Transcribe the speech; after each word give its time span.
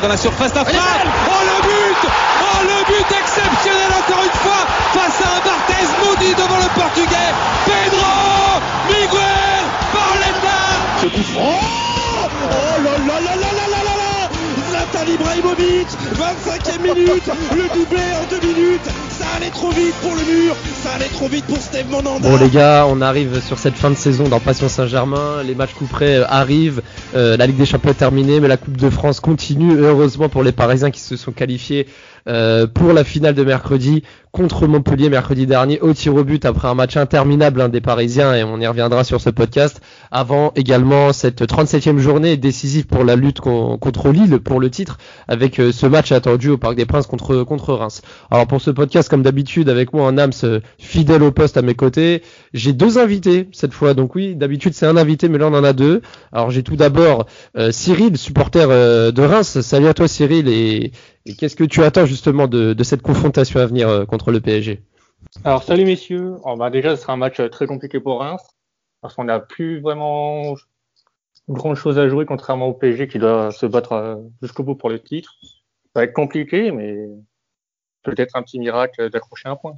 Dans 0.00 0.08
la 0.08 0.16
surface 0.16 0.52
d'affaire. 0.52 0.80
Oh 1.28 1.42
le 1.44 1.62
but. 1.62 2.10
Oh 2.40 2.62
le 2.62 2.84
but 2.86 3.06
exceptionnel 3.20 3.90
encore 3.90 4.24
une 4.24 4.38
fois 4.40 4.62
face 4.94 5.20
à 5.20 5.28
un 5.36 5.40
Barthez 5.44 5.86
maudit 6.02 6.34
devant 6.34 6.56
le 6.56 6.68
portugais. 6.80 7.32
Pedro 7.66 8.60
Miguel 8.88 9.64
Pauletta 9.92 10.60
Ce 11.00 11.06
oh, 11.36 11.52
oh 12.42 12.82
là 12.82 12.94
là 13.06 13.20
là 13.20 13.34
là 13.36 13.50
là 13.52 13.66
là 13.70 13.94
là 14.00 14.12
Zlatan 14.70 15.06
25e 16.14 16.80
minute. 16.82 17.30
Le 17.54 17.68
doublé 17.74 18.02
en 18.20 18.24
deux 18.30 18.40
minutes. 18.46 18.88
Ça 19.22 19.36
allait 19.36 19.50
trop 19.50 19.70
vite 19.70 19.94
pour 20.02 20.10
le 20.16 20.22
mur 20.22 20.56
Ça 20.82 20.94
allait 20.94 21.04
trop 21.04 21.28
vite 21.28 21.44
pour 21.44 21.58
Steve 21.58 21.88
Monanda 21.88 22.28
Bon 22.28 22.36
les 22.36 22.48
gars, 22.48 22.86
on 22.88 23.00
arrive 23.00 23.40
sur 23.40 23.56
cette 23.56 23.74
fin 23.74 23.90
de 23.90 23.94
saison 23.94 24.24
dans 24.24 24.40
Passion 24.40 24.68
Saint-Germain. 24.68 25.44
Les 25.44 25.54
matchs 25.54 25.74
couperets 25.74 26.16
euh, 26.16 26.26
arrivent. 26.28 26.82
Euh, 27.14 27.36
la 27.36 27.46
Ligue 27.46 27.56
des 27.56 27.64
Champions 27.64 27.92
est 27.92 27.94
terminée, 27.94 28.40
mais 28.40 28.48
la 28.48 28.56
Coupe 28.56 28.76
de 28.76 28.90
France 28.90 29.20
continue. 29.20 29.78
Heureusement 29.78 30.28
pour 30.28 30.42
les 30.42 30.50
Parisiens 30.50 30.90
qui 30.90 30.98
se 30.98 31.16
sont 31.16 31.30
qualifiés 31.30 31.86
euh, 32.28 32.68
pour 32.68 32.92
la 32.92 33.02
finale 33.02 33.34
de 33.34 33.42
mercredi 33.42 34.04
contre 34.30 34.66
Montpellier 34.66 35.10
mercredi 35.10 35.44
dernier 35.44 35.80
au 35.80 35.92
tir 35.92 36.14
au 36.14 36.22
but 36.24 36.44
après 36.46 36.68
un 36.68 36.74
match 36.74 36.96
interminable 36.96 37.60
hein, 37.60 37.68
des 37.68 37.80
Parisiens 37.80 38.32
et 38.34 38.44
on 38.44 38.60
y 38.60 38.66
reviendra 38.66 39.02
sur 39.02 39.20
ce 39.20 39.28
podcast. 39.28 39.80
Avant 40.10 40.52
également 40.54 41.12
cette 41.12 41.42
37e 41.42 41.98
journée 41.98 42.36
décisive 42.36 42.86
pour 42.86 43.04
la 43.04 43.16
lutte 43.16 43.40
contre 43.40 44.10
Lille 44.10 44.38
pour 44.38 44.60
le 44.60 44.70
titre 44.70 44.98
avec 45.26 45.58
euh, 45.58 45.72
ce 45.72 45.86
match 45.86 46.12
attendu 46.12 46.48
au 46.48 46.58
Parc 46.58 46.76
des 46.76 46.86
Princes 46.86 47.06
contre 47.08 47.74
Reims. 47.74 48.02
Alors 48.30 48.46
pour 48.46 48.60
ce 48.60 48.70
podcast 48.70 49.08
comme 49.12 49.22
d'habitude 49.22 49.68
avec 49.68 49.92
moi 49.92 50.08
un 50.08 50.12
Nams 50.12 50.32
fidèle 50.78 51.22
au 51.22 51.32
poste 51.32 51.58
à 51.58 51.62
mes 51.62 51.74
côtés, 51.74 52.22
j'ai 52.54 52.72
deux 52.72 52.98
invités 52.98 53.48
cette 53.52 53.74
fois. 53.74 53.92
Donc 53.92 54.14
oui, 54.14 54.34
d'habitude 54.34 54.72
c'est 54.72 54.86
un 54.86 54.96
invité 54.96 55.28
mais 55.28 55.36
là 55.36 55.48
on 55.48 55.54
en 55.54 55.64
a 55.64 55.74
deux. 55.74 56.00
Alors 56.32 56.50
j'ai 56.50 56.62
tout 56.62 56.76
d'abord 56.76 57.26
euh, 57.58 57.70
Cyril, 57.72 58.16
supporter 58.16 58.68
de 58.68 59.22
Reims. 59.22 59.60
Salut 59.60 59.88
à 59.88 59.92
toi 59.92 60.08
Cyril 60.08 60.48
et 60.48 60.92
qu'est-ce 61.36 61.56
que 61.56 61.64
tu 61.64 61.82
attends 61.82 62.06
justement 62.06 62.48
de, 62.48 62.72
de 62.72 62.84
cette 62.84 63.02
confrontation 63.02 63.60
à 63.60 63.66
venir 63.66 63.88
euh, 63.88 64.04
contre 64.04 64.30
le 64.30 64.40
PSG 64.40 64.82
Alors 65.44 65.62
salut 65.62 65.84
messieurs, 65.84 66.34
oh, 66.44 66.56
bah, 66.56 66.70
déjà 66.70 66.96
ce 66.96 67.02
sera 67.02 67.12
un 67.12 67.16
match 67.16 67.38
euh, 67.40 67.48
très 67.48 67.66
compliqué 67.66 68.00
pour 68.00 68.20
Reims 68.20 68.42
parce 69.00 69.14
qu'on 69.14 69.24
n'a 69.24 69.40
plus 69.40 69.80
vraiment 69.80 70.54
grand 71.48 71.74
chose 71.74 71.98
à 71.98 72.08
jouer 72.08 72.26
contrairement 72.26 72.68
au 72.68 72.74
PSG 72.74 73.08
qui 73.08 73.18
doit 73.18 73.50
se 73.50 73.66
battre 73.66 73.92
euh, 73.92 74.16
jusqu'au 74.40 74.62
bout 74.62 74.74
pour 74.74 74.90
le 74.90 75.00
titre. 75.00 75.34
Ça 75.94 76.00
va 76.00 76.04
être 76.04 76.12
compliqué 76.12 76.72
mais 76.72 77.08
peut-être 78.02 78.36
un 78.36 78.42
petit 78.42 78.58
miracle 78.58 79.10
d'accrocher 79.10 79.48
un 79.48 79.56
point. 79.56 79.74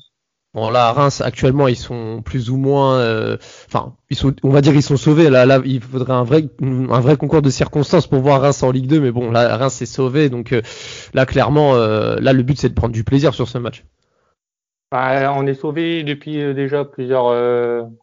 Bon 0.55 0.71
là, 0.71 0.93
Reims 0.93 1.21
actuellement 1.21 1.67
ils 1.67 1.77
sont 1.77 2.23
plus 2.23 2.49
ou 2.49 2.57
moins, 2.57 3.01
euh, 3.01 3.37
enfin 3.67 3.97
ils 4.09 4.17
sont, 4.17 4.33
on 4.45 4.51
va 4.51 4.61
dire 4.61 4.73
ils 4.73 4.85
sont 4.85 4.97
sauvés. 4.97 5.29
Là, 5.29 5.47
là 5.47 5.61
il 5.65 5.81
faudrait 5.81 6.13
un 6.13 6.23
vrai, 6.23 6.45
un 6.63 7.01
vrai 7.01 7.17
concours 7.17 7.43
de 7.43 7.51
circonstances 7.51 8.07
pour 8.07 8.21
voir 8.21 8.41
Reims 8.41 8.63
en 8.63 8.71
Ligue 8.71 8.87
2, 8.87 9.01
mais 9.01 9.11
bon 9.11 9.33
là 9.33 9.57
Reims 9.57 9.83
est 9.83 9.87
sauvé, 9.87 10.29
donc 10.29 10.53
euh, 10.53 10.63
là 11.13 11.27
clairement, 11.27 11.75
euh, 11.75 12.19
là 12.21 12.33
le 12.33 12.45
but 12.45 12.57
c'est 12.57 12.69
de 12.69 12.75
prendre 12.75 12.95
du 12.95 13.03
plaisir 13.03 13.35
sur 13.35 13.49
ce 13.49 13.59
match. 13.59 13.85
Bah, 14.93 15.33
on 15.35 15.45
est 15.49 15.55
sauvé 15.55 16.05
depuis 16.05 16.55
déjà 16.55 16.85
plusieurs 16.85 17.35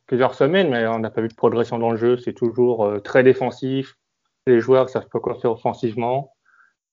plusieurs 0.07 0.35
semaines, 0.35 0.69
mais 0.69 0.85
on 0.87 0.99
n'a 0.99 1.09
pas 1.09 1.21
vu 1.21 1.29
de 1.29 1.35
progression 1.35 1.79
dans 1.79 1.91
le 1.91 1.97
jeu. 1.97 2.17
C'est 2.17 2.33
toujours 2.33 3.01
très 3.01 3.23
défensif. 3.23 3.95
Les 4.45 4.59
joueurs 4.59 4.89
savent 4.89 5.07
pas 5.07 5.21
quoi 5.21 5.35
faire 5.35 5.51
offensivement. 5.53 6.33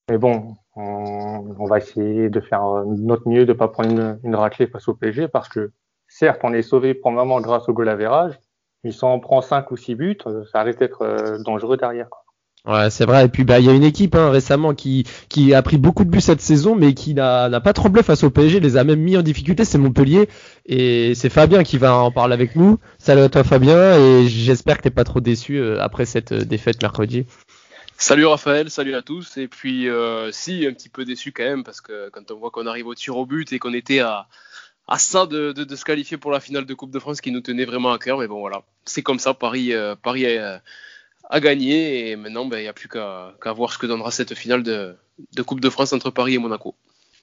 Mais 0.08 0.18
bon, 0.18 0.54
on, 0.78 1.66
va 1.66 1.78
essayer 1.78 2.30
de 2.30 2.40
faire 2.40 2.62
notre 2.86 3.28
mieux 3.28 3.44
de 3.44 3.52
ne 3.52 3.58
pas 3.58 3.68
prendre 3.68 4.18
une, 4.22 4.34
raclée 4.34 4.66
face 4.66 4.88
au 4.88 4.94
PSG 4.94 5.28
parce 5.28 5.48
que 5.48 5.72
certes, 6.06 6.40
on 6.44 6.52
est 6.52 6.62
sauvé 6.62 6.94
pour 6.94 7.10
le 7.10 7.16
moment 7.16 7.40
grâce 7.40 7.68
au 7.68 7.72
goal 7.72 7.88
average, 7.88 8.38
mais 8.84 8.92
si 8.92 9.02
on 9.04 9.18
prend 9.20 9.40
5 9.40 9.70
ou 9.70 9.76
6 9.76 9.94
buts, 9.96 10.18
euh, 10.26 10.44
ça 10.52 10.62
risque 10.62 10.78
d'être 10.78 11.02
euh, 11.02 11.38
dangereux 11.42 11.76
derrière. 11.76 12.08
Ouais, 12.66 12.90
c'est 12.90 13.06
vrai. 13.06 13.24
Et 13.24 13.28
puis, 13.28 13.44
bah, 13.44 13.60
il 13.60 13.66
y 13.66 13.70
a 13.70 13.72
une 13.72 13.84
équipe 13.84 14.14
hein, 14.14 14.30
récemment 14.30 14.74
qui, 14.74 15.04
qui 15.28 15.54
a 15.54 15.62
pris 15.62 15.78
beaucoup 15.78 16.04
de 16.04 16.10
buts 16.10 16.20
cette 16.20 16.40
saison, 16.40 16.74
mais 16.74 16.92
qui 16.92 17.14
n'a 17.14 17.60
pas 17.60 17.72
tremblé 17.72 18.02
face 18.02 18.24
au 18.24 18.30
PSG, 18.30 18.60
les 18.60 18.76
a 18.76 18.84
même 18.84 19.00
mis 19.00 19.16
en 19.16 19.22
difficulté. 19.22 19.64
C'est 19.64 19.78
Montpellier. 19.78 20.28
Et 20.66 21.14
c'est 21.14 21.30
Fabien 21.30 21.62
qui 21.62 21.78
va 21.78 21.94
en 21.96 22.10
parler 22.10 22.34
avec 22.34 22.56
nous. 22.56 22.78
Salut 22.98 23.22
à 23.22 23.28
toi, 23.28 23.42
Fabien. 23.42 23.96
Et 23.98 24.28
j'espère 24.28 24.78
que 24.78 24.82
t'es 24.82 24.90
pas 24.90 25.04
trop 25.04 25.20
déçu 25.20 25.58
euh, 25.58 25.80
après 25.80 26.04
cette 26.04 26.34
défaite 26.34 26.82
mercredi. 26.82 27.26
Salut 28.00 28.26
Raphaël, 28.26 28.70
salut 28.70 28.94
à 28.94 29.02
tous. 29.02 29.36
Et 29.38 29.48
puis, 29.48 29.88
euh, 29.88 30.30
si, 30.30 30.64
un 30.68 30.72
petit 30.72 30.88
peu 30.88 31.04
déçu 31.04 31.32
quand 31.32 31.42
même, 31.42 31.64
parce 31.64 31.80
que 31.80 32.08
quand 32.10 32.30
on 32.30 32.36
voit 32.36 32.52
qu'on 32.52 32.68
arrive 32.68 32.86
au 32.86 32.94
tir 32.94 33.16
au 33.16 33.26
but 33.26 33.52
et 33.52 33.58
qu'on 33.58 33.74
était 33.74 33.98
à, 33.98 34.28
à 34.86 34.98
ça 34.98 35.26
de, 35.26 35.50
de, 35.50 35.76
se 35.76 35.84
qualifier 35.84 36.16
pour 36.16 36.30
la 36.30 36.38
finale 36.38 36.64
de 36.64 36.74
Coupe 36.74 36.92
de 36.92 37.00
France 37.00 37.20
qui 37.20 37.32
nous 37.32 37.40
tenait 37.40 37.64
vraiment 37.64 37.90
à 37.90 37.98
cœur. 37.98 38.18
Mais 38.18 38.28
bon, 38.28 38.38
voilà, 38.38 38.62
c'est 38.84 39.02
comme 39.02 39.18
ça. 39.18 39.34
Paris, 39.34 39.72
euh, 39.72 39.96
Paris 40.00 40.26
a, 40.28 41.40
gagné 41.40 42.10
et 42.10 42.16
maintenant, 42.16 42.46
ben, 42.46 42.58
il 42.58 42.62
n'y 42.62 42.68
a 42.68 42.72
plus 42.72 42.88
qu'à 42.88 43.52
voir 43.52 43.72
ce 43.72 43.78
que 43.78 43.86
donnera 43.88 44.12
cette 44.12 44.36
finale 44.36 44.62
de, 44.62 44.94
de, 45.34 45.42
Coupe 45.42 45.60
de 45.60 45.68
France 45.68 45.92
entre 45.92 46.10
Paris 46.10 46.34
et 46.34 46.38
Monaco. 46.38 46.76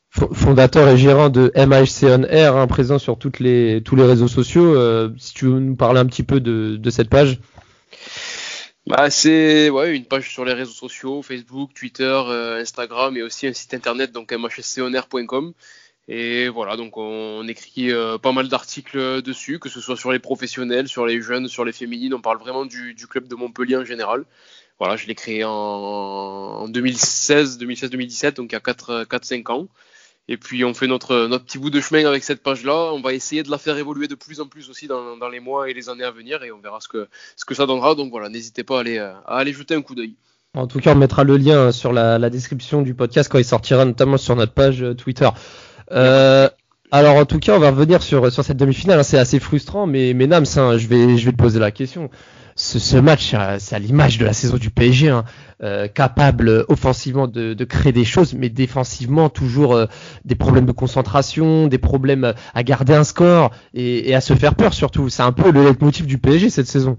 Fondateur 0.09 0.90
et 0.90 0.97
gérant 0.97 1.30
de 1.30 1.53
MHC 1.56 2.03
On 2.03 2.24
Air, 2.24 2.57
hein, 2.57 2.68
présent 2.68 3.00
sur 3.00 3.18
toutes 3.18 3.40
les, 3.40 3.81
tous 3.81 3.96
les 3.96 4.03
réseaux 4.03 4.28
sociaux. 4.28 4.75
Euh, 4.75 5.09
si 5.18 5.34
tu 5.34 5.46
veux 5.46 5.59
nous 5.59 5.78
parler 5.78 6.02
un 6.02 6.06
petit 6.06 6.24
peu 6.24 6.42
de, 6.42 6.75
de 6.75 6.90
cette 6.90 7.09
page. 7.09 7.40
Bah, 8.88 9.09
c'est 9.09 9.69
ouais, 9.72 9.96
une 9.96 10.06
page 10.06 10.29
sur 10.31 10.46
les 10.46 10.53
réseaux 10.53 10.72
sociaux, 10.72 11.23
Facebook, 11.23 11.73
Twitter, 11.73 12.03
euh, 12.03 12.62
Instagram 12.62 13.18
et 13.18 13.23
aussi 13.23 13.47
un 13.47 13.53
site 13.53 13.73
internet, 13.73 14.12
donc 14.12 14.31
mhsconair.com. 14.31 15.53
Et 16.07 16.50
voilà, 16.50 16.78
donc 16.78 16.95
on, 16.97 17.47
écrit 17.47 17.91
euh, 17.91 18.19
pas 18.19 18.31
mal 18.31 18.47
d'articles 18.47 19.24
dessus, 19.24 19.57
que 19.57 19.69
ce 19.69 19.81
soit 19.81 19.97
sur 19.97 20.12
les 20.12 20.19
professionnels, 20.19 20.88
sur 20.88 21.07
les 21.07 21.19
jeunes, 21.19 21.47
sur 21.47 21.66
les 21.66 21.72
féminines. 21.72 22.13
On 22.13 22.22
parle 22.22 22.38
vraiment 22.38 22.66
du, 22.66 22.95
club 23.09 23.28
de 23.28 23.34
Montpellier 23.35 23.78
en 23.78 23.85
général. 23.85 24.24
Voilà, 24.78 24.97
je 24.97 25.07
l'ai 25.07 25.16
créé 25.16 25.44
en, 25.44 25.51
en 25.51 26.68
2016, 26.68 27.57
2016-2017, 27.59 28.34
donc 28.35 28.51
il 28.51 28.53
y 28.53 28.57
a 28.57 28.59
4-5 28.59 29.51
ans. 29.51 29.68
Et 30.28 30.38
puis 30.38 30.66
on 30.66 30.74
fait 30.74 30.88
notre, 30.88 31.28
notre 31.28 31.46
petit 31.46 31.59
bout 31.59 31.69
de 31.69 31.80
chemin 31.80 32.06
avec 32.06 32.24
cette 32.24 32.41
page-là. 32.41 32.91
On 32.94 33.02
va 33.02 33.13
essayer 33.13 33.44
de 33.44 33.52
la 33.52 33.58
faire 33.58 33.78
évoluer 33.78 34.08
de 34.08 34.16
plus 34.16 34.41
en 34.41 34.47
plus 34.47 34.69
aussi 34.69 34.88
dans, 34.88 35.30
les 35.30 35.40
mois 35.40 35.69
et 35.69 35.74
les 35.74 35.90
années 35.90 36.03
à 36.03 36.12
venir 36.12 36.44
et 36.44 36.52
on 36.52 36.59
verra 36.59 36.80
ce 36.80 36.88
que, 36.88 37.08
ce 37.36 37.46
que 37.46 37.53
ça 37.53 37.66
donnera. 37.66 37.94
Donc 37.96 38.09
voilà, 38.09 38.30
n'hésitez 38.30 38.63
pas 38.63 38.78
à 38.78 38.80
aller, 38.80 38.97
à 38.97 39.22
aller 39.28 39.53
jeter 39.53 39.75
un 39.75 39.81
coup 39.81 39.94
d'œil. 39.94 40.16
En 40.56 40.68
tout 40.68 40.80
cas, 40.80 40.94
on 40.94 40.96
mettra 40.96 41.24
le 41.24 41.38
lien 41.38 41.72
sur 41.72 41.91
la, 41.91 42.30
description 42.30 42.81
du 42.81 42.96
podcast 42.96 43.30
quand 43.30 43.38
il 43.38 43.46
sortira, 43.46 43.86
notamment 43.86 44.18
sur 44.18 44.36
notre 44.36 44.53
page 44.53 44.81
euh, 44.81 44.94
Twitter. 44.94 45.30
Euh, 45.91 46.50
alors 46.92 47.18
en 47.18 47.25
tout 47.25 47.40
cas, 47.40 47.56
on 47.56 47.59
va 47.59 47.72
revenir 47.72 48.02
sur, 48.02 48.31
sur 48.31 48.44
cette 48.44 48.57
demi-finale. 48.57 49.00
Hein. 49.00 49.03
C'est 49.03 49.18
assez 49.18 49.40
frustrant, 49.40 49.86
mais, 49.86 50.13
mais 50.13 50.28
Nams, 50.28 50.46
hein, 50.56 50.78
je, 50.78 50.88
vais, 50.88 51.18
je 51.18 51.25
vais 51.25 51.34
te 51.34 51.38
poser 51.38 51.59
la 51.59 51.72
question 51.72 52.09
ce, 52.56 52.98
match, 52.98 53.34
euh, 53.34 53.58
c'est 53.60 53.76
à 53.76 53.80
l'image 53.80 54.18
de 54.18 54.26
la 54.26 54.32
saison 54.32 54.58
du 54.58 54.70
PSG, 54.70 55.10
hein, 55.10 55.26
euh, 55.62 55.88
capable 55.88 56.66
offensivement 56.70 57.28
de, 57.28 57.64
créer 57.66 57.92
des 57.92 58.06
choses, 58.06 58.34
mais 58.34 58.50
défensivement 58.50 59.30
toujours 59.30 59.74
euh, 59.74 59.86
des 60.24 60.36
problèmes 60.36 60.66
de 60.66 60.72
concentration, 60.72 61.68
des 61.68 61.78
problèmes 61.78 62.34
à 62.54 62.64
garder 62.64 62.94
un 62.94 63.04
score 63.04 63.52
et, 63.74 64.16
à 64.16 64.22
se 64.22 64.34
faire 64.34 64.56
peur 64.56 64.74
surtout. 64.74 65.10
C'est 65.10 65.24
un 65.24 65.34
peu 65.34 65.52
le 65.52 65.64
leitmotiv 65.64 66.06
du 66.06 66.18
PSG 66.18 66.50
cette 66.50 66.68
saison. 66.68 66.98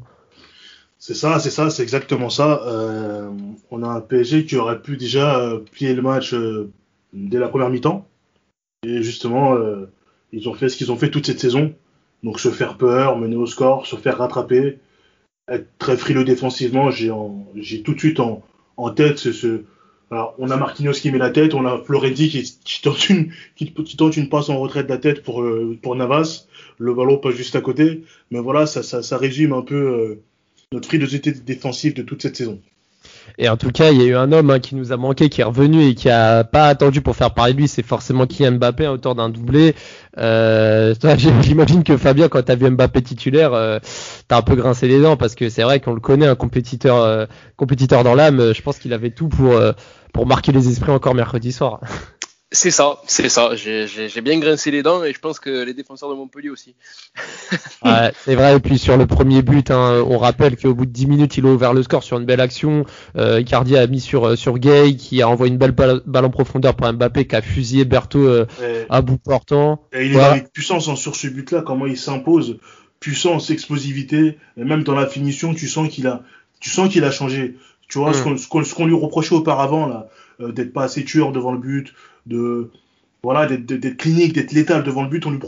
C'est 0.98 1.14
ça, 1.14 1.38
c'est 1.38 1.50
ça, 1.50 1.70
c'est 1.70 1.82
exactement 1.82 2.30
ça. 2.30 2.62
Euh, 2.66 3.30
on 3.70 3.82
a 3.82 3.88
un 3.88 4.00
PSG 4.00 4.44
qui 4.44 4.56
aurait 4.56 4.80
pu 4.80 4.96
déjà 4.96 5.38
euh, 5.38 5.60
plier 5.72 5.94
le 5.94 6.02
match 6.02 6.34
dès 7.12 7.38
la 7.38 7.48
première 7.48 7.70
mi-temps. 7.70 8.06
Et 8.84 9.02
justement, 9.02 9.56
ils 10.32 10.48
ont 10.48 10.54
fait 10.54 10.68
ce 10.68 10.76
qu'ils 10.76 10.92
ont 10.92 10.96
fait 10.96 11.10
toute 11.10 11.26
cette 11.26 11.40
saison. 11.40 11.74
Donc 12.22 12.40
se 12.40 12.50
faire 12.50 12.76
peur, 12.76 13.18
mener 13.18 13.36
au 13.36 13.46
score, 13.46 13.86
se 13.86 13.96
faire 13.96 14.18
rattraper 14.18 14.78
être 15.48 15.68
très 15.78 15.96
frileux 15.96 16.24
défensivement. 16.24 16.90
J'ai 16.90 17.82
tout 17.82 17.94
de 17.94 17.98
suite 17.98 18.20
en, 18.20 18.42
en 18.76 18.90
tête 18.90 19.18
ce, 19.18 19.64
alors, 20.10 20.36
on 20.38 20.50
a 20.50 20.56
Marquinhos 20.56 20.92
qui 20.92 21.10
met 21.10 21.18
la 21.18 21.30
tête, 21.30 21.54
on 21.54 21.66
a 21.66 21.82
Florenzi 21.82 22.28
qui, 22.28 22.58
qui, 22.64 22.80
tente 23.96 24.16
une, 24.16 24.28
passe 24.28 24.48
en 24.48 24.58
retraite 24.58 24.86
de 24.86 24.92
la 24.92 24.98
tête 24.98 25.22
pour, 25.22 25.42
euh, 25.42 25.76
Navas. 25.96 26.46
Le 26.78 26.94
ballon 26.94 27.18
passe 27.18 27.34
juste 27.34 27.56
à 27.56 27.60
côté. 27.60 28.04
Mais 28.30 28.38
voilà, 28.38 28.66
ça 28.66 29.16
résume 29.16 29.52
un 29.52 29.62
peu 29.62 29.74
euh, 29.74 30.22
notre 30.70 30.86
frilosité 30.86 31.32
défensive 31.32 31.94
de 31.94 32.02
toute 32.02 32.22
cette 32.22 32.36
saison. 32.36 32.60
Et 33.38 33.48
en 33.48 33.56
tout 33.56 33.70
cas, 33.70 33.90
il 33.90 34.00
y 34.00 34.02
a 34.02 34.06
eu 34.06 34.16
un 34.16 34.32
homme 34.32 34.50
hein, 34.50 34.60
qui 34.60 34.74
nous 34.74 34.92
a 34.92 34.96
manqué, 34.96 35.28
qui 35.28 35.40
est 35.40 35.44
revenu 35.44 35.84
et 35.84 35.94
qui 35.94 36.08
a 36.08 36.44
pas 36.44 36.66
attendu 36.66 37.02
pour 37.02 37.16
faire 37.16 37.34
parler 37.34 37.52
de 37.52 37.58
lui. 37.58 37.68
C'est 37.68 37.84
forcément 37.84 38.26
Kylian 38.26 38.52
Mbappé, 38.52 38.86
auteur 38.88 39.14
d'un 39.14 39.28
doublé. 39.28 39.74
Euh, 40.18 40.94
J'imagine 41.42 41.84
que 41.84 41.96
Fabien, 41.96 42.28
quand 42.28 42.42
tu 42.42 42.52
as 42.52 42.56
vu 42.56 42.70
Mbappé 42.70 43.02
titulaire, 43.02 43.52
euh, 43.52 43.78
t'as 44.28 44.38
un 44.38 44.42
peu 44.42 44.54
grincé 44.54 44.88
les 44.88 45.00
dents 45.00 45.16
parce 45.16 45.34
que 45.34 45.48
c'est 45.48 45.62
vrai 45.62 45.80
qu'on 45.80 45.94
le 45.94 46.00
connaît, 46.00 46.26
un 46.26 46.34
compétiteur, 46.34 46.96
euh, 47.02 47.26
compétiteur 47.56 48.04
dans 48.04 48.14
l'âme. 48.14 48.52
Je 48.54 48.62
pense 48.62 48.78
qu'il 48.78 48.92
avait 48.92 49.10
tout 49.10 49.28
pour 49.28 49.52
euh, 49.52 49.72
pour 50.12 50.26
marquer 50.26 50.52
les 50.52 50.68
esprits 50.68 50.92
encore 50.92 51.14
mercredi 51.14 51.52
soir. 51.52 51.80
C'est 52.52 52.70
ça, 52.70 53.00
c'est 53.08 53.28
ça. 53.28 53.56
J'ai 53.56 54.20
bien 54.20 54.38
grincé 54.38 54.70
les 54.70 54.84
dents 54.84 55.02
et 55.02 55.12
je 55.12 55.18
pense 55.18 55.40
que 55.40 55.64
les 55.64 55.74
défenseurs 55.74 56.08
de 56.08 56.14
Montpellier 56.14 56.50
aussi. 56.50 56.76
ouais, 57.84 58.12
c'est 58.24 58.36
vrai. 58.36 58.56
Et 58.56 58.60
puis 58.60 58.78
sur 58.78 58.96
le 58.96 59.06
premier 59.06 59.42
but, 59.42 59.72
hein, 59.72 60.04
on 60.06 60.16
rappelle 60.16 60.56
qu'au 60.56 60.72
bout 60.72 60.86
de 60.86 60.92
10 60.92 61.06
minutes, 61.06 61.36
il 61.36 61.46
a 61.46 61.48
ouvert 61.48 61.74
le 61.74 61.82
score 61.82 62.04
sur 62.04 62.18
une 62.18 62.24
belle 62.24 62.40
action. 62.40 62.86
Euh, 63.16 63.40
Icardi 63.40 63.76
a 63.76 63.88
mis 63.88 64.00
sur 64.00 64.28
euh, 64.28 64.36
sur 64.36 64.58
Gay 64.58 64.94
qui 64.94 65.22
a 65.22 65.28
envoyé 65.28 65.52
une 65.52 65.58
belle 65.58 65.72
balle, 65.72 66.02
en 66.24 66.30
profondeur 66.30 66.76
pour 66.76 66.92
Mbappé 66.92 67.26
qui 67.26 67.34
a 67.34 67.42
fusillé 67.42 67.84
Berthaud 67.84 68.28
euh, 68.28 68.46
à 68.90 69.02
bout 69.02 69.18
portant. 69.18 69.82
Et 69.92 70.06
il 70.06 70.14
est 70.14 70.20
avec 70.20 70.52
puissance 70.52 70.88
hein, 70.88 70.94
sur 70.94 71.16
ce 71.16 71.26
but-là. 71.26 71.62
Comment 71.62 71.86
il 71.86 71.96
s'impose, 71.96 72.58
puissance, 73.00 73.50
explosivité, 73.50 74.38
et 74.56 74.64
même 74.64 74.84
dans 74.84 74.94
la 74.94 75.08
finition, 75.08 75.52
tu 75.52 75.66
sens 75.66 75.88
qu'il 75.88 76.06
a, 76.06 76.22
tu 76.60 76.70
sens 76.70 76.88
qu'il 76.88 77.02
a 77.02 77.10
changé. 77.10 77.56
Tu 77.88 77.98
vois 77.98 78.10
mm. 78.10 78.38
ce 78.38 78.74
qu'on 78.74 78.86
lui 78.86 78.94
reprochait 78.94 79.34
auparavant 79.34 79.86
là, 79.86 80.08
euh, 80.40 80.52
d'être 80.52 80.72
pas 80.72 80.84
assez 80.84 81.04
tueur 81.04 81.32
devant 81.32 81.52
le 81.52 81.58
but 81.58 81.94
de 82.26 82.70
voilà 83.22 83.46
d'être 83.46 83.96
clinique, 83.96 84.34
d'être 84.34 84.52
létal 84.52 84.84
devant 84.84 85.02
le 85.02 85.08
but, 85.08 85.26
on 85.26 85.30
lui, 85.32 85.40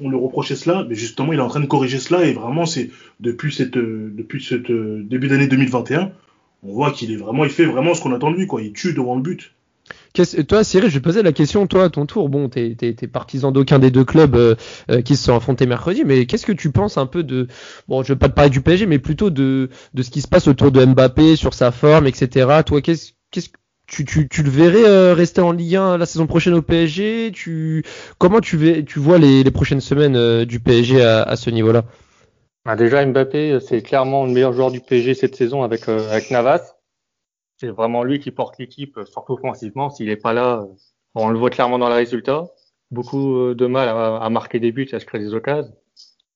on, 0.00 0.10
lui, 0.10 0.16
reprochait 0.16 0.54
cela, 0.54 0.86
mais 0.88 0.94
justement 0.94 1.32
il 1.32 1.38
est 1.38 1.42
en 1.42 1.48
train 1.48 1.60
de 1.60 1.66
corriger 1.66 1.98
cela 1.98 2.24
et 2.24 2.32
vraiment 2.32 2.66
c'est 2.66 2.90
depuis 3.18 3.52
cette 3.52 3.72
depuis 3.72 4.42
cette 4.42 4.70
début 4.70 5.28
d'année 5.28 5.48
2021, 5.48 6.12
on 6.62 6.72
voit 6.72 6.92
qu'il 6.92 7.10
est 7.10 7.16
vraiment 7.16 7.44
il 7.44 7.50
fait 7.50 7.64
vraiment 7.64 7.94
ce 7.94 8.02
qu'on 8.02 8.12
attend 8.12 8.30
de 8.30 8.36
lui 8.36 8.46
quoi, 8.46 8.62
il 8.62 8.72
tue 8.72 8.92
devant 8.92 9.16
le 9.16 9.22
but. 9.22 9.52
Toi, 10.48 10.64
Cyril, 10.64 10.88
je 10.88 10.94
vais 10.94 11.00
poser 11.00 11.22
la 11.22 11.32
question, 11.32 11.66
toi, 11.66 11.84
à 11.84 11.90
ton 11.90 12.06
tour. 12.06 12.28
Bon, 12.28 12.48
t'es 12.48 12.76
es, 12.80 13.06
partisan 13.06 13.52
d'aucun 13.52 13.78
des 13.78 13.90
deux 13.90 14.04
clubs 14.04 14.34
euh, 14.34 14.54
euh, 14.90 15.02
qui 15.02 15.14
se 15.14 15.24
sont 15.24 15.36
affrontés 15.36 15.66
mercredi, 15.66 16.04
mais 16.04 16.26
qu'est-ce 16.26 16.46
que 16.46 16.52
tu 16.52 16.70
penses 16.70 16.96
un 16.96 17.06
peu 17.06 17.22
de, 17.22 17.48
bon, 17.86 18.02
je 18.02 18.12
vais 18.12 18.18
pas 18.18 18.28
te 18.28 18.34
parler 18.34 18.50
du 18.50 18.62
PSG, 18.62 18.86
mais 18.86 18.98
plutôt 18.98 19.30
de, 19.30 19.68
de 19.94 20.02
ce 20.02 20.10
qui 20.10 20.22
se 20.22 20.28
passe 20.28 20.48
autour 20.48 20.72
de 20.72 20.84
Mbappé, 20.84 21.36
sur 21.36 21.54
sa 21.54 21.70
forme, 21.70 22.06
etc. 22.06 22.62
Toi, 22.64 22.80
qu'est-ce 22.80 23.12
qu'est-ce 23.30 23.50
tu, 23.86 24.04
tu, 24.04 24.28
tu, 24.28 24.42
le 24.42 24.50
verrais 24.50 24.84
euh, 24.84 25.14
rester 25.14 25.40
en 25.40 25.52
Ligue 25.52 25.76
1 25.76 25.98
la 25.98 26.06
saison 26.06 26.26
prochaine 26.26 26.54
au 26.54 26.62
PSG 26.62 27.30
tu, 27.32 27.84
Comment 28.18 28.40
tu, 28.40 28.84
tu 28.84 28.98
vois 28.98 29.18
les, 29.18 29.44
les 29.44 29.50
prochaines 29.50 29.80
semaines 29.80 30.16
euh, 30.16 30.44
du 30.44 30.58
PSG 30.58 31.02
à, 31.02 31.22
à 31.22 31.36
ce 31.36 31.50
niveau-là? 31.50 31.84
Bah 32.64 32.74
Déjà, 32.74 33.04
Mbappé, 33.06 33.60
c'est 33.60 33.82
clairement 33.82 34.26
le 34.26 34.32
meilleur 34.32 34.52
joueur 34.52 34.72
du 34.72 34.80
PSG 34.80 35.14
cette 35.14 35.36
saison 35.36 35.62
avec, 35.62 35.88
euh, 35.88 36.10
avec 36.10 36.30
Navas. 36.32 36.74
C'est 37.58 37.68
vraiment 37.68 38.02
lui 38.02 38.18
qui 38.18 38.32
porte 38.32 38.58
l'équipe, 38.58 38.98
surtout 39.04 39.34
offensivement. 39.34 39.88
S'il 39.88 40.08
n'est 40.08 40.16
pas 40.16 40.32
là, 40.32 40.66
on 41.14 41.28
le 41.28 41.38
voit 41.38 41.50
clairement 41.50 41.78
dans 41.78 41.88
les 41.88 41.94
résultats. 41.94 42.44
Beaucoup 42.90 43.54
de 43.54 43.66
mal 43.66 43.88
à, 43.88 44.16
à 44.18 44.30
marquer 44.30 44.58
des 44.58 44.72
buts, 44.72 44.88
à 44.92 45.00
se 45.00 45.06
créer 45.06 45.20
des 45.20 45.32
occasions. 45.32 45.72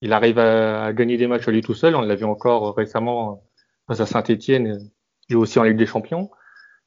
Il 0.02 0.12
arrive 0.12 0.38
à, 0.38 0.84
à, 0.84 0.92
gagner 0.92 1.16
des 1.16 1.26
matchs 1.26 1.46
lui 1.48 1.60
tout 1.60 1.74
seul. 1.74 1.94
On 1.94 2.00
l'a 2.00 2.14
vu 2.14 2.24
encore 2.24 2.74
récemment 2.74 3.42
face 3.86 4.00
à 4.00 4.06
Saint-Etienne 4.06 4.88
et 5.28 5.34
aussi 5.34 5.58
en 5.58 5.64
Ligue 5.64 5.76
des 5.76 5.86
Champions. 5.86 6.30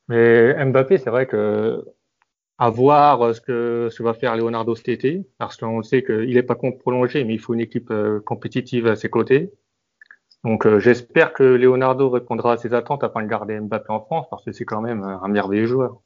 Mais 0.09 0.65
Mbappé, 0.65 0.97
c'est 0.97 1.09
vrai 1.09 1.27
que 1.27 1.83
à 2.57 2.69
voir 2.69 3.33
ce 3.35 3.41
que, 3.41 3.89
ce 3.91 4.03
va 4.03 4.13
faire 4.13 4.35
Leonardo 4.35 4.75
cet 4.75 4.89
été, 4.89 5.27
parce 5.37 5.57
qu'on 5.57 5.81
sait 5.81 6.03
qu'il 6.03 6.33
n'est 6.33 6.43
pas 6.43 6.55
prolonger, 6.55 7.23
mais 7.23 7.33
il 7.33 7.39
faut 7.39 7.53
une 7.53 7.59
équipe 7.59 7.91
euh, 7.91 8.19
compétitive 8.21 8.87
à 8.87 8.95
ses 8.95 9.09
côtés. 9.09 9.51
Donc 10.43 10.65
euh, 10.65 10.79
j'espère 10.79 11.33
que 11.33 11.43
Leonardo 11.43 12.09
répondra 12.09 12.53
à 12.53 12.57
ses 12.57 12.73
attentes 12.73 13.03
afin 13.03 13.23
de 13.23 13.27
garder 13.27 13.59
Mbappé 13.59 13.87
en 13.89 14.01
France, 14.01 14.27
parce 14.29 14.45
que 14.45 14.51
c'est 14.51 14.65
quand 14.65 14.81
même 14.81 15.03
un 15.03 15.27
merveilleux 15.27 15.65
joueur. 15.65 16.01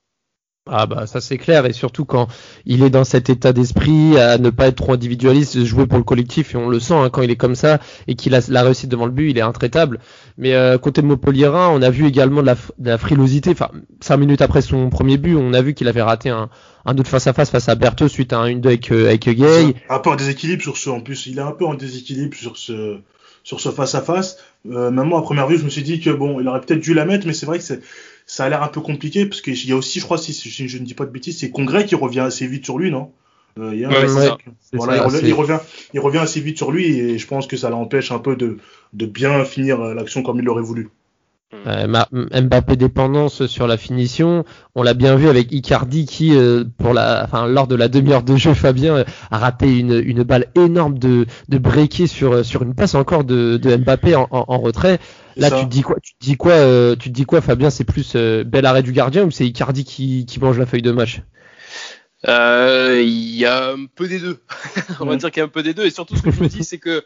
Ah 0.70 0.86
bah 0.86 1.08
ça 1.08 1.22
c'est 1.22 1.38
clair 1.38 1.66
et 1.66 1.74
surtout 1.74 2.06
quand 2.06 2.28
il 2.66 2.84
est 2.84 2.90
dans 2.90 3.04
cet 3.04 3.30
état 3.30 3.54
d'esprit 3.54 4.18
à 4.18 4.38
ne 4.38 4.50
pas 4.50 4.68
être 4.68 4.76
trop 4.76 4.94
individualiste, 4.94 5.64
jouer 5.64 5.88
pour 5.88 5.98
le 5.98 6.04
collectif 6.04 6.56
et 6.56 6.58
on 6.58 6.70
le 6.70 6.80
sent 6.80 6.94
hein, 6.94 7.10
quand 7.10 7.22
il 7.22 7.32
est 7.32 7.36
comme 7.36 7.56
ça 7.56 7.80
et 8.08 8.16
qu'il 8.16 8.36
a 8.36 8.42
la 8.50 8.64
réussite 8.64 8.90
devant 8.90 9.06
le 9.06 9.12
but, 9.12 9.30
il 9.30 9.38
est 9.38 9.42
intraitable. 9.42 10.00
Mais 10.38 10.54
euh, 10.54 10.78
côté 10.78 11.02
de 11.02 11.08
Montpellier, 11.08 11.48
on 11.48 11.82
a 11.82 11.90
vu 11.90 12.06
également 12.06 12.42
de 12.42 12.56
la, 12.84 12.98
frilosité. 12.98 13.52
Enfin, 13.52 13.70
cinq 14.02 14.18
minutes 14.18 14.42
après 14.42 14.62
son 14.62 14.90
premier 14.90 15.18
but, 15.18 15.36
on 15.36 15.54
a 15.54 15.62
vu 15.62 15.74
qu'il 15.74 15.88
avait 15.88 16.02
raté 16.02 16.30
un, 16.30 16.50
un 16.86 16.98
autre 16.98 17.10
face 17.10 17.28
à 17.28 17.34
face 17.34 17.50
face 17.50 17.70
à 17.70 17.76
Berthaud 17.76 18.08
suite 18.08 18.34
à 18.34 18.40
un 18.40 18.50
1-2 18.50 18.68
avec, 18.68 18.92
euh, 18.92 19.08
avec 19.08 19.30
Gay. 19.30 19.76
Un 19.90 20.00
peu 20.00 20.10
en 20.10 20.16
déséquilibre 20.16 20.62
sur 20.62 20.78
ce, 20.78 20.90
en 20.90 21.02
plus 21.02 21.28
il 21.28 21.38
est 21.38 21.42
un 21.42 21.52
peu 21.52 21.66
en 21.66 21.74
déséquilibre 21.74 22.36
sur 22.36 22.58
ce 22.58 23.00
sur 23.44 23.62
ce 23.62 23.70
face 23.70 23.96
à 23.96 24.02
face. 24.02 24.38
Euh, 24.70 24.92
même 24.92 25.08
moi 25.08 25.20
à 25.20 25.22
première 25.22 25.48
vue 25.48 25.58
je 25.58 25.64
me 25.64 25.70
suis 25.70 25.84
dit 25.84 26.00
que 26.00 26.10
bon 26.10 26.40
il 26.40 26.48
aurait 26.48 26.62
peut-être 26.62 26.82
dû 26.82 26.94
la 26.94 27.06
mettre, 27.06 27.26
mais 27.26 27.34
c'est 27.34 27.46
vrai 27.46 27.58
que 27.58 27.64
c'est 27.64 27.82
ça 28.28 28.44
a 28.46 28.50
l'air 28.50 28.62
un 28.62 28.68
peu 28.68 28.82
compliqué 28.82 29.26
parce 29.26 29.42
qu'il 29.42 29.68
y 29.68 29.72
a 29.72 29.76
aussi, 29.76 30.00
je 30.00 30.06
crois, 30.06 30.18
si, 30.18 30.34
je 30.34 30.78
ne 30.78 30.84
dis 30.84 30.94
pas 30.94 31.06
de 31.06 31.12
bêtises, 31.12 31.40
c'est 31.40 31.50
Congrès 31.50 31.86
qui 31.86 31.96
revient 31.96 32.20
assez 32.20 32.46
vite 32.46 32.66
sur 32.66 32.78
lui, 32.78 32.92
non? 32.92 33.12
Euh, 33.58 33.74
il, 33.74 33.88
revient, 33.88 35.58
il, 35.94 36.00
revient, 36.00 36.20
assez 36.20 36.42
vite 36.42 36.58
sur 36.58 36.72
lui 36.72 36.86
et 36.86 37.18
je 37.18 37.26
pense 37.26 37.48
que 37.48 37.58
ça 37.58 37.72
l'empêche 37.72 38.12
un 38.12 38.20
peu 38.20 38.36
de, 38.36 38.60
de 38.94 39.06
bien 39.08 39.44
finir 39.46 39.80
l'action 39.80 40.22
comme 40.22 40.38
il 40.38 40.46
l'aurait 40.46 40.62
voulu. 40.62 40.90
Euh, 41.54 42.04
Mbappé 42.12 42.76
dépendance 42.76 43.48
sur 43.48 43.68
la 43.68 43.78
finition, 43.78 44.44
on 44.76 44.84
l'a 44.84 44.94
bien 44.94 45.16
vu 45.16 45.30
avec 45.30 45.52
Icardi 45.54 46.06
qui, 46.06 46.36
euh, 46.36 46.66
pour 46.78 46.94
la, 46.94 47.24
enfin, 47.24 47.48
lors 47.48 47.68
de 47.68 47.76
la 47.76 47.88
demi-heure 47.88 48.24
de 48.24 48.36
jeu, 48.36 48.54
Fabien 48.54 49.06
a 49.32 49.38
raté 49.38 49.80
une, 49.80 49.94
une 49.94 50.24
balle 50.24 50.48
énorme 50.56 51.00
de, 51.00 51.26
de 51.48 51.58
breaker 51.58 52.08
sur, 52.08 52.44
sur 52.44 52.64
une 52.64 52.76
passe 52.76 52.96
encore 52.96 53.24
de, 53.24 53.56
de 53.56 53.78
Mbappé 53.78 54.16
en, 54.16 54.28
en 54.30 54.58
retrait. 54.58 55.00
Là, 55.38 55.52
tu 55.52 55.66
te 55.66 55.70
dis 55.70 55.84
quoi 55.84 55.98
Tu 56.02 56.14
te 56.14 56.20
dis 56.20 56.36
quoi 56.36 56.54
euh, 56.54 56.96
Tu 56.96 57.10
te 57.10 57.14
dis 57.14 57.26
quoi, 57.26 57.42
Fabien 57.42 57.70
C'est 57.70 57.84
plus 57.84 58.14
euh, 58.16 58.44
bel 58.44 58.66
arrêt 58.66 58.84
du 58.84 58.92
gardien 58.92 59.24
ou 59.24 59.32
c'est 59.32 59.46
Icardi 59.46 59.86
qui, 59.86 60.26
qui 60.26 60.40
mange 60.40 60.58
la 60.58 60.66
feuille 60.66 60.82
de 60.82 60.92
match? 60.92 61.22
Euh, 62.28 63.00
Il 63.04 63.36
y 63.36 63.46
a 63.46 63.72
un 63.72 63.86
peu 63.86 64.08
des 64.08 64.20
deux. 64.20 64.40
On 65.00 65.06
va 65.06 65.16
dire 65.16 65.30
qu'il 65.32 65.40
y 65.40 65.44
a 65.44 65.46
un 65.46 65.50
peu 65.50 65.64
des 65.64 65.74
deux. 65.74 65.86
Et 65.86 65.92
surtout, 65.92 66.16
ce 66.16 66.24
que 66.24 66.32
je 66.32 66.42
me 66.44 66.48
dis, 66.48 66.64
c'est 66.64 66.80
que 66.80 67.06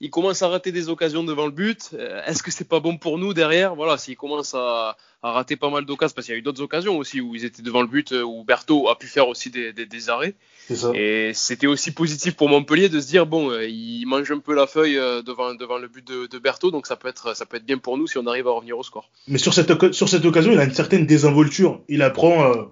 il 0.00 0.10
commence 0.10 0.42
à 0.42 0.48
rater 0.48 0.72
des 0.72 0.88
occasions 0.88 1.24
devant 1.24 1.46
le 1.46 1.52
but. 1.52 1.94
Est-ce 2.26 2.42
que 2.42 2.50
c'est 2.50 2.68
pas 2.68 2.80
bon 2.80 2.98
pour 2.98 3.18
nous 3.18 3.32
derrière? 3.32 3.74
Voilà, 3.74 3.96
s'il 3.96 4.16
commence 4.16 4.54
à, 4.54 4.96
à, 5.22 5.32
rater 5.32 5.56
pas 5.56 5.70
mal 5.70 5.84
d'occasions, 5.86 6.14
parce 6.14 6.26
qu'il 6.26 6.34
y 6.34 6.36
a 6.36 6.38
eu 6.38 6.42
d'autres 6.42 6.62
occasions 6.62 6.98
aussi 6.98 7.20
où 7.20 7.34
ils 7.34 7.44
étaient 7.44 7.62
devant 7.62 7.80
le 7.80 7.88
but, 7.88 8.12
où 8.12 8.44
Berthaud 8.44 8.88
a 8.88 8.98
pu 8.98 9.06
faire 9.06 9.28
aussi 9.28 9.50
des, 9.50 9.72
des, 9.72 9.86
des 9.86 10.10
arrêts. 10.10 10.34
Et 10.94 11.30
c'était 11.32 11.66
aussi 11.66 11.92
positif 11.92 12.34
pour 12.34 12.48
Montpellier 12.48 12.88
de 12.88 13.00
se 13.00 13.06
dire 13.06 13.26
bon, 13.26 13.50
euh, 13.50 13.66
il 13.66 14.04
mange 14.06 14.30
un 14.30 14.38
peu 14.38 14.54
la 14.54 14.66
feuille 14.66 14.98
euh, 14.98 15.22
devant, 15.22 15.54
devant 15.54 15.78
le 15.78 15.88
but 15.88 16.06
de, 16.06 16.26
de 16.26 16.38
Berthaud, 16.38 16.70
donc 16.70 16.86
ça 16.86 16.96
peut, 16.96 17.08
être, 17.08 17.36
ça 17.36 17.46
peut 17.46 17.56
être 17.56 17.66
bien 17.66 17.78
pour 17.78 17.96
nous 17.98 18.06
si 18.06 18.18
on 18.18 18.26
arrive 18.26 18.48
à 18.48 18.50
revenir 18.50 18.76
au 18.76 18.82
score. 18.82 19.10
Mais 19.28 19.38
sur 19.38 19.54
cette, 19.54 19.92
sur 19.92 20.08
cette 20.08 20.24
occasion, 20.24 20.52
il 20.52 20.58
a 20.58 20.64
une 20.64 20.74
certaine 20.74 21.06
désinvolture. 21.06 21.80
Il 21.88 22.02
apprend 22.02 22.52
euh, 22.52 22.64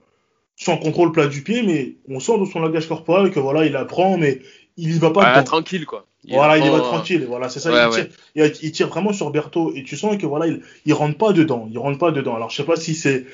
sans 0.57 0.77
contrôle 0.77 1.13
plat 1.13 1.29
du 1.29 1.43
pied, 1.43 1.63
mais 1.63 1.97
on 2.09 2.21
sent 2.21 2.37
dans 2.37 2.47
son 2.47 2.61
langage 2.61 2.89
corporel 2.89 3.31
que 3.31 3.41
voilà, 3.41 3.65
il 3.65 3.77
apprend, 3.77 4.19
mais 4.19 4.41
il 4.77 4.95
y 4.95 4.99
va 4.99 5.11
pas. 5.11 5.43
tranquille 5.43 5.87
quoi. 5.87 6.07
voilà, 6.29 6.59
il 6.59 6.67
y 6.67 6.69
va 6.69 6.81
tranquille. 6.81 7.25
Voilà, 7.29 7.49
c'est 7.49 7.61
ça. 7.61 7.71
il, 7.71 7.91
tire, 7.91 8.53
il, 8.63 8.73
tire, 8.73 8.89
vraiment 8.89 9.13
sur 9.13 9.31
Berthaud 9.31 9.73
et 9.75 9.85
tu 9.85 9.97
sens 9.97 10.17
que 10.17 10.27
voilà, 10.27 10.47
il, 10.47 10.63
il 10.85 10.93
rentre 10.93 11.17
pas 11.17 11.33
dedans. 11.33 11.69
Il 11.71 11.79
rentre 11.79 11.99
pas 11.99 12.11
dedans. 12.11 12.35
Alors 12.35 12.51
je 12.51 12.57
sais 12.57 12.65
pas 12.65 12.77
si 12.77 12.95
c'est 12.95 13.27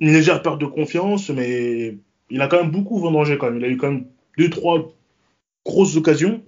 une 0.00 0.12
légère 0.12 0.42
perte 0.42 0.60
de 0.60 0.66
confiance, 0.66 1.30
mais 1.30 1.96
il 2.30 2.40
a 2.40 2.48
quand 2.48 2.58
même 2.58 2.70
beaucoup 2.70 2.98
vendangé 2.98 3.38
quand 3.38 3.50
même. 3.50 3.58
Il 3.58 3.64
a 3.64 3.68
eu 3.68 3.76
quand 3.76 3.90
même 3.90 4.06
deux, 4.38 4.50
trois 4.50 4.92
grosses 5.64 5.96
occasions. 5.96 6.42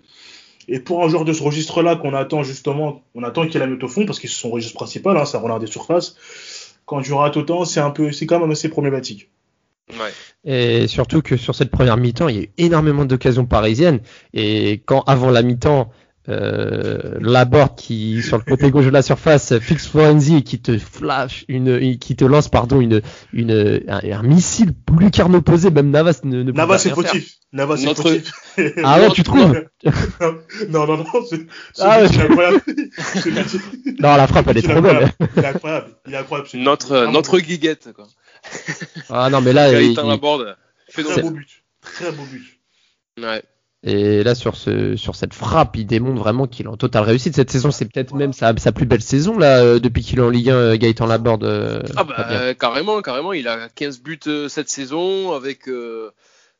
Et 0.68 0.78
pour 0.78 1.04
un 1.04 1.08
joueur 1.08 1.24
de 1.24 1.32
ce 1.32 1.42
registre-là 1.42 1.96
qu'on 1.96 2.14
attend 2.14 2.42
justement, 2.42 3.02
on 3.14 3.24
attend 3.24 3.46
qu'il 3.46 3.60
la 3.60 3.66
mette 3.66 3.82
au 3.82 3.88
fond 3.88 4.06
parce 4.06 4.20
que 4.20 4.28
c'est 4.28 4.40
son 4.40 4.50
registre 4.50 4.74
principal, 4.74 5.16
hein, 5.16 5.24
ça 5.24 5.38
relance 5.38 5.60
des 5.60 5.66
surfaces. 5.66 6.16
Quand 6.86 7.02
tu 7.02 7.12
rates 7.12 7.36
autant, 7.36 7.64
c'est 7.64 7.80
un 7.80 7.90
peu, 7.90 8.12
c'est 8.12 8.26
quand 8.26 8.40
même 8.40 8.50
assez 8.50 8.68
problématique. 8.68 9.28
Ouais. 9.90 10.12
Et 10.44 10.86
surtout 10.86 11.22
que 11.22 11.36
sur 11.36 11.54
cette 11.54 11.70
première 11.70 11.96
mi-temps, 11.96 12.28
il 12.28 12.36
y 12.36 12.38
a 12.38 12.42
eu 12.42 12.50
énormément 12.58 13.04
d'occasions 13.04 13.46
parisiennes. 13.46 14.00
Et 14.32 14.82
quand 14.86 15.02
avant 15.02 15.30
la 15.30 15.42
mi-temps, 15.42 15.90
euh, 16.28 17.18
Laborde 17.20 17.74
qui 17.74 18.22
sur 18.22 18.38
le 18.38 18.44
côté 18.44 18.70
gauche 18.70 18.84
de 18.84 18.90
la 18.90 19.02
surface 19.02 19.58
fixe 19.58 19.88
Florenzi 19.88 20.44
qui 20.44 20.60
te 20.60 20.78
flash 20.78 21.44
une 21.48 21.98
qui 21.98 22.14
te 22.14 22.24
lance 22.24 22.48
pardon 22.48 22.80
une 22.80 23.02
une 23.32 23.82
un, 23.88 24.22
missile 24.22 24.72
plus 24.72 25.10
qu'un 25.10 25.34
opposé 25.34 25.72
même 25.72 25.90
Navas 25.90 26.20
ne, 26.22 26.44
ne 26.44 26.52
Navas 26.52 26.84
est 26.86 26.90
fautif. 26.90 27.38
Navas 27.52 27.78
est 27.78 27.86
Notre... 27.86 28.02
fautif. 28.04 28.32
Ah 28.84 29.00
ouais 29.00 29.10
tu 29.10 29.24
trouves 29.24 29.64
non 30.70 30.86
non 30.86 30.98
non 30.98 31.06
c'est 31.28 31.44
ah, 31.80 32.02
incroyable. 32.04 32.60
Non 33.98 34.16
la 34.16 34.28
frappe 34.28 34.46
elle 34.46 34.58
est, 34.58 34.62
trop 34.62 34.78
il 34.78 35.42
est 35.42 35.46
incroyable. 35.46 35.88
Il 36.06 36.14
est 36.14 36.18
incroyable 36.18 36.48
notre 36.54 37.06
notre 37.06 37.40
guiguette 37.40 37.88
quoi 37.96 38.06
ah 39.10 39.30
non 39.30 39.40
mais 39.40 39.52
là 39.52 39.80
il, 39.80 39.92
il, 39.92 39.96
Laborde 39.96 40.56
très 40.92 41.22
beau 41.22 41.30
but 41.30 41.62
très 41.80 42.12
beau 42.12 42.24
but 42.24 42.60
ouais 43.18 43.42
et 43.84 44.22
là, 44.22 44.36
sur, 44.36 44.54
ce, 44.54 44.94
sur 44.94 45.16
cette 45.16 45.34
frappe, 45.34 45.74
il 45.74 45.86
démontre 45.86 46.20
vraiment 46.20 46.46
qu'il 46.46 46.66
est 46.66 46.68
en 46.68 46.76
totale 46.76 47.02
réussite. 47.02 47.34
Cette 47.34 47.50
saison, 47.50 47.72
c'est 47.72 47.84
peut-être 47.86 48.14
même 48.14 48.32
sa, 48.32 48.56
sa, 48.56 48.70
plus 48.70 48.86
belle 48.86 49.02
saison 49.02 49.38
là 49.38 49.58
euh, 49.58 49.80
depuis 49.80 50.04
qu'il 50.04 50.20
est 50.20 50.22
en 50.22 50.28
Ligue 50.28 50.50
1, 50.50 50.54
euh, 50.54 50.76
Gaëtan 50.76 51.06
Laborde. 51.06 51.42
Euh, 51.42 51.82
ah 51.96 52.04
bah 52.04 52.54
carrément, 52.54 53.02
carrément. 53.02 53.32
Il 53.32 53.48
a 53.48 53.68
15 53.68 54.00
buts 54.00 54.20
cette 54.48 54.68
saison 54.68 55.32
avec 55.32 55.68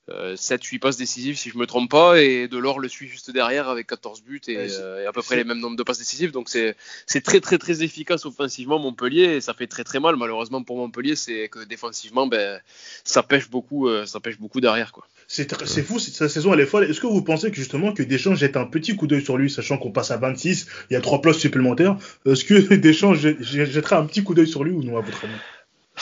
7-8 0.09 0.78
passes 0.80 0.97
décisives 0.97 1.37
si 1.37 1.50
je 1.50 1.56
me 1.56 1.66
trompe 1.66 1.90
pas 1.90 2.21
et 2.21 2.49
Delors 2.49 2.80
le 2.80 2.88
suit 2.88 3.09
juste 3.09 3.30
derrière 3.30 3.68
avec 3.68 3.87
14 3.87 4.23
buts 4.23 4.40
et, 4.49 4.54
et 4.54 5.06
à 5.06 5.12
peu 5.12 5.23
près 5.23 5.37
les 5.37 5.44
mêmes 5.44 5.61
nombres 5.61 5.76
de 5.76 5.82
passes 5.82 5.99
décisives. 5.99 6.32
Donc 6.32 6.49
c'est 6.49 6.76
c'est 7.06 7.21
très 7.21 7.40
très 7.40 7.59
très 7.59 7.82
efficace 7.82 8.26
offensivement 8.26 8.78
Montpellier 8.78 9.37
et 9.37 9.40
ça 9.40 9.54
fait 9.54 9.66
très 9.66 9.85
très 9.85 10.00
mal. 10.00 10.16
Malheureusement 10.16 10.62
pour 10.62 10.76
Montpellier 10.76 11.16
c'est 11.16 11.49
que 11.49 11.64
défensivement 11.64 12.26
ben 12.26 12.61
ça 13.04 13.23
pêche 13.23 13.49
beaucoup 13.49 13.88
ça 14.06 14.21
pêche 14.21 14.38
beaucoup 14.38 14.61
derrière 14.61 14.92
quoi. 14.92 15.06
C'est 15.28 15.82
fou, 15.82 15.99
sa 15.99 16.28
saison 16.28 16.52
elle 16.52 16.61
est 16.61 16.66
folle. 16.66 16.85
Est-ce 16.85 17.00
que 17.00 17.06
vous 17.06 17.23
pensez 17.23 17.50
que 17.50 17.56
justement 17.56 17.92
que 17.94 18.02
Deschamps 18.02 18.35
jette 18.35 18.56
un 18.56 18.66
petit 18.66 18.97
coup 18.97 19.06
d'œil 19.06 19.23
sur 19.23 19.38
lui, 19.38 19.50
sachant 19.50 19.78
qu'on 19.78 19.90
passe 19.90 20.11
à 20.11 20.18
26, 20.18 20.66
il 20.90 20.94
y 20.94 20.97
a 20.97 21.00
trois 21.00 21.23
places 21.23 21.38
supplémentaires? 21.38 21.97
Est-ce 22.26 22.44
que 22.44 22.75
Deschamps 22.75 23.14
jetterait 23.14 23.97
un 23.97 24.04
petit 24.04 24.23
coup 24.23 24.35
d'œil 24.35 24.49
sur 24.49 24.62
lui 24.64 24.73
ou 24.73 24.82
non 24.82 24.99
à 24.99 25.00
votre 25.00 25.25
avis? 25.25 25.32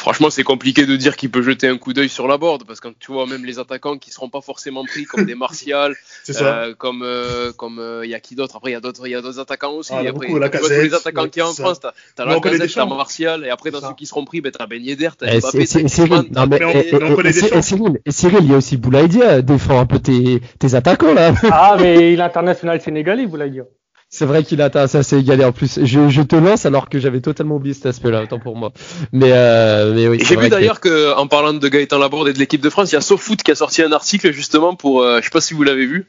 Franchement, 0.00 0.30
c'est 0.30 0.44
compliqué 0.44 0.86
de 0.86 0.96
dire 0.96 1.14
qu'il 1.14 1.30
peut 1.30 1.42
jeter 1.42 1.68
un 1.68 1.76
coup 1.76 1.92
d'œil 1.92 2.08
sur 2.08 2.26
la 2.26 2.38
board 2.38 2.64
parce 2.64 2.80
que 2.80 2.88
tu 2.98 3.12
vois 3.12 3.26
même 3.26 3.44
les 3.44 3.58
attaquants 3.58 3.98
qui 3.98 4.10
seront 4.10 4.30
pas 4.30 4.40
forcément 4.40 4.82
pris 4.82 5.04
comme 5.04 5.26
des 5.26 5.34
Martial, 5.34 5.94
euh, 6.40 6.74
comme 6.74 7.02
euh, 7.02 7.52
comme 7.52 7.74
il 7.74 7.82
euh, 7.82 8.06
y 8.06 8.14
a 8.14 8.20
qui 8.20 8.34
d'autre? 8.34 8.56
Après 8.56 8.70
il 8.70 8.72
y 8.72 8.76
a 8.76 8.80
d'autres 8.80 9.06
il 9.06 9.10
y 9.10 9.14
a 9.14 9.20
d'autres 9.20 9.40
attaquants 9.40 9.74
aussi. 9.74 9.92
Ah, 9.92 9.98
après, 9.98 10.12
beaucoup, 10.12 10.38
la 10.38 10.48
tous 10.48 10.70
les 10.70 10.94
attaquants 10.94 11.28
qui 11.28 11.40
y 11.40 11.42
a 11.42 11.48
en 11.48 11.52
France, 11.52 11.80
t'as 11.80 11.92
as 12.16 12.24
la 12.24 12.40
Casette, 12.40 12.72
t'as 12.74 12.86
Martial 12.86 13.44
et 13.44 13.50
après 13.50 13.70
dans 13.70 13.82
ceux 13.82 13.94
qui 13.94 14.06
seront 14.06 14.24
pris, 14.24 14.40
ben 14.40 14.50
t'as 14.50 14.66
Ben 14.66 14.82
Yedder, 14.82 15.10
t'as 15.18 15.34
eh, 15.34 15.40
Mbappé, 15.40 15.66
t'as 15.66 17.60
Cyril. 17.60 18.00
Et 18.06 18.10
Cyril, 18.10 18.38
il 18.40 18.50
y 18.50 18.54
a 18.54 18.56
aussi 18.56 18.78
Boulaïdia 18.78 19.42
défend 19.42 19.80
un 19.80 19.86
peu 19.86 19.98
tes 19.98 20.40
tes 20.58 20.74
attaquants 20.74 21.12
là. 21.12 21.34
Ah 21.50 21.76
mais 21.78 22.14
il 22.14 22.20
est 22.20 22.22
international 22.22 22.80
sénégalais 22.80 23.26
Boulaïdia. 23.26 23.64
C'est 24.12 24.26
vrai 24.26 24.42
qu'il 24.42 24.60
a 24.60 24.88
ça 24.88 25.04
c'est 25.04 25.20
égalé 25.20 25.44
en 25.44 25.52
plus. 25.52 25.78
Je, 25.84 26.08
je, 26.08 26.22
te 26.22 26.34
lance 26.34 26.66
alors 26.66 26.88
que 26.88 26.98
j'avais 26.98 27.20
totalement 27.20 27.54
oublié 27.54 27.74
cet 27.74 27.86
aspect-là, 27.86 28.24
autant 28.24 28.40
pour 28.40 28.56
moi. 28.56 28.72
Mais, 29.12 29.30
euh, 29.30 29.94
mais 29.94 30.08
oui. 30.08 30.18
J'ai 30.20 30.34
vu 30.34 30.48
d'ailleurs 30.48 30.80
que... 30.80 31.14
en 31.16 31.28
parlant 31.28 31.54
de 31.54 31.68
Gaëtan 31.68 31.98
Laborde 31.98 32.26
et 32.26 32.32
de 32.32 32.38
l'équipe 32.40 32.60
de 32.60 32.70
France, 32.70 32.90
il 32.90 32.96
y 32.96 32.98
a 32.98 33.02
SoFoot 33.02 33.40
qui 33.40 33.52
a 33.52 33.54
sorti 33.54 33.82
un 33.82 33.92
article 33.92 34.32
justement 34.32 34.74
pour, 34.74 35.02
euh, 35.02 35.20
je 35.20 35.26
sais 35.26 35.30
pas 35.30 35.40
si 35.40 35.54
vous 35.54 35.62
l'avez 35.62 35.86
vu. 35.86 36.08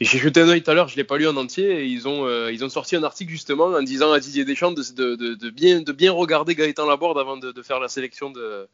Et 0.00 0.04
j'ai 0.04 0.18
jeté 0.18 0.42
un 0.42 0.48
œil 0.48 0.62
tout 0.62 0.70
à 0.70 0.74
l'heure, 0.74 0.88
je 0.88 0.96
l'ai 0.96 1.04
pas 1.04 1.16
lu 1.16 1.26
en 1.26 1.36
entier. 1.38 1.80
Et 1.80 1.86
ils 1.86 2.06
ont 2.06 2.26
euh, 2.26 2.52
ils 2.52 2.62
ont 2.62 2.68
sorti 2.68 2.94
un 2.94 3.04
article 3.04 3.30
justement 3.30 3.66
en 3.66 3.82
disant 3.82 4.12
à 4.12 4.20
Didier 4.20 4.44
Deschamps 4.44 4.72
de, 4.72 4.82
de, 4.94 5.14
de, 5.14 5.34
de 5.34 5.50
bien 5.50 5.80
de 5.80 5.92
bien 5.92 6.12
regarder 6.12 6.54
Gaëtan 6.54 6.86
Laborde 6.86 7.18
avant 7.18 7.38
de, 7.38 7.52
de 7.52 7.62
faire 7.62 7.80
la 7.80 7.88
sélection 7.88 8.30
de 8.30 8.68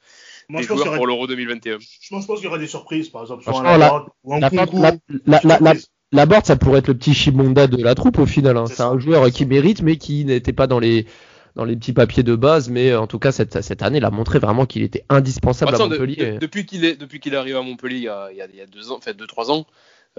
des 0.51 0.63
joueurs 0.65 0.93
pour 0.95 1.07
l'Euro 1.07 1.29
2021. 1.29 1.79
Je 1.81 2.09
pense 2.09 2.27
qu'il 2.27 2.45
y 2.45 2.47
aura 2.49 2.59
des 2.59 2.67
surprises, 2.67 3.11
par 3.11 3.23
exemple 3.23 3.45
sur 3.45 3.61
un 3.61 3.79
la, 3.79 4.07
ou 4.25 4.35
un 4.35 4.41
concours. 4.41 4.81
La, 5.25 5.41
la, 5.45 5.59
la 5.61 5.75
Laborde, 6.13 6.47
ça 6.47 6.57
pourrait 6.57 6.79
être 6.79 6.89
le 6.89 6.95
petit 6.95 7.15
Chimonda 7.15 7.67
de 7.67 7.83
la 7.83 7.95
troupe 7.95 8.19
au 8.19 8.27
final. 8.27 8.57
Hein. 8.57 8.67
C'est 8.67 8.83
un 8.83 8.99
joueur 8.99 9.29
qui 9.31 9.45
mérite, 9.45 9.83
mais 9.83 9.97
qui 9.97 10.25
n'était 10.25 10.53
pas 10.53 10.67
dans 10.67 10.79
les 10.79 11.07
dans 11.57 11.65
les 11.65 11.75
petits 11.75 11.95
papiers 11.95 12.23
de 12.23 12.37
base, 12.37 12.69
mais 12.69 12.95
en 12.95 13.07
tout 13.07 13.19
cas 13.19 13.33
cette, 13.33 13.63
cette 13.63 13.83
année, 13.83 13.97
il 13.97 14.05
a 14.05 14.11
montré 14.11 14.39
vraiment 14.39 14.67
qu'il 14.67 14.83
était 14.83 15.05
indispensable 15.09 15.75
à 15.75 15.79
Montpellier. 15.79 16.37
depuis 16.39 16.67
qu'il 16.67 16.85
est 16.85 16.97
depuis 16.97 17.19
qu'il 17.19 17.33
est 17.33 17.37
arrivé 17.39 17.57
à 17.57 17.63
Montpellier 17.63 17.97
il 17.97 18.03
y 18.03 18.09
a, 18.09 18.29
il 18.31 18.37
y 18.37 18.43
a, 18.43 18.47
il 18.53 18.57
y 18.57 18.61
a 18.61 18.67
deux 18.67 18.93
ans, 18.93 18.97
en 18.97 19.01
fait 19.01 19.15
deux 19.15 19.27
trois 19.27 19.51
ans, 19.51 19.67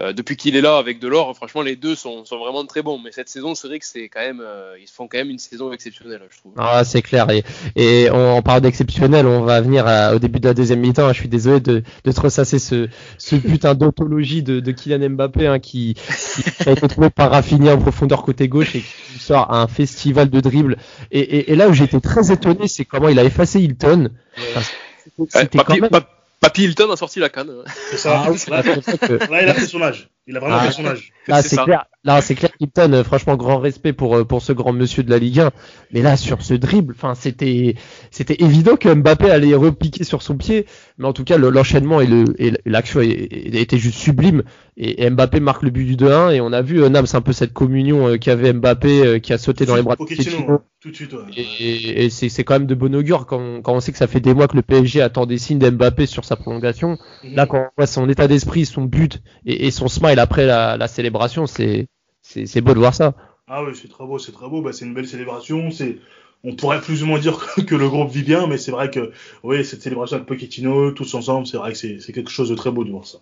euh, 0.00 0.12
depuis 0.12 0.36
qu'il 0.36 0.54
est 0.54 0.60
là 0.60 0.76
avec 0.76 1.00
Delors, 1.00 1.34
franchement, 1.34 1.62
les 1.62 1.74
deux 1.74 1.96
sont, 1.96 2.24
sont, 2.24 2.38
vraiment 2.38 2.64
très 2.64 2.82
bons. 2.82 3.00
Mais 3.02 3.10
cette 3.10 3.28
saison, 3.28 3.56
c'est 3.56 3.66
vrai 3.66 3.80
que 3.80 3.84
c'est 3.84 4.08
quand 4.08 4.20
même, 4.20 4.40
euh, 4.40 4.76
ils 4.80 4.86
font 4.86 5.08
quand 5.08 5.18
même 5.18 5.30
une 5.30 5.38
saison 5.38 5.72
exceptionnelle, 5.72 6.22
je 6.30 6.38
trouve. 6.38 6.52
Ah, 6.56 6.84
c'est 6.84 7.02
clair. 7.02 7.28
Et, 7.30 7.42
et 7.74 8.08
on, 8.10 8.40
parle 8.42 8.60
d'exceptionnel. 8.60 9.26
On 9.26 9.42
va 9.42 9.60
venir 9.60 9.86
au 10.14 10.20
début 10.20 10.38
de 10.38 10.46
la 10.46 10.54
deuxième 10.54 10.80
mi-temps. 10.80 11.12
Je 11.12 11.18
suis 11.18 11.28
désolé 11.28 11.58
de, 11.58 11.82
de 12.04 12.12
te 12.12 12.20
ressasser 12.20 12.60
ce, 12.60 12.88
ce 13.18 13.36
putain 13.48 13.74
d'autologie 13.74 14.44
de, 14.44 14.60
de 14.60 14.72
Kylian 14.72 15.10
Mbappé 15.10 15.48
hein, 15.48 15.58
qui, 15.58 15.94
qui, 15.94 16.68
a 16.68 16.72
été 16.72 16.86
trouvé 16.86 17.10
par 17.10 17.32
Rafinha 17.32 17.74
en 17.74 17.78
profondeur 17.78 18.22
côté 18.22 18.46
gauche 18.46 18.76
et 18.76 18.80
qui 18.82 19.18
sort 19.18 19.52
un 19.52 19.66
festival 19.66 20.30
de 20.30 20.38
dribble. 20.40 20.76
Et, 21.10 21.20
et, 21.20 21.52
et 21.52 21.56
là 21.56 21.68
où 21.68 21.72
j'étais 21.72 22.00
très 22.00 22.30
étonné, 22.30 22.68
c'est 22.68 22.84
comment 22.84 23.08
il 23.08 23.18
a 23.18 23.24
effacé 23.24 23.60
Hilton. 23.60 24.10
C'était 25.28 25.58
quand 25.58 25.76
même... 25.76 25.90
Papy 26.40 26.64
Hilton 26.64 26.90
a 26.92 26.96
sorti 26.96 27.18
la 27.18 27.28
canne. 27.28 27.50
C'est 27.90 27.96
ça. 27.96 28.24
Ah, 28.26 28.30
là, 28.50 29.42
il 29.42 29.48
a 29.48 29.54
fait 29.54 29.66
son 29.66 29.82
âge. 29.82 30.08
Il 30.28 30.36
a 30.36 30.40
vraiment 30.40 30.56
ah, 30.60 30.66
fait 30.66 30.72
son 30.72 30.86
âge. 30.86 31.10
Là, 31.26 31.42
c'est 31.42 31.56
clair. 31.56 31.86
Là, 32.04 32.20
c'est 32.20 32.34
clair 32.34 32.50
qu'Hilton, 32.56 32.92
euh, 32.92 33.02
franchement, 33.02 33.36
grand 33.36 33.58
respect 33.58 33.92
pour 33.92 34.14
euh, 34.14 34.24
pour 34.24 34.42
ce 34.42 34.52
grand 34.52 34.72
monsieur 34.72 35.02
de 35.02 35.10
la 35.10 35.18
Ligue 35.18 35.40
1. 35.40 35.50
Mais 35.92 36.02
là, 36.02 36.16
sur 36.16 36.42
ce 36.42 36.54
dribble, 36.54 36.94
enfin, 36.96 37.14
c'était 37.14 37.74
c'était 38.10 38.36
évident 38.40 38.76
que 38.76 38.92
Mbappé 38.92 39.30
allait 39.30 39.54
repiquer 39.54 40.04
sur 40.04 40.22
son 40.22 40.36
pied. 40.36 40.66
Mais 40.98 41.06
en 41.06 41.12
tout 41.12 41.24
cas, 41.24 41.38
l'enchaînement 41.38 42.00
et 42.00 42.06
le 42.06 42.24
et 42.38 42.52
l'action 42.66 43.00
était 43.00 43.78
juste 43.78 43.98
sublime. 43.98 44.42
Et, 44.76 45.10
Mbappé 45.10 45.40
marque 45.40 45.62
le 45.62 45.70
but 45.70 45.84
du 45.84 45.96
2-1 45.96 46.34
et 46.34 46.40
on 46.40 46.52
a 46.52 46.62
vu 46.62 46.82
euh, 46.82 46.88
Nams 46.88 47.06
un 47.14 47.20
peu 47.20 47.32
cette 47.32 47.52
communion 47.52 48.16
qu'avait 48.18 48.52
Mbappé 48.52 49.20
qui 49.20 49.32
a 49.32 49.38
sauté 49.38 49.66
dans 49.66 49.74
les 49.74 49.82
bras 49.82 49.96
de 49.96 49.98
Pochettino. 49.98 50.62
Tout 50.80 50.90
de 50.90 50.96
suite. 50.96 51.14
Et, 51.36 52.04
et 52.04 52.10
c'est 52.10 52.44
quand 52.44 52.54
même 52.54 52.66
de 52.66 52.74
bon 52.74 52.94
augure 52.94 53.26
quand, 53.26 53.62
quand 53.62 53.74
on 53.74 53.80
sait 53.80 53.90
que 53.90 53.98
ça 53.98 54.06
fait 54.06 54.20
des 54.20 54.32
mois 54.32 54.46
que 54.46 54.54
le 54.54 54.62
PSG 54.62 55.02
attend 55.02 55.26
des 55.26 55.38
signes 55.38 55.58
d'Mbappé 55.58 56.06
sur 56.06 56.24
sa 56.24 56.36
prolongation. 56.36 56.98
Mhm. 57.24 57.34
Là, 57.34 57.46
quand 57.46 57.58
on 57.58 57.70
voit 57.76 57.86
son 57.86 58.08
état 58.08 58.28
d'esprit, 58.28 58.64
son 58.64 58.84
but 58.84 59.20
et, 59.44 59.66
et 59.66 59.70
son 59.72 59.88
smile 59.88 60.20
après 60.20 60.46
la, 60.46 60.76
la 60.76 60.86
célébration, 60.86 61.46
c'est 61.46 61.88
c'est 62.22 62.60
beau 62.60 62.74
de 62.74 62.78
voir 62.78 62.94
ça. 62.94 63.14
Ah 63.46 63.64
oui, 63.64 63.72
c'est 63.74 63.88
très 63.88 64.04
beau, 64.04 64.18
c'est 64.18 64.32
très 64.32 64.48
beau. 64.48 64.62
Bah, 64.62 64.72
c'est 64.72 64.84
une 64.84 64.94
belle 64.94 65.08
célébration. 65.08 65.70
C'est 65.70 65.98
on 66.44 66.54
pourrait 66.54 66.80
plus 66.80 67.02
ou 67.02 67.06
moins 67.06 67.18
dire 67.18 67.38
que, 67.66 67.74
le 67.74 67.88
groupe 67.88 68.10
vit 68.10 68.22
bien, 68.22 68.46
mais 68.46 68.58
c'est 68.58 68.70
vrai 68.70 68.90
que 68.90 69.12
oui, 69.42 69.64
cette 69.64 69.82
célébration 69.82 70.16
avec 70.16 70.28
Pochettino, 70.28 70.92
tous 70.92 71.14
ensemble, 71.14 71.46
c'est 71.46 71.56
vrai 71.56 71.72
que 71.72 71.78
c'est 71.78 72.12
quelque 72.12 72.30
chose 72.30 72.50
de 72.50 72.54
très 72.54 72.70
beau 72.70 72.84
de 72.84 72.90
voir 72.90 73.06
ça. 73.06 73.18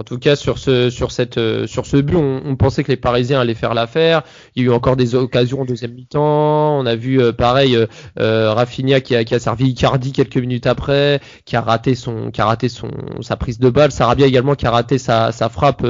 En 0.00 0.02
tout 0.02 0.18
cas, 0.18 0.34
sur 0.34 0.56
ce, 0.56 0.88
sur 0.88 1.12
cette, 1.12 1.36
euh, 1.36 1.66
sur 1.66 1.84
ce 1.84 1.98
but, 1.98 2.16
on, 2.16 2.56
pensait 2.56 2.82
que 2.82 2.88
les 2.90 2.96
Parisiens 2.96 3.38
allaient 3.38 3.52
faire 3.52 3.74
l'affaire. 3.74 4.22
Il 4.56 4.62
y 4.62 4.66
a 4.66 4.70
eu 4.70 4.72
encore 4.72 4.96
des 4.96 5.14
occasions 5.14 5.60
en 5.60 5.64
deuxième 5.66 5.92
mi-temps. 5.92 6.78
On 6.78 6.86
a 6.86 6.96
vu, 6.96 7.20
euh, 7.20 7.32
pareil, 7.32 7.76
euh, 7.76 7.84
euh, 8.18 8.50
Rafinha 8.54 9.02
qui 9.02 9.14
a, 9.14 9.24
qui 9.24 9.34
a 9.34 9.38
servi 9.38 9.68
Icardi 9.68 10.12
quelques 10.12 10.38
minutes 10.38 10.66
après, 10.66 11.20
qui 11.44 11.54
a 11.54 11.60
raté 11.60 11.94
son, 11.94 12.30
qui 12.30 12.40
a 12.40 12.46
raté 12.46 12.70
son, 12.70 12.90
sa 13.20 13.36
prise 13.36 13.58
de 13.58 13.68
balle. 13.68 13.92
Sarabia 13.92 14.26
également 14.26 14.54
qui 14.54 14.66
a 14.66 14.70
raté 14.70 14.96
sa, 14.96 15.32
sa 15.32 15.50
frappe, 15.50 15.86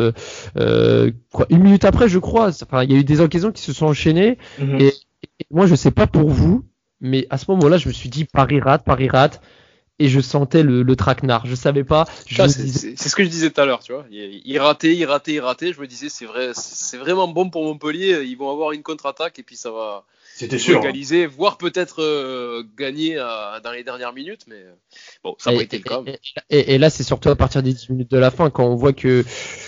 quoi, 1.33 1.47
une 1.49 1.63
minute 1.63 1.85
après, 1.85 2.09
je 2.09 2.19
crois. 2.19 2.49
Enfin, 2.49 2.83
il 2.83 2.91
y 2.91 2.97
a 2.97 2.99
eu 2.99 3.05
des 3.05 3.21
occasions 3.21 3.53
qui 3.53 3.63
se 3.63 3.73
sont 3.73 3.87
enchaînées. 3.87 4.39
Mhm. 4.59 4.81
et, 4.81 4.87
et, 4.89 5.47
moi, 5.53 5.67
je 5.67 5.77
sais 5.77 5.93
pas 5.93 6.09
pour 6.09 6.31
vous, 6.31 6.65
mais 7.01 7.29
à 7.31 7.39
ce 7.39 7.45
moment-là, 7.53 7.79
je 7.79 7.87
me 7.87 7.93
suis 7.93 8.09
dit 8.09 8.25
Paris 8.25 8.59
rate, 8.59 8.85
Paris 8.85 9.09
rate 9.09 9.41
et 10.01 10.09
je 10.09 10.21
sentais 10.21 10.63
le, 10.63 10.83
le 10.83 10.97
traquenard. 10.97 11.47
Je 11.47 11.55
savais 11.55 11.85
pas. 11.85 12.07
C'est 12.27 12.97
ce 12.97 13.15
que 13.15 13.23
je 13.23 13.29
disais 13.29 13.51
tout 13.51 13.61
à 13.61 13.67
l'heure, 13.67 13.81
tu 13.81 13.93
vois. 13.93 14.07
Il, 14.11 14.59
ratait, 14.59 14.97
il 14.97 15.05
ratait, 15.05 15.35
il 15.35 15.41
ratait. 15.41 15.75
Je 15.75 15.81
me 15.81 15.87
disais, 15.87 16.09
c'est 16.09 16.25
vrai, 16.25 16.51
c'est 16.55 16.97
vraiment 16.97 17.29
bon 17.29 17.51
pour 17.51 17.63
Montpellier. 17.65 18.23
Ils 18.25 18.37
vont 18.37 18.51
avoir 18.51 18.73
une 18.73 18.83
contre-attaque 18.83 19.39
et 19.39 19.43
puis 19.43 19.57
ça 19.57 19.71
va. 19.71 20.05
C'était 20.35 20.59
sûr. 20.59 20.79
Hein. 20.79 20.81
Égaliser, 20.81 21.27
voire 21.27 21.59
peut-être 21.59 22.01
euh, 22.01 22.63
gagner 22.79 23.19
euh, 23.19 23.61
dans 23.63 23.73
les 23.73 23.85
dernières 23.85 24.15
minutes, 24.15 24.47
mais 24.49 24.57
euh, 24.57 24.73
bon, 25.23 25.35
ça 25.39 25.53
n'a 25.53 25.61
été 25.61 25.77
le 25.77 25.83
cas. 25.83 26.01
Et, 26.49 26.75
et, 26.75 26.79
là, 26.79 26.89
c'est 26.89 27.03
surtout 27.03 27.29
à 27.29 27.37
partir 27.37 27.63
des 27.63 27.75
10 27.75 27.91
minutes 27.91 28.11
de 28.11 28.17
la 28.17 28.31
fin, 28.31 28.49
quand 28.49 28.65
on 28.65 28.75
voit 28.75 28.95
que, 28.95 29.23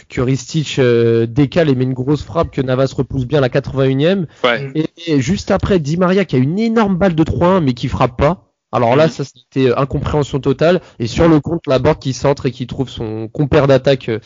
que 0.08 0.20
Ristich 0.22 0.78
décale 0.78 1.68
et 1.68 1.74
met 1.74 1.84
une 1.84 1.92
grosse 1.92 2.22
frappe, 2.22 2.52
que 2.52 2.62
Navas 2.62 2.94
repousse 2.96 3.26
bien 3.26 3.42
la 3.42 3.50
81e. 3.50 4.26
Ouais. 4.44 4.70
Et, 4.74 4.86
et, 5.08 5.20
juste 5.20 5.50
après, 5.50 5.78
Di 5.78 5.98
Maria 5.98 6.24
qui 6.24 6.36
a 6.36 6.38
une 6.38 6.58
énorme 6.58 6.96
balle 6.96 7.14
de 7.14 7.24
3-1, 7.24 7.60
mais 7.62 7.74
qui 7.74 7.88
frappe 7.88 8.16
pas. 8.16 8.51
Alors 8.72 8.96
là, 8.96 9.08
ça 9.08 9.22
c'était 9.24 9.68
euh, 9.68 9.78
incompréhension 9.78 10.40
totale. 10.40 10.80
Et 10.98 11.06
sur 11.06 11.28
le 11.28 11.40
compte, 11.40 11.66
la 11.66 11.78
board 11.78 11.98
qui 11.98 12.14
centre 12.14 12.46
et 12.46 12.50
qui 12.50 12.66
trouve 12.66 12.88
son 12.88 13.28
compère 13.28 13.66
d'attaque 13.66 14.08
euh, 14.08 14.18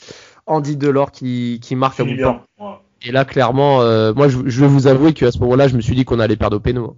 Andy 0.46 0.76
Delors 0.76 1.10
qui, 1.10 1.58
qui 1.60 1.74
marque 1.74 1.98
à 1.98 2.04
bout 2.04 2.16
Et 3.02 3.10
là, 3.10 3.24
clairement, 3.24 3.82
euh, 3.82 4.14
moi, 4.14 4.28
je, 4.28 4.38
vais 4.38 4.68
vous 4.68 4.86
avouer 4.86 5.12
qu'à 5.12 5.32
ce 5.32 5.38
moment-là, 5.40 5.66
je 5.66 5.76
me 5.76 5.80
suis 5.80 5.96
dit 5.96 6.04
qu'on 6.04 6.20
allait 6.20 6.36
perdre 6.36 6.58
au 6.58 6.60
péno. 6.60 6.96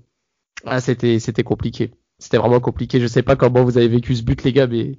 Ah, 0.66 0.80
c'était 0.80 1.18
c'était 1.18 1.44
compliqué. 1.44 1.92
C'était 2.18 2.36
vraiment 2.36 2.60
compliqué. 2.60 3.00
Je 3.00 3.06
sais 3.06 3.22
pas 3.22 3.36
comment 3.36 3.64
vous 3.64 3.78
avez 3.78 3.88
vécu 3.88 4.14
ce 4.14 4.22
but, 4.22 4.44
les 4.44 4.52
gars, 4.52 4.66
mais. 4.66 4.96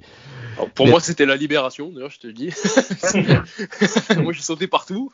pour 0.73 0.87
moi, 0.87 0.99
c'était 0.99 1.27
la 1.27 1.35
libération, 1.35 1.91
d'ailleurs, 1.91 2.09
je 2.09 2.19
te 2.19 2.27
le 2.27 2.33
dis. 2.33 2.49
moi, 4.23 4.33
je 4.33 4.41
sautais 4.41 4.67
partout. 4.67 5.11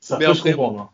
Ça 0.00 0.18
mais 0.18 0.24
après, 0.24 0.54
bon. 0.54 0.88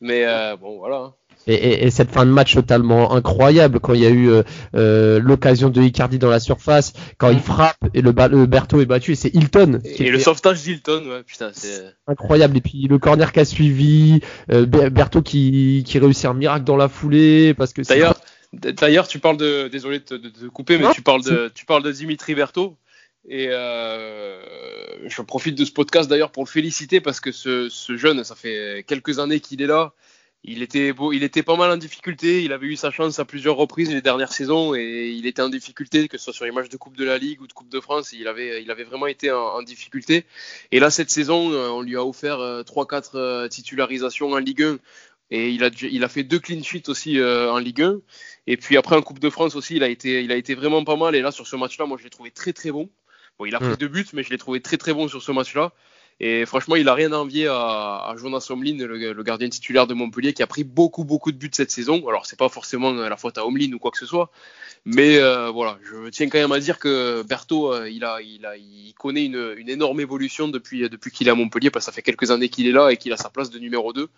Mais 0.00 0.24
bon, 0.56 0.78
voilà. 0.78 1.12
Et, 1.46 1.86
et, 1.86 1.90
cette 1.90 2.10
fin 2.10 2.24
de 2.24 2.30
match 2.30 2.54
totalement 2.54 3.14
incroyable 3.14 3.80
quand 3.80 3.94
il 3.94 4.00
y 4.00 4.06
a 4.06 4.10
eu 4.10 4.30
euh, 4.30 4.42
euh 4.74 5.20
l'occasion 5.20 5.70
de 5.70 5.82
Icardi 5.82 6.18
dans 6.18 6.30
la 6.30 6.40
surface, 6.40 6.92
quand 7.18 7.30
il 7.30 7.40
frappe 7.40 7.78
et 7.94 8.00
le, 8.00 8.12
le 8.12 8.46
Berthaud 8.46 8.80
est 8.80 8.86
battu 8.86 9.12
et 9.12 9.14
c'est 9.16 9.34
Hilton. 9.34 9.80
Et, 9.84 10.10
le 10.10 10.20
sauvetage 10.20 10.62
d'Hilton, 10.62 11.04
ouais, 11.08 11.22
putain, 11.24 11.50
c'est 11.52 11.82
incroyable. 12.06 12.56
Et 12.58 12.60
puis 12.60 12.86
le 12.88 12.98
corner 12.98 13.32
qui 13.32 13.40
a 13.40 13.44
suivi, 13.44 14.20
euh, 14.52 14.66
Berthaud 14.66 15.22
qui, 15.22 15.82
qui 15.86 15.98
réussit 15.98 16.26
un 16.26 16.34
miracle 16.34 16.64
dans 16.64 16.76
la 16.76 16.88
foulée 16.88 17.54
parce 17.54 17.72
que 17.72 17.82
d'ailleurs. 17.82 18.16
D'ailleurs, 18.52 19.08
tu 19.08 19.18
parles 19.18 19.38
de, 19.38 19.68
désolé 19.68 20.00
de 20.00 20.04
te 20.04 20.44
couper, 20.48 20.76
mais 20.76 20.92
tu 20.92 21.00
parles 21.00 21.24
de, 21.24 21.50
tu 21.54 21.64
parles 21.64 21.82
de 21.82 21.90
Dimitri 21.90 22.34
Berthaud. 22.34 22.76
Et 23.26 23.46
euh, 23.48 24.42
je 25.08 25.22
profite 25.22 25.56
de 25.56 25.64
ce 25.64 25.72
podcast 25.72 26.10
d'ailleurs 26.10 26.32
pour 26.32 26.44
le 26.44 26.48
féliciter 26.48 27.00
parce 27.00 27.20
que 27.20 27.32
ce, 27.32 27.68
ce 27.70 27.96
jeune, 27.96 28.24
ça 28.24 28.34
fait 28.34 28.84
quelques 28.86 29.20
années 29.20 29.40
qu'il 29.40 29.62
est 29.62 29.66
là 29.66 29.94
il 30.44 30.62
était 30.62 30.92
beau, 30.92 31.12
il 31.12 31.22
était 31.22 31.44
pas 31.44 31.56
mal 31.56 31.70
en 31.70 31.76
difficulté. 31.76 32.42
Il 32.42 32.52
avait 32.52 32.66
eu 32.66 32.76
sa 32.76 32.90
chance 32.90 33.20
à 33.20 33.24
plusieurs 33.24 33.56
reprises 33.56 33.92
les 33.92 34.02
dernières 34.02 34.32
saisons 34.32 34.74
et 34.74 35.10
il 35.10 35.26
était 35.26 35.42
en 35.42 35.48
difficulté, 35.48 36.08
que 36.08 36.18
ce 36.18 36.24
soit 36.24 36.32
sur 36.32 36.44
les 36.44 36.50
matchs 36.50 36.68
de 36.68 36.76
Coupe 36.76 36.96
de 36.96 37.04
la 37.04 37.16
Ligue 37.16 37.40
ou 37.42 37.46
de 37.46 37.52
Coupe 37.52 37.68
de 37.68 37.78
France. 37.78 38.12
Il 38.12 38.26
avait, 38.26 38.60
il 38.62 38.70
avait 38.70 38.82
vraiment 38.82 39.06
été 39.06 39.30
en, 39.30 39.62
difficulté. 39.62 40.24
Et 40.72 40.80
là, 40.80 40.90
cette 40.90 41.10
saison, 41.10 41.52
euh, 41.52 41.68
on 41.68 41.82
lui 41.82 41.96
a 41.96 42.04
offert 42.04 42.38
3-4 42.38 42.42
euh, 43.14 43.44
euh, 43.44 43.48
titularisations 43.48 44.32
en 44.32 44.38
Ligue 44.38 44.64
1 44.64 44.78
et 45.30 45.50
il 45.50 45.62
a, 45.62 45.70
il 45.80 46.02
a 46.02 46.08
fait 46.08 46.24
deux 46.24 46.40
clean 46.40 46.62
sheets 46.62 46.88
aussi 46.88 47.22
en 47.22 47.58
Ligue 47.58 47.82
1. 47.82 48.00
Et 48.48 48.56
puis 48.56 48.76
après 48.76 48.96
en 48.96 49.02
Coupe 49.02 49.20
de 49.20 49.30
France 49.30 49.54
aussi, 49.54 49.76
il 49.76 49.84
a 49.84 49.88
été, 49.88 50.24
il 50.24 50.32
a 50.32 50.36
été 50.36 50.54
vraiment 50.54 50.82
pas 50.82 50.96
mal. 50.96 51.14
Et 51.14 51.22
là, 51.22 51.30
sur 51.30 51.46
ce 51.46 51.54
match-là, 51.54 51.86
moi, 51.86 51.96
je 51.98 52.04
l'ai 52.04 52.10
trouvé 52.10 52.32
très 52.32 52.52
très 52.52 52.72
bon. 52.72 52.90
Bon, 53.38 53.46
il 53.46 53.54
a 53.54 53.60
fait 53.60 53.70
mm. 53.70 53.76
deux 53.76 53.88
buts, 53.88 54.06
mais 54.12 54.24
je 54.24 54.30
l'ai 54.30 54.38
trouvé 54.38 54.60
très 54.60 54.76
très 54.76 54.92
bon 54.92 55.08
sur 55.08 55.22
ce 55.22 55.32
match-là. 55.32 55.72
Et 56.24 56.46
franchement, 56.46 56.76
il 56.76 56.88
a 56.88 56.94
rien 56.94 57.12
à 57.12 57.16
envier 57.16 57.48
à, 57.48 58.14
Jonas 58.16 58.46
Omlin, 58.48 58.76
le, 58.78 59.22
gardien 59.24 59.48
titulaire 59.48 59.88
de 59.88 59.94
Montpellier, 59.94 60.32
qui 60.32 60.44
a 60.44 60.46
pris 60.46 60.62
beaucoup, 60.62 61.02
beaucoup 61.02 61.32
de 61.32 61.36
buts 61.36 61.50
cette 61.52 61.72
saison. 61.72 62.06
Alors, 62.08 62.26
c'est 62.26 62.38
pas 62.38 62.48
forcément 62.48 62.92
la 62.92 63.16
faute 63.16 63.38
à 63.38 63.44
Omlin 63.44 63.72
ou 63.72 63.80
quoi 63.80 63.90
que 63.90 63.98
ce 63.98 64.06
soit. 64.06 64.30
Mais 64.84 65.18
euh, 65.18 65.50
voilà, 65.50 65.78
je 65.82 66.10
tiens 66.10 66.28
quand 66.28 66.38
même 66.38 66.52
à 66.52 66.60
dire 66.60 66.78
que 66.78 67.22
Berthaud, 67.22 67.74
euh, 67.74 67.90
il, 67.90 68.04
a, 68.04 68.20
il, 68.22 68.46
a, 68.46 68.56
il 68.56 68.94
connaît 68.96 69.24
une, 69.24 69.54
une 69.56 69.68
énorme 69.68 69.98
évolution 69.98 70.46
depuis, 70.46 70.88
depuis 70.88 71.10
qu'il 71.10 71.26
est 71.26 71.30
à 71.32 71.34
Montpellier, 71.34 71.70
parce 71.70 71.86
que 71.86 71.90
ça 71.90 71.92
fait 71.92 72.02
quelques 72.02 72.30
années 72.30 72.48
qu'il 72.48 72.68
est 72.68 72.72
là 72.72 72.90
et 72.90 72.96
qu'il 72.96 73.12
a 73.12 73.16
sa 73.16 73.28
place 73.28 73.50
de 73.50 73.58
numéro 73.58 73.92
2. 73.92 74.08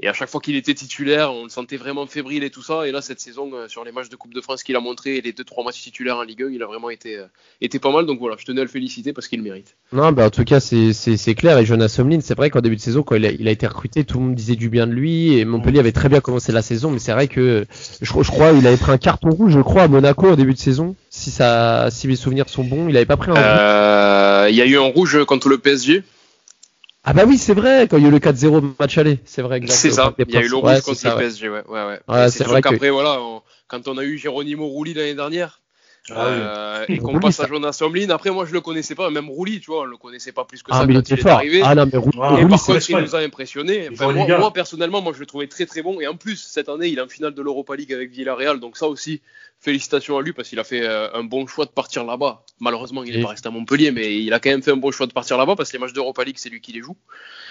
Et 0.00 0.06
à 0.06 0.12
chaque 0.12 0.28
fois 0.28 0.40
qu'il 0.40 0.54
était 0.54 0.74
titulaire, 0.74 1.32
on 1.32 1.44
le 1.44 1.48
sentait 1.48 1.76
vraiment 1.76 2.06
fébrile 2.06 2.44
et 2.44 2.50
tout 2.50 2.62
ça. 2.62 2.86
Et 2.86 2.92
là, 2.92 3.02
cette 3.02 3.18
saison, 3.18 3.50
euh, 3.52 3.66
sur 3.66 3.84
les 3.84 3.90
matchs 3.90 4.08
de 4.08 4.14
Coupe 4.14 4.32
de 4.32 4.40
France 4.40 4.62
qu'il 4.62 4.76
a 4.76 4.80
montré 4.80 5.16
et 5.16 5.20
les 5.20 5.32
2-3 5.32 5.64
matchs 5.64 5.82
titulaires 5.82 6.18
en 6.18 6.22
Ligue 6.22 6.44
1, 6.44 6.50
il 6.50 6.62
a 6.62 6.66
vraiment 6.66 6.88
été, 6.88 7.16
euh, 7.16 7.26
été 7.60 7.80
pas 7.80 7.90
mal. 7.90 8.06
Donc 8.06 8.20
voilà, 8.20 8.36
je 8.38 8.44
tenais 8.44 8.60
à 8.60 8.64
le 8.64 8.70
féliciter 8.70 9.12
parce 9.12 9.26
qu'il 9.26 9.40
le 9.40 9.44
mérite. 9.44 9.76
Non, 9.92 10.12
bah 10.12 10.26
en 10.26 10.30
tout 10.30 10.44
cas, 10.44 10.60
c'est 10.60 11.34
clair. 11.34 11.58
Et 11.58 11.66
Jonas 11.66 11.88
Somlin, 11.88 12.20
c'est 12.20 12.36
vrai 12.36 12.50
qu'en 12.50 12.60
début 12.60 12.76
de 12.76 12.80
saison, 12.80 13.02
quand 13.02 13.16
il 13.16 13.26
a, 13.26 13.32
il 13.32 13.48
a, 13.48 13.50
été 13.50 13.66
recruté, 13.66 14.04
tout 14.04 14.18
le 14.18 14.26
monde 14.26 14.34
disait 14.36 14.54
du 14.54 14.68
bien 14.68 14.86
de 14.86 14.92
lui. 14.92 15.36
Et 15.36 15.44
Montpellier 15.44 15.80
avait 15.80 15.92
très 15.92 16.08
bien 16.08 16.20
commencé 16.20 16.52
la 16.52 16.62
saison. 16.62 16.92
Mais 16.92 17.00
c'est 17.00 17.12
vrai 17.12 17.26
que 17.26 17.66
je, 18.00 18.04
je 18.04 18.30
crois 18.30 18.52
il 18.52 18.66
avait 18.68 18.76
pris 18.76 18.92
un 18.92 18.98
carton 18.98 19.30
rouge, 19.30 19.52
je 19.52 19.60
crois, 19.60 19.82
à 19.82 19.88
Monaco 19.88 20.30
en 20.30 20.36
début 20.36 20.54
de 20.54 20.58
saison. 20.58 20.94
Si, 21.10 21.32
ça, 21.32 21.88
si 21.90 22.06
mes 22.06 22.16
souvenirs 22.16 22.48
sont 22.48 22.62
bons, 22.62 22.88
il 22.88 22.96
avait 22.96 23.06
pas 23.06 23.16
pris 23.16 23.32
un 23.32 23.36
euh, 23.36 24.46
Il 24.48 24.54
y 24.54 24.62
a 24.62 24.66
eu 24.66 24.76
un 24.76 24.92
rouge 24.92 25.24
contre 25.24 25.48
le 25.48 25.58
PSG. 25.58 26.04
Ah 27.10 27.14
bah 27.14 27.22
oui, 27.26 27.38
c'est 27.38 27.54
vrai, 27.54 27.88
quand 27.88 27.96
il 27.96 28.02
y 28.02 28.04
a 28.04 28.08
eu 28.08 28.12
le 28.12 28.18
4-0 28.18 28.74
match 28.78 28.98
aller, 28.98 29.18
c'est 29.24 29.40
vrai. 29.40 29.62
C'est 29.66 29.90
ça, 29.90 30.14
il 30.18 30.30
y 30.30 30.36
a 30.36 30.42
eu 30.42 30.48
le 30.48 30.56
rouge 30.56 30.82
contre 30.82 31.00
le 31.08 31.16
PSG, 31.16 31.48
ouais. 31.48 31.64
ouais, 31.66 31.84
ouais. 31.86 32.00
ouais 32.06 32.30
c'est 32.30 32.44
vrai 32.44 32.60
qu'après, 32.60 32.90
voilà, 32.90 33.18
quand 33.66 33.88
on 33.88 33.96
a 33.96 34.04
eu 34.04 34.18
Geronimo 34.18 34.66
Rouli 34.66 34.92
l'année 34.92 35.14
dernière, 35.14 35.62
ah 36.10 36.26
euh, 36.26 36.84
et 36.88 36.98
qu'on 36.98 37.18
passe 37.18 37.40
à 37.40 37.46
Jonas 37.46 37.72
Somlin. 37.72 38.10
Après, 38.10 38.30
moi, 38.30 38.44
je 38.44 38.52
le 38.52 38.60
connaissais 38.60 38.94
pas, 38.94 39.08
même 39.08 39.30
Rouli, 39.30 39.60
tu 39.60 39.70
vois, 39.70 39.82
on 39.82 39.84
le 39.84 39.96
connaissait 39.96 40.32
pas 40.32 40.44
plus 40.44 40.62
que 40.62 40.70
ah, 40.70 40.80
ça 40.80 40.86
mais 40.86 40.94
quand 40.94 41.08
il, 41.08 41.18
est 41.18 41.26
arrivé. 41.26 41.62
Ah 41.64 41.74
non, 41.74 41.88
mais 41.90 41.98
Rouli, 41.98 42.18
et 42.42 42.46
par 42.46 42.62
contre, 42.62 42.90
il 42.90 42.96
nous 42.98 43.16
a 43.16 43.20
impressionné. 43.20 43.88
Enfin, 43.90 44.12
moi, 44.12 44.38
moi, 44.38 44.52
personnellement, 44.52 45.00
moi, 45.00 45.14
je 45.14 45.20
le 45.20 45.26
trouvais 45.26 45.46
très 45.46 45.64
très 45.64 45.82
bon. 45.82 46.00
Et 46.00 46.06
en 46.06 46.16
plus, 46.16 46.36
cette 46.36 46.68
année, 46.68 46.88
il 46.88 46.98
est 46.98 47.02
en 47.02 47.08
finale 47.08 47.32
de 47.32 47.40
l'Europa 47.40 47.74
League 47.74 47.92
avec 47.92 48.10
Villarreal, 48.10 48.60
donc 48.60 48.76
ça 48.76 48.86
aussi, 48.86 49.22
félicitations 49.60 50.16
à 50.16 50.22
lui 50.22 50.32
parce 50.32 50.48
qu'il 50.48 50.58
a 50.58 50.64
fait 50.64 50.82
euh, 50.82 51.12
un 51.14 51.24
bon 51.24 51.46
choix 51.46 51.64
de 51.64 51.70
partir 51.70 52.04
là-bas. 52.04 52.44
Malheureusement, 52.60 53.02
il 53.02 53.16
n'est 53.16 53.22
pas 53.22 53.30
resté 53.30 53.48
à 53.48 53.50
Montpellier, 53.50 53.90
mais 53.90 54.20
il 54.20 54.32
a 54.32 54.40
quand 54.40 54.50
même 54.50 54.62
fait 54.62 54.70
un 54.70 54.76
bon 54.76 54.90
choix 54.90 55.06
de 55.06 55.12
partir 55.12 55.36
là-bas 55.36 55.56
parce 55.56 55.70
que 55.70 55.76
les 55.76 55.80
matchs 55.80 55.92
d'Europa 55.92 56.24
League, 56.24 56.36
c'est 56.38 56.48
lui 56.48 56.60
qui 56.60 56.72
les 56.72 56.80
joue. 56.80 56.96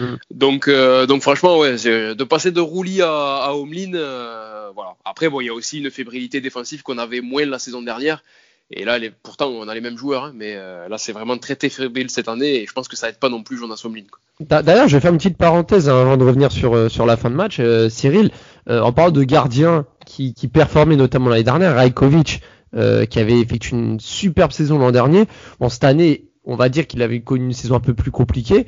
Mm. 0.00 0.14
Donc, 0.30 0.68
euh, 0.68 1.06
donc 1.06 1.22
franchement, 1.22 1.58
ouais, 1.58 1.74
de 1.74 2.24
passer 2.24 2.50
de 2.50 2.60
Rouli 2.60 3.02
à, 3.02 3.10
à 3.10 3.52
euh, 3.52 4.70
voilà. 4.74 4.96
Après, 5.04 5.28
bon, 5.28 5.40
il 5.40 5.46
y 5.46 5.50
a 5.50 5.54
aussi 5.54 5.78
une 5.78 5.90
fébrilité 5.90 6.40
défensive 6.40 6.82
qu'on 6.82 6.98
avait 6.98 7.20
moins 7.20 7.44
la 7.44 7.58
saison 7.58 7.82
dernière. 7.82 8.22
Et 8.70 8.84
là, 8.84 8.98
les, 8.98 9.10
pourtant, 9.10 9.48
on 9.48 9.66
a 9.66 9.74
les 9.74 9.80
mêmes 9.80 9.96
joueurs, 9.96 10.24
hein, 10.24 10.32
mais 10.34 10.54
là, 10.54 10.98
c'est 10.98 11.12
vraiment 11.12 11.38
très 11.38 11.56
très 11.56 11.70
cette 12.08 12.28
année, 12.28 12.62
et 12.62 12.66
je 12.66 12.72
pense 12.72 12.86
que 12.86 12.96
ça 12.96 13.08
aide 13.08 13.18
pas 13.18 13.30
non 13.30 13.42
plus 13.42 13.56
Jonas 13.56 13.80
Homelin. 13.84 14.04
D'ailleurs, 14.40 14.88
je 14.88 14.96
vais 14.96 15.00
faire 15.00 15.10
une 15.10 15.16
petite 15.16 15.38
parenthèse 15.38 15.88
hein, 15.88 16.00
avant 16.00 16.16
de 16.16 16.24
revenir 16.24 16.52
sur 16.52 16.90
sur 16.90 17.06
la 17.06 17.16
fin 17.16 17.30
de 17.30 17.34
match. 17.34 17.60
Cyril, 17.88 18.30
en 18.68 18.92
parlant 18.92 19.10
de 19.10 19.24
gardiens 19.24 19.86
qui, 20.04 20.34
qui 20.34 20.48
performaient 20.48 20.96
notamment 20.96 21.30
l'année 21.30 21.44
dernière, 21.44 21.74
Rajkovic, 21.76 22.42
euh, 22.74 23.06
qui 23.06 23.18
avait 23.18 23.40
effectué 23.40 23.76
une 23.76 23.98
superbe 23.98 24.52
saison 24.52 24.78
l'an 24.78 24.90
dernier. 24.90 25.24
Bon, 25.58 25.70
cette 25.70 25.84
année, 25.84 26.26
on 26.44 26.54
va 26.54 26.68
dire 26.68 26.86
qu'il 26.86 27.00
avait 27.02 27.20
connu 27.20 27.46
une 27.46 27.52
saison 27.54 27.76
un 27.76 27.80
peu 27.80 27.94
plus 27.94 28.10
compliquée. 28.10 28.66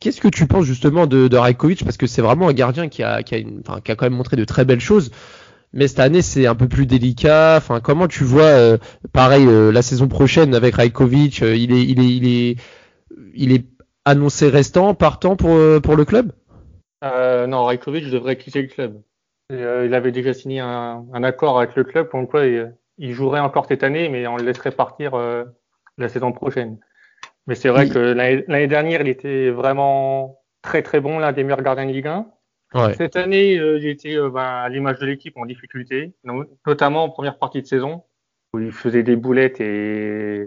Qu'est-ce 0.00 0.20
que 0.20 0.28
tu 0.28 0.46
penses 0.46 0.64
justement 0.64 1.06
de, 1.06 1.28
de 1.28 1.36
Rajkovic? 1.36 1.84
Parce 1.84 1.96
que 1.96 2.06
c'est 2.06 2.22
vraiment 2.22 2.48
un 2.48 2.52
gardien 2.52 2.88
qui 2.88 3.04
a, 3.04 3.22
qui, 3.22 3.34
a 3.34 3.38
une, 3.38 3.62
qui 3.84 3.92
a 3.92 3.94
quand 3.94 4.06
même 4.06 4.14
montré 4.14 4.36
de 4.36 4.44
très 4.44 4.64
belles 4.64 4.80
choses. 4.80 5.10
Mais 5.76 5.86
cette 5.86 6.00
année, 6.00 6.22
c'est 6.22 6.46
un 6.46 6.54
peu 6.54 6.68
plus 6.68 6.86
délicat. 6.86 7.56
Enfin, 7.58 7.80
comment 7.80 8.08
tu 8.08 8.24
vois, 8.24 8.42
euh, 8.44 8.78
pareil, 9.12 9.46
euh, 9.46 9.70
la 9.70 9.82
saison 9.82 10.08
prochaine 10.08 10.54
avec 10.54 10.74
Rajkovic, 10.74 11.40
il 11.42 11.72
est, 11.72 11.82
il 11.82 12.00
est, 12.00 12.16
il 12.16 12.26
est, 12.26 12.56
il 13.34 13.52
est 13.52 13.66
annoncé 14.04 14.48
restant, 14.48 14.94
partant 14.94 15.36
pour, 15.36 15.56
pour 15.82 15.96
le 15.96 16.04
club? 16.04 16.32
Non, 17.02 17.64
Rajkovic 17.64 18.10
devrait 18.10 18.36
quitter 18.36 18.62
le 18.62 18.68
club. 18.68 19.00
il 19.50 19.94
avait 19.94 20.10
déjà 20.10 20.32
signé 20.32 20.58
un, 20.58 21.04
un, 21.12 21.22
accord 21.22 21.58
avec 21.58 21.76
le 21.76 21.84
club 21.84 22.08
pour 22.08 22.26
quoi 22.28 22.46
il, 22.46 22.72
il 22.98 23.12
jouerait 23.12 23.40
encore 23.40 23.66
cette 23.66 23.82
année, 23.82 24.08
mais 24.08 24.26
on 24.26 24.36
le 24.36 24.44
laisserait 24.44 24.70
partir 24.70 25.14
euh, 25.14 25.44
la 25.98 26.08
saison 26.08 26.32
prochaine. 26.32 26.78
Mais 27.46 27.54
c'est 27.54 27.68
vrai 27.68 27.88
que 27.88 27.98
l'année 27.98 28.66
dernière, 28.66 29.02
il 29.02 29.08
était 29.08 29.50
vraiment 29.50 30.40
très 30.62 30.82
très 30.82 31.00
bon, 31.00 31.18
l'un 31.18 31.32
des 31.32 31.44
meilleurs 31.44 31.62
gardiens 31.62 31.86
de 31.86 31.92
Ligue 31.92 32.08
1. 32.08 32.26
Cette 32.96 33.16
année, 33.16 33.58
euh, 33.58 33.78
il 33.78 33.86
était 33.86 34.16
euh, 34.16 34.30
ben, 34.30 34.42
à 34.42 34.68
l'image 34.68 34.98
de 34.98 35.06
l'équipe 35.06 35.36
en 35.36 35.46
difficulté, 35.46 36.14
notamment 36.66 37.04
en 37.04 37.10
première 37.10 37.38
partie 37.38 37.62
de 37.62 37.66
saison, 37.66 38.04
où 38.52 38.58
il 38.58 38.72
faisait 38.72 39.02
des 39.02 39.16
boulettes 39.16 39.60
et 39.60 40.46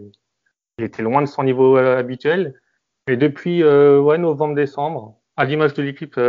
il 0.78 0.84
était 0.84 1.04
loin 1.04 1.22
de 1.22 1.28
son 1.28 1.44
niveau 1.44 1.78
euh, 1.78 1.98
habituel. 1.98 2.60
Et 3.08 3.18
depuis 3.18 3.64
ouais, 3.64 4.18
novembre-décembre, 4.20 5.18
à 5.36 5.46
l'image 5.46 5.74
de 5.74 5.82
l'équipe, 5.82 6.20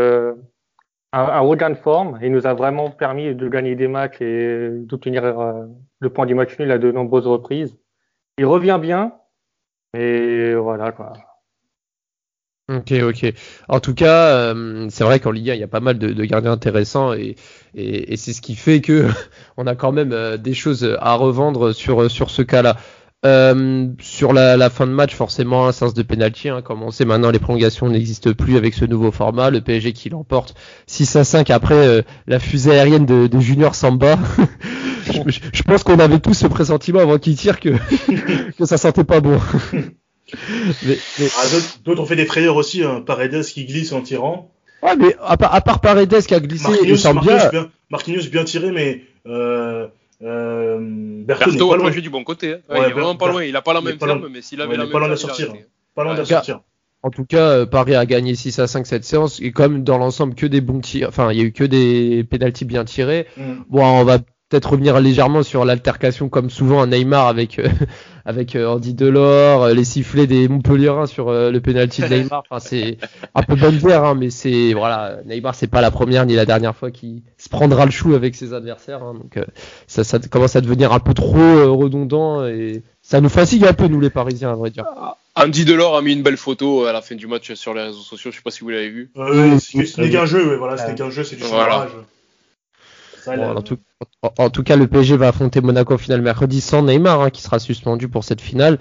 un, 1.13 1.41
haut 1.41 1.57
gain 1.57 1.71
de 1.71 1.75
forme 1.75 2.19
et 2.23 2.29
nous 2.29 2.47
a 2.47 2.55
vraiment 2.55 2.91
permis 2.91 3.35
de 3.35 3.49
gagner 3.49 3.75
des 3.75 3.89
matchs 3.89 4.21
et 4.21 4.71
d'obtenir 4.71 5.25
euh, 5.25 5.67
le 6.01 6.11
point 6.11 6.27
du 6.27 6.35
match 6.35 6.59
nul 6.59 6.71
à 6.71 6.79
de 6.79 6.91
nombreuses 6.91 7.27
reprises. 7.27 7.77
Il 8.39 8.47
revient 8.47 8.79
bien, 8.81 9.15
et 9.95 10.55
voilà 10.55 10.93
quoi. 10.93 11.13
Ok, 12.71 12.93
ok. 13.03 13.35
En 13.69 13.81
tout 13.81 13.95
cas, 13.95 14.29
euh, 14.29 14.87
c'est 14.91 15.03
vrai 15.03 15.19
qu'en 15.19 15.33
Ligue 15.33 15.51
1, 15.51 15.55
il 15.55 15.61
y 15.61 15.65
a 15.65 15.69
pas 15.69 15.81
mal 15.81 15.99
de, 15.99 16.13
de 16.13 16.25
gardiens 16.25 16.53
intéressants 16.53 17.13
et, 17.15 17.35
et, 17.75 18.13
et 18.13 18.17
c'est 18.17 18.33
ce 18.33 18.41
qui 18.41 18.55
fait 18.55 18.81
que 18.81 19.09
on 19.57 19.67
a 19.67 19.75
quand 19.75 19.91
même 19.91 20.13
euh, 20.13 20.37
des 20.37 20.55
choses 20.55 20.97
à 21.01 21.15
revendre 21.15 21.75
sur, 21.75 22.09
sur 22.11 22.31
ce 22.31 22.43
cas-là. 22.43 22.77
Euh, 23.27 23.89
sur 24.01 24.33
la, 24.33 24.57
la, 24.57 24.71
fin 24.71 24.87
de 24.87 24.93
match, 24.93 25.15
forcément, 25.15 25.67
un 25.67 25.73
sens 25.73 25.93
de 25.95 26.03
pénalty. 26.03 26.49
Hein, 26.49 26.63
comme 26.63 26.83
on 26.83 26.91
sait 26.91 27.05
maintenant, 27.05 27.31
les 27.31 27.39
prolongations 27.39 27.89
n'existent 27.89 28.33
plus 28.33 28.57
avec 28.57 28.73
ce 28.73 28.85
nouveau 28.85 29.11
format. 29.11 29.51
Le 29.51 29.61
PSG 29.61 29.93
qui 29.93 30.09
l'emporte 30.09 30.55
6 30.87 31.17
à 31.17 31.25
5 31.25 31.51
après 31.51 31.75
euh, 31.75 32.03
la 32.27 32.39
fusée 32.39 32.71
aérienne 32.71 33.05
de, 33.05 33.27
de 33.27 33.41
Junior 33.41 33.75
Samba. 33.75 34.17
je, 35.07 35.39
je, 35.53 35.63
pense 35.65 35.83
qu'on 35.83 35.99
avait 35.99 36.21
tous 36.21 36.35
ce 36.35 36.47
pressentiment 36.47 37.01
avant 37.01 37.19
qu'il 37.19 37.37
tire 37.37 37.61
que, 37.61 37.71
que 38.59 38.65
ça 38.65 38.79
sentait 38.79 39.05
pas 39.05 39.21
bon. 39.21 39.39
mais, 40.85 40.99
mais... 41.19 41.29
Ah, 41.37 41.47
D'autres 41.85 42.03
ont 42.03 42.07
fait 42.07 42.17
des 42.17 42.27
frayeurs 42.27 42.57
aussi. 42.57 42.83
Hein. 42.83 43.03
Paredes 43.05 43.45
qui 43.45 43.65
glisse 43.65 43.93
en 43.93 44.03
tirant. 44.03 44.51
Ouais, 44.83 44.97
mais 44.97 45.15
à, 45.21 45.33
à 45.33 45.61
part 45.61 45.81
Paredes 45.81 46.23
qui 46.27 46.35
a 46.35 46.41
glissé, 46.41 46.69
Marquinhos, 46.69 47.13
Marquinhos, 47.13 47.51
bien, 47.51 47.71
Marquinhos 47.91 48.31
bien 48.31 48.45
tiré, 48.45 48.71
mais 48.71 49.05
euh, 49.27 49.89
euh, 50.23 50.79
Berthaud, 50.81 51.51
Berthaud 51.51 51.73
a 51.75 51.79
plongé 51.79 52.01
du 52.01 52.11
bon 52.11 52.25
côté. 52.25 52.55
Hein. 52.55 52.59
Ouais, 52.69 52.79
il 52.81 52.91
est 52.91 52.93
vraiment 52.93 53.17
pas 53.17 53.31
loin. 53.31 53.45
Il 53.45 53.57
a 53.57 53.63
pas 53.63 53.75
la 53.75 53.81
même 53.81 53.99
ferme, 53.99 54.29
mais 54.31 54.43
s'il 54.43 54.61
avait 54.61 54.77
la 54.77 54.85
même 54.85 54.93
pas 54.93 54.99
loin 54.99 55.09
de 55.09 55.17
sortir. 55.17 55.53
Pas 55.95 56.05
loin 56.05 56.15
de 56.15 56.25
sortir. 56.25 56.61
En 57.03 57.11
tout 57.11 57.25
cas, 57.25 57.49
euh, 57.49 57.67
Paris 57.67 57.95
a 57.95 58.05
gagné 58.05 58.35
6 58.35 58.59
à 58.59 58.67
5 58.67 58.87
cette 58.87 59.05
séance 59.05 59.41
et 59.41 59.53
comme 59.53 59.85
dans 59.85 59.97
l'ensemble 59.97 60.35
que 60.35 60.45
des 60.45 60.61
bons 60.61 60.81
tirs, 60.81 61.09
enfin 61.09 61.33
il 61.33 61.39
y 61.39 61.41
a 61.41 61.45
eu 61.45 61.53
que 61.53 61.65
des 61.65 62.25
pénalties 62.25 62.67
bien 62.67 62.85
tirés. 62.85 63.27
Mm. 63.39 63.53
Bon, 63.71 63.83
on 63.83 64.05
va 64.05 64.19
peut-être 64.51 64.71
revenir 64.71 65.01
légèrement 65.01 65.43
sur 65.43 65.65
l'altercation 65.65 66.29
comme 66.29 66.51
souvent 66.51 66.83
à 66.83 66.87
Neymar 66.87 67.29
avec 67.29 67.59
euh, 67.59 67.69
avec 68.27 68.55
euh, 68.55 68.67
Andy 68.67 68.95
Delors, 68.95 69.63
euh, 69.63 69.73
les 69.73 69.85
sifflets 69.85 70.27
des 70.27 70.49
Montpellierins 70.49 71.07
sur 71.07 71.31
le 71.33 71.59
penalty 71.61 72.03
de 72.03 72.07
Neymar. 72.11 72.43
Enfin, 72.51 72.61
c'est 72.61 72.99
un 73.35 73.43
peu 73.43 73.55
bonne 73.55 73.79
guerre, 73.79 74.05
hein, 74.05 74.15
mais 74.15 74.29
c'est 74.29 74.75
voilà, 74.75 75.19
Neymar 75.25 75.55
c'est 75.55 75.69
pas 75.69 75.81
la 75.81 75.91
première 75.91 76.27
ni 76.27 76.35
la 76.35 76.45
dernière 76.45 76.77
fois 76.77 76.91
qu'il 76.91 77.23
se 77.39 77.49
prendra 77.49 77.87
le 77.87 77.93
chou 77.93 78.15
avec 78.15 78.35
ses 78.35 78.53
adversaires. 78.53 79.03
Hein, 79.03 79.15
donc 79.15 79.39
ça, 79.87 80.05
ça 80.05 80.19
commence 80.19 80.57
à 80.57 80.61
devenir 80.61 80.93
un 80.93 81.01
peu 81.01 81.15
trop 81.15 81.77
redondant 81.77 82.45
et 82.45 82.83
ça 83.03 83.21
nous 83.21 83.29
fatigue 83.29 83.65
un 83.65 83.73
peu 83.73 83.87
nous 83.87 84.01
les 84.01 84.11
Parisiens 84.11 84.51
à 84.51 84.57
vrai 84.57 84.71
dire. 84.71 84.85
Andy 85.37 85.65
Delors 85.65 85.97
a 85.97 86.03
mis 86.03 86.13
une 86.13 86.23
belle 86.23 86.37
photo 86.37 86.85
à 86.85 86.93
la 86.93 87.01
fin 87.03 87.15
du 87.15 87.29
match 87.29 87.55
sur 87.55 87.73
les 87.73 87.83
réseaux 87.83 88.01
sociaux. 88.01 88.31
Je 88.33 88.37
sais 88.37 88.43
pas 88.43 88.51
si 88.51 88.61
vous 88.61 88.71
l'avez 88.71 88.91
vu. 88.91 89.11
Euh, 89.17 89.59
c'était 89.59 90.11
qu'un 90.11 90.27
jeu, 90.27 90.57
voilà, 90.57 90.77
c'était 90.77 90.97
qu'un 90.97 91.11
jeu, 91.11 91.23
c'est 91.23 91.37
du 91.37 91.45
voilà. 91.45 91.89
Bon, 93.27 93.57
en, 93.57 93.63
tout, 93.63 93.79
en, 94.39 94.51
tout, 94.51 94.63
cas, 94.63 94.77
le 94.77 94.87
PSG 94.87 95.17
va 95.17 95.29
affronter 95.29 95.61
Monaco 95.61 95.95
au 95.95 95.99
final 95.99 96.23
mercredi 96.23 96.61
sans 96.61 96.83
Neymar, 96.83 97.21
hein, 97.21 97.31
qui 97.31 97.43
sera 97.43 97.59
suspendu 97.59 98.09
pour 98.09 98.25
cette 98.25 98.41
finale. 98.41 98.79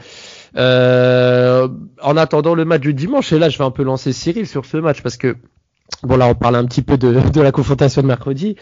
Euh, 0.58 1.68
en 2.02 2.18
attendant 2.18 2.56
le 2.56 2.66
match 2.66 2.82
du 2.82 2.94
dimanche, 2.94 3.32
et 3.34 3.40
là, 3.40 3.50
je 3.50 3.58
vais 3.58 3.64
un 3.64 3.72
peu 3.72 3.84
lancer 3.84 4.14
Cyril 4.14 4.48
sur 4.48 4.66
ce 4.66 4.78
match 4.78 5.02
parce 5.02 5.18
que, 5.18 5.36
bon, 6.04 6.18
là, 6.18 6.28
on 6.28 6.36
parle 6.36 6.56
un 6.56 6.66
petit 6.66 6.82
peu 6.82 6.98
de, 6.98 7.20
de 7.34 7.42
la 7.42 7.52
confrontation 7.52 8.02
de 8.02 8.08
mercredi. 8.08 8.56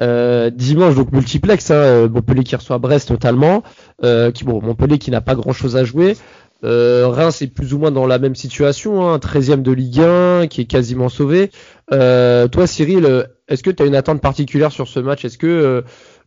Euh, 0.00 0.50
dimanche, 0.50 0.94
donc 0.94 1.10
multiplex, 1.12 1.70
hein, 1.70 1.74
euh, 1.74 2.08
Montpellier 2.08 2.44
qui 2.44 2.54
reçoit 2.54 2.78
Brest 2.78 3.08
totalement, 3.08 3.64
euh, 4.04 4.30
qui, 4.30 4.44
bon, 4.44 4.62
Montpellier 4.62 4.98
qui 4.98 5.10
n'a 5.10 5.20
pas 5.20 5.34
grand 5.34 5.52
chose 5.52 5.76
à 5.76 5.84
jouer. 5.84 6.16
Euh, 6.64 7.06
Reims 7.08 7.40
est 7.42 7.46
plus 7.46 7.72
ou 7.74 7.78
moins 7.78 7.90
dans 7.90 8.06
la 8.06 8.18
même 8.18 8.34
situation, 8.34 9.08
hein, 9.08 9.18
13e 9.18 9.62
de 9.62 9.72
Ligue 9.72 10.00
1, 10.00 10.46
qui 10.48 10.62
est 10.62 10.64
quasiment 10.64 11.08
sauvé. 11.08 11.50
Euh, 11.92 12.48
toi, 12.48 12.66
Cyril, 12.66 13.28
est-ce 13.48 13.62
que 13.62 13.70
tu 13.70 13.82
as 13.82 13.86
une 13.86 13.94
attente 13.94 14.20
particulière 14.20 14.72
sur 14.72 14.88
ce 14.88 15.00
match? 15.00 15.24
Est-ce 15.24 15.38
que, 15.38 15.46
euh, 15.46 15.82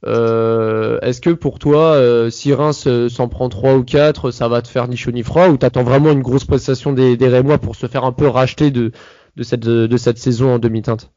euh 0.06 1.00
est-ce 1.02 1.22
que 1.22 1.30
pour 1.30 1.60
toi, 1.60 1.94
euh, 1.94 2.30
si 2.30 2.54
Reims 2.54 2.88
s'en 3.10 3.28
prend 3.28 3.50
3 3.50 3.76
ou 3.76 3.84
4, 3.84 4.32
ça 4.32 4.48
va 4.48 4.62
te 4.62 4.68
faire 4.68 4.88
ni 4.88 4.98
chaud 4.98 5.12
ni 5.12 5.24
froid? 5.24 5.50
Ou 5.50 5.58
t'attends 5.58 5.84
vraiment 5.84 6.12
une 6.12 6.22
grosse 6.22 6.46
prestation 6.46 6.94
des, 6.94 7.18
Rémois 7.22 7.58
pour 7.58 7.76
se 7.76 7.88
faire 7.88 8.06
un 8.06 8.14
peu 8.14 8.28
racheter 8.28 8.72
de, 8.72 8.92
de, 9.36 9.44
cette, 9.44 9.62
de 9.62 9.98
cette 9.98 10.18
saison 10.18 10.56
en 10.56 10.60
demi-teinte? 10.60 11.12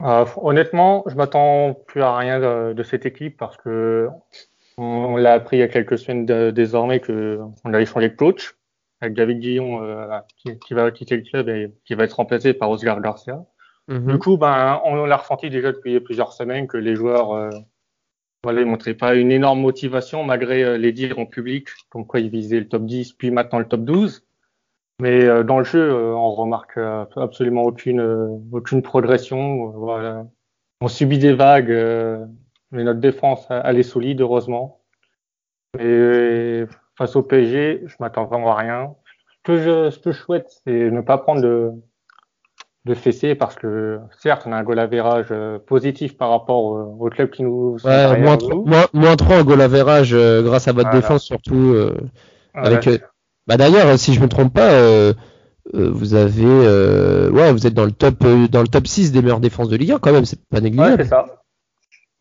Honnêtement, 0.00 1.04
je 1.06 1.14
m'attends 1.14 1.74
plus 1.86 2.02
à 2.02 2.16
rien 2.16 2.40
de, 2.74 2.82
cette 2.82 3.06
équipe 3.06 3.36
parce 3.38 3.56
que 3.56 4.08
on, 4.78 5.16
l'a 5.16 5.34
appris 5.34 5.58
il 5.58 5.60
y 5.60 5.62
a 5.62 5.68
quelques 5.68 5.98
semaines 5.98 6.26
de, 6.26 6.50
désormais 6.50 7.00
qu'on 7.00 7.52
allait 7.64 7.86
changer 7.86 8.08
de 8.08 8.16
coach 8.16 8.56
avec 9.00 9.14
David 9.14 9.40
Guillon 9.40 9.82
euh, 9.82 10.18
qui, 10.36 10.58
qui, 10.58 10.74
va 10.74 10.90
quitter 10.90 11.16
le 11.16 11.22
club 11.22 11.48
et 11.48 11.72
qui 11.84 11.94
va 11.94 12.04
être 12.04 12.14
remplacé 12.14 12.54
par 12.54 12.70
Oscar 12.70 13.00
Garcia. 13.00 13.44
Mm-hmm. 13.88 14.06
Du 14.06 14.18
coup, 14.18 14.36
ben, 14.36 14.80
on 14.84 15.04
l'a 15.04 15.16
ressenti 15.16 15.50
déjà 15.50 15.72
depuis 15.72 16.00
plusieurs 16.00 16.32
semaines 16.32 16.66
que 16.66 16.78
les 16.78 16.94
joueurs 16.94 17.32
euh, 17.32 17.50
voilà, 18.44 18.60
ils 18.60 18.66
montraient 18.66 18.94
pas 18.94 19.14
une 19.14 19.32
énorme 19.32 19.60
motivation 19.60 20.22
malgré 20.22 20.62
euh, 20.62 20.76
les 20.76 20.92
dires 20.92 21.18
en 21.18 21.26
public, 21.26 21.68
comme 21.88 22.06
quoi 22.06 22.20
ils 22.20 22.28
visaient 22.28 22.60
le 22.60 22.68
top 22.68 22.84
10, 22.84 23.14
puis 23.14 23.30
maintenant 23.30 23.58
le 23.58 23.66
top 23.66 23.84
12. 23.84 24.22
Mais 25.00 25.24
euh, 25.24 25.42
dans 25.42 25.58
le 25.58 25.64
jeu, 25.64 25.80
euh, 25.80 26.14
on 26.14 26.32
remarque 26.32 26.76
euh, 26.76 27.04
absolument 27.16 27.62
aucune, 27.62 28.00
euh, 28.00 28.28
aucune 28.52 28.82
progression. 28.82 29.70
voilà. 29.70 30.26
On 30.80 30.88
subit 30.88 31.18
des 31.18 31.32
vagues, 31.32 31.70
euh, 31.70 32.26
mais 32.74 32.84
notre 32.84 33.00
défense, 33.00 33.46
elle 33.50 33.78
est 33.78 33.82
solide, 33.82 34.20
heureusement. 34.20 34.80
Et 35.78 36.64
face 36.96 37.16
au 37.16 37.22
PSG, 37.22 37.82
je 37.86 37.96
m'attends 38.00 38.26
vraiment 38.26 38.52
à 38.52 38.56
rien. 38.56 38.94
Ce 39.28 39.42
que 39.44 39.56
je, 39.58 39.90
ce 39.90 39.98
que 39.98 40.12
je 40.12 40.18
souhaite, 40.20 40.48
c'est 40.64 40.90
ne 40.90 41.00
pas 41.00 41.18
prendre 41.18 41.42
de, 41.42 41.72
de 42.84 42.94
fessée 42.94 43.34
parce 43.34 43.54
que 43.56 43.98
certes, 44.20 44.42
on 44.46 44.52
a 44.52 44.56
un 44.56 44.62
goal 44.62 44.78
average 44.78 45.28
euh, 45.30 45.58
positif 45.58 46.16
par 46.16 46.30
rapport 46.30 46.62
au, 46.64 47.06
au 47.06 47.10
club 47.10 47.30
qui 47.30 47.42
nous 47.42 47.76
Ouais, 47.84 48.16
moins, 48.16 48.36
nous. 48.36 48.64
moins, 48.64 48.86
moins 48.92 49.16
3 49.16 49.38
en 49.40 49.44
goal 49.44 49.60
average 49.60 50.14
euh, 50.14 50.42
grâce 50.42 50.68
à 50.68 50.72
votre 50.72 50.90
Voilà. 50.90 50.98
défense 50.98 51.24
surtout. 51.24 51.72
euh, 51.74 51.94
avec, 52.54 52.86
euh, 52.86 52.98
bah 53.46 53.56
d'ailleurs, 53.56 53.98
si 53.98 54.14
je 54.14 54.20
me 54.20 54.28
trompe 54.28 54.54
pas, 54.54 54.72
euh, 54.72 55.12
euh, 55.74 55.90
vous 55.92 56.14
avez, 56.14 56.44
euh, 56.46 57.30
ouais, 57.30 57.52
vous 57.52 57.66
êtes 57.66 57.74
dans 57.74 57.84
le 57.86 57.92
top, 57.92 58.24
euh, 58.24 58.48
dans 58.48 58.62
le 58.62 58.68
top 58.68 58.86
6 58.86 59.12
des 59.12 59.22
meilleures 59.22 59.40
défenses 59.40 59.68
de 59.70 59.76
Ligue 59.76 59.92
1 59.92 59.98
quand 60.00 60.12
même, 60.12 60.24
c'est 60.26 60.40
pas 60.48 60.60
Ouais, 60.60 60.62
négligeable. 60.62 60.96
c'est 60.96 61.04
ça. 61.08 61.43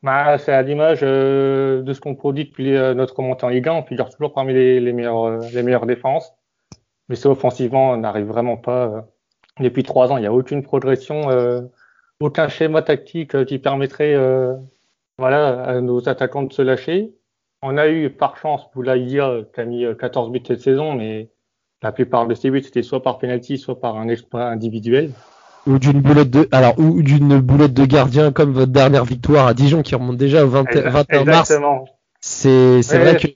Bah, 0.04 0.38
c'est 0.38 0.52
à 0.52 0.62
l'image 0.62 1.00
euh, 1.02 1.82
de 1.82 1.94
ce 1.94 2.02
qu'on 2.02 2.16
produit 2.16 2.46
depuis 2.46 2.76
euh, 2.76 2.94
notre 2.94 3.16
remontée 3.16 3.46
en 3.46 3.50
Ligue 3.50 3.68
1. 3.70 3.74
On 3.74 3.84
figure 3.84 4.10
toujours 4.10 4.34
parmi 4.34 4.54
les, 4.54 4.80
les 4.80 4.94
meilleures, 4.94 5.24
euh, 5.24 5.40
les 5.54 5.64
meilleures 5.64 5.86
défenses. 5.86 6.34
Mais 7.10 7.16
c'est 7.16 7.28
offensivement, 7.30 7.92
on 7.92 7.98
n'arrive 7.98 8.28
vraiment 8.28 8.58
pas. 8.58 8.88
euh. 8.88 9.02
Depuis 9.60 9.84
trois 9.84 10.12
ans, 10.12 10.18
il 10.18 10.22
n'y 10.22 10.28
a 10.28 10.34
aucune 10.34 10.64
progression, 10.64 11.28
aucun 12.20 12.48
schéma 12.48 12.82
tactique 12.82 13.46
qui 13.46 13.60
permettrait 13.60 14.16
voilà, 15.18 15.64
à 15.64 15.82
nos 15.82 16.10
attaquants 16.10 16.44
de 16.44 16.52
se 16.54 16.62
lâcher. 16.64 17.14
On 17.62 17.78
a 17.78 17.88
eu 17.88 18.10
par 18.10 18.38
chance 18.38 18.70
Boulaïdia 18.74 19.44
qui 19.54 19.62
a 19.62 19.66
mis 19.66 19.86
euh, 19.86 19.96
14 19.96 20.32
buts 20.32 20.42
cette 20.46 20.62
saison, 20.62 20.96
mais 20.96 21.32
la 21.82 21.92
plupart 21.92 22.28
de 22.28 22.34
ses 22.34 22.50
buts 22.52 22.64
c'était 22.64 22.84
soit 22.84 23.02
par 23.02 23.20
penalty, 23.20 23.58
soit 23.58 23.80
par 23.80 23.96
un 23.98 24.10
exploit 24.10 24.46
individuel. 24.46 25.12
Ou 25.66 25.80
d'une 25.80 26.02
boulette 26.02 26.30
de, 26.30 26.48
alors, 26.52 26.78
ou 26.78 27.02
d'une 27.02 27.40
boulette 27.40 27.74
de 27.74 27.86
gardien 27.86 28.32
comme 28.32 28.52
votre 28.52 28.72
dernière 28.72 29.06
victoire 29.06 29.48
à 29.48 29.54
Dijon 29.54 29.82
qui 29.82 29.96
remonte 29.96 30.18
déjà 30.18 30.46
au 30.46 30.50
20 30.50 30.66
21 30.76 31.24
mars. 31.24 31.52
Exactement. 31.52 31.86
C'est, 32.20 32.82
c'est 32.82 33.00
vrai 33.00 33.18
que, 33.18 33.28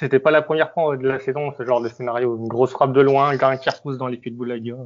C'était 0.00 0.18
pas 0.18 0.30
la 0.30 0.42
première 0.42 0.72
fois 0.72 0.96
de 0.96 1.06
la 1.06 1.20
saison, 1.20 1.52
ce 1.56 1.64
genre 1.64 1.80
de 1.80 1.88
scénario. 1.88 2.36
Une 2.36 2.48
grosse 2.48 2.72
frappe 2.72 2.92
de 2.92 3.00
loin, 3.00 3.28
un 3.28 3.36
gars 3.36 3.56
qui 3.56 3.70
repousse 3.70 3.98
dans 3.98 4.08
les 4.08 4.16
pieds 4.16 4.32
de 4.32 4.36
Boulaïdia. 4.36 4.76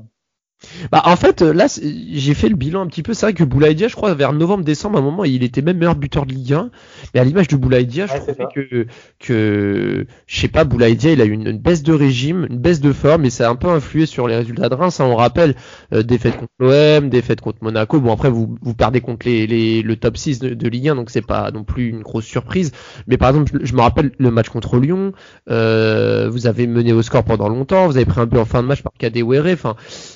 Bah, 0.90 1.02
en 1.04 1.16
fait, 1.16 1.42
euh, 1.42 1.52
là, 1.52 1.66
j'ai 1.82 2.32
fait 2.34 2.48
le 2.48 2.56
bilan 2.56 2.80
un 2.82 2.86
petit 2.86 3.02
peu. 3.02 3.12
C'est 3.12 3.26
vrai 3.26 3.34
que 3.34 3.44
Boulaïdia, 3.44 3.88
je 3.88 3.94
crois, 3.96 4.14
vers 4.14 4.32
novembre-décembre, 4.32 4.96
à 4.96 5.00
un 5.00 5.04
moment, 5.04 5.24
il 5.24 5.42
était 5.42 5.60
même 5.60 5.76
meilleur 5.76 5.94
buteur 5.94 6.24
de 6.24 6.32
Ligue 6.32 6.54
1. 6.54 6.70
Mais 7.12 7.20
à 7.20 7.24
l'image 7.24 7.48
de 7.48 7.56
Boulaïdia, 7.56 8.06
je 8.06 8.12
Ouais, 8.12 8.18
trouvais 8.18 8.46
ça. 8.46 8.46
que, 8.46 8.86
que, 9.18 10.06
je 10.26 10.40
sais 10.40 10.48
pas, 10.48 10.64
Boulaïdia, 10.64 11.12
il 11.12 11.20
a 11.20 11.26
eu 11.26 11.32
une, 11.32 11.46
une 11.48 11.58
baisse 11.58 11.82
de 11.82 11.92
régime, 11.92 12.46
une 12.48 12.58
baisse 12.58 12.80
de 12.80 12.92
forme, 12.92 13.26
et 13.26 13.30
ça 13.30 13.46
a 13.48 13.50
un 13.50 13.56
peu 13.56 13.68
influé 13.68 14.06
sur 14.06 14.26
les 14.26 14.36
résultats 14.36 14.68
de 14.70 14.74
Reims. 14.74 15.00
hein. 15.00 15.04
On 15.04 15.16
rappelle, 15.16 15.54
euh, 15.92 16.02
défaite 16.02 16.36
contre 16.36 16.52
l'OM, 16.58 17.10
défaite 17.10 17.42
contre 17.42 17.58
Monaco. 17.62 18.00
Bon, 18.00 18.12
après, 18.12 18.30
vous, 18.30 18.56
vous 18.62 18.74
perdez 18.74 19.00
contre 19.02 19.26
les, 19.26 19.46
les, 19.46 19.82
le 19.82 19.96
top 19.96 20.16
6 20.16 20.38
de, 20.38 20.54
de 20.54 20.68
Ligue 20.68 20.88
1, 20.88 20.94
donc 20.94 21.10
c'est 21.10 21.20
pas 21.26 21.50
non 21.50 21.64
plus 21.64 21.88
une 21.88 22.00
grosse 22.00 22.24
surprise. 22.24 22.72
Mais 23.06 23.18
par 23.18 23.28
exemple, 23.30 23.50
je, 23.60 23.66
je 23.66 23.74
me 23.74 23.82
rappelle 23.82 24.12
le 24.18 24.30
match 24.30 24.48
contre 24.48 24.78
Lyon, 24.78 25.12
euh, 25.50 26.28
vous 26.30 26.46
avez 26.46 26.66
mené 26.66 26.92
au 26.94 27.02
score 27.02 27.24
pendant 27.24 27.48
longtemps, 27.50 27.86
vous 27.86 27.96
avez 27.96 28.06
pris 28.06 28.20
un 28.20 28.26
but 28.26 28.38
en 28.38 28.44
fin 28.46 28.62
de 28.62 28.68
match 28.68 28.82
par 28.82 28.92
Kadewere. 28.98 29.52
Enfin, 29.52 29.74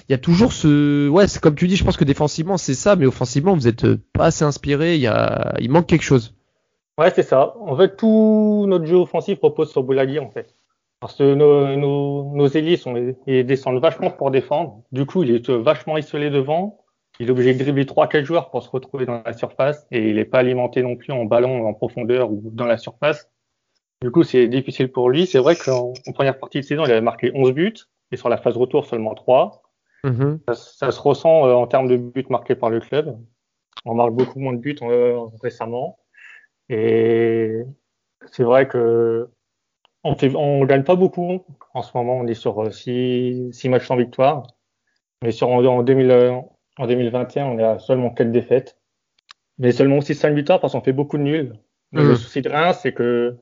il 0.08 0.12
y 0.12 0.14
a 0.14 0.18
toujours 0.18 0.37
ce, 0.46 1.08
ouais, 1.08 1.26
c'est 1.26 1.40
comme 1.40 1.54
tu 1.54 1.66
dis, 1.66 1.76
je 1.76 1.84
pense 1.84 1.96
que 1.96 2.04
défensivement 2.04 2.56
c'est 2.56 2.74
ça, 2.74 2.96
mais 2.96 3.06
offensivement 3.06 3.54
vous 3.54 3.68
êtes 3.68 3.84
euh, 3.84 4.00
pas 4.12 4.26
assez 4.26 4.44
inspiré. 4.44 4.94
Il 4.94 5.00
y 5.00 5.06
a, 5.06 5.54
il 5.60 5.70
manque 5.70 5.86
quelque 5.86 6.02
chose. 6.02 6.34
Ouais, 6.98 7.12
c'est 7.14 7.22
ça. 7.22 7.54
En 7.60 7.76
fait, 7.76 7.96
tout 7.96 8.66
notre 8.66 8.84
jeu 8.84 8.96
offensif 8.96 9.38
repose 9.40 9.70
sur 9.70 9.84
Boulaïdia, 9.84 10.20
en 10.20 10.30
fait. 10.30 10.52
Parce 11.00 11.14
que 11.14 11.34
nos, 11.34 11.76
nos, 11.76 12.48
sont, 12.48 13.14
ils 13.28 13.46
descendent 13.46 13.80
vachement 13.80 14.10
pour 14.10 14.32
défendre. 14.32 14.82
Du 14.90 15.06
coup, 15.06 15.22
il 15.22 15.30
est 15.30 15.48
vachement 15.48 15.96
isolé 15.96 16.28
devant. 16.28 16.80
Il 17.20 17.28
est 17.28 17.30
obligé 17.30 17.54
de 17.54 17.58
dribbler 17.62 17.86
trois, 17.86 18.08
quatre 18.08 18.24
joueurs 18.24 18.50
pour 18.50 18.64
se 18.64 18.68
retrouver 18.68 19.06
dans 19.06 19.22
la 19.24 19.32
surface. 19.32 19.86
Et 19.92 20.08
il 20.08 20.16
n'est 20.16 20.24
pas 20.24 20.38
alimenté 20.38 20.82
non 20.82 20.96
plus 20.96 21.12
en 21.12 21.24
ballon 21.24 21.68
en 21.68 21.72
profondeur 21.72 22.32
ou 22.32 22.42
dans 22.52 22.66
la 22.66 22.78
surface. 22.78 23.30
Du 24.02 24.10
coup, 24.10 24.24
c'est 24.24 24.48
difficile 24.48 24.90
pour 24.90 25.08
lui. 25.08 25.26
C'est 25.28 25.38
vrai 25.38 25.54
qu'en 25.54 25.92
en 26.04 26.12
première 26.12 26.36
partie 26.36 26.58
de 26.58 26.64
saison, 26.64 26.84
il 26.84 26.90
avait 26.90 27.00
marqué 27.00 27.30
11 27.32 27.52
buts. 27.52 27.74
Et 28.10 28.16
sur 28.16 28.28
la 28.28 28.38
phase 28.38 28.56
retour, 28.56 28.86
seulement 28.86 29.14
3. 29.14 29.62
Mhm. 30.04 30.40
Ça, 30.48 30.54
ça 30.54 30.90
se 30.90 31.00
ressent 31.00 31.46
euh, 31.46 31.52
en 31.52 31.66
termes 31.66 31.88
de 31.88 31.96
buts 31.96 32.26
marqués 32.30 32.54
par 32.54 32.70
le 32.70 32.80
club. 32.80 33.18
On 33.84 33.94
marque 33.94 34.12
beaucoup 34.12 34.38
moins 34.38 34.52
de 34.52 34.58
buts 34.58 34.76
euh, 34.82 35.18
récemment. 35.42 35.98
Et 36.68 37.62
c'est 38.26 38.44
vrai 38.44 38.68
que 38.68 39.28
on 40.04 40.16
on 40.34 40.64
gagne 40.64 40.84
pas 40.84 40.96
beaucoup. 40.96 41.44
En 41.74 41.82
ce 41.82 41.96
moment, 41.96 42.16
on 42.16 42.26
est 42.26 42.34
sur 42.34 42.62
euh, 42.62 42.70
six, 42.70 43.48
six 43.52 43.68
matchs 43.68 43.86
sans 43.86 43.96
victoire. 43.96 44.46
Mais 45.22 45.32
sur, 45.32 45.48
en, 45.48 45.64
en 45.64 45.82
2000, 45.82 46.10
euh, 46.10 46.32
en 46.78 46.86
2021, 46.86 47.46
on 47.46 47.58
est 47.58 47.64
à 47.64 47.78
seulement 47.78 48.10
quatre 48.10 48.30
défaites. 48.30 48.78
Mais 49.58 49.72
seulement 49.72 49.98
aussi 49.98 50.14
cinq 50.14 50.34
victoires 50.34 50.60
parce 50.60 50.72
qu'on 50.74 50.80
fait 50.80 50.92
beaucoup 50.92 51.18
de 51.18 51.22
nuls. 51.24 51.58
Le 51.92 52.14
souci 52.16 52.42
de 52.42 52.50
Reims, 52.50 52.78
c'est 52.82 52.92
que 52.92 53.38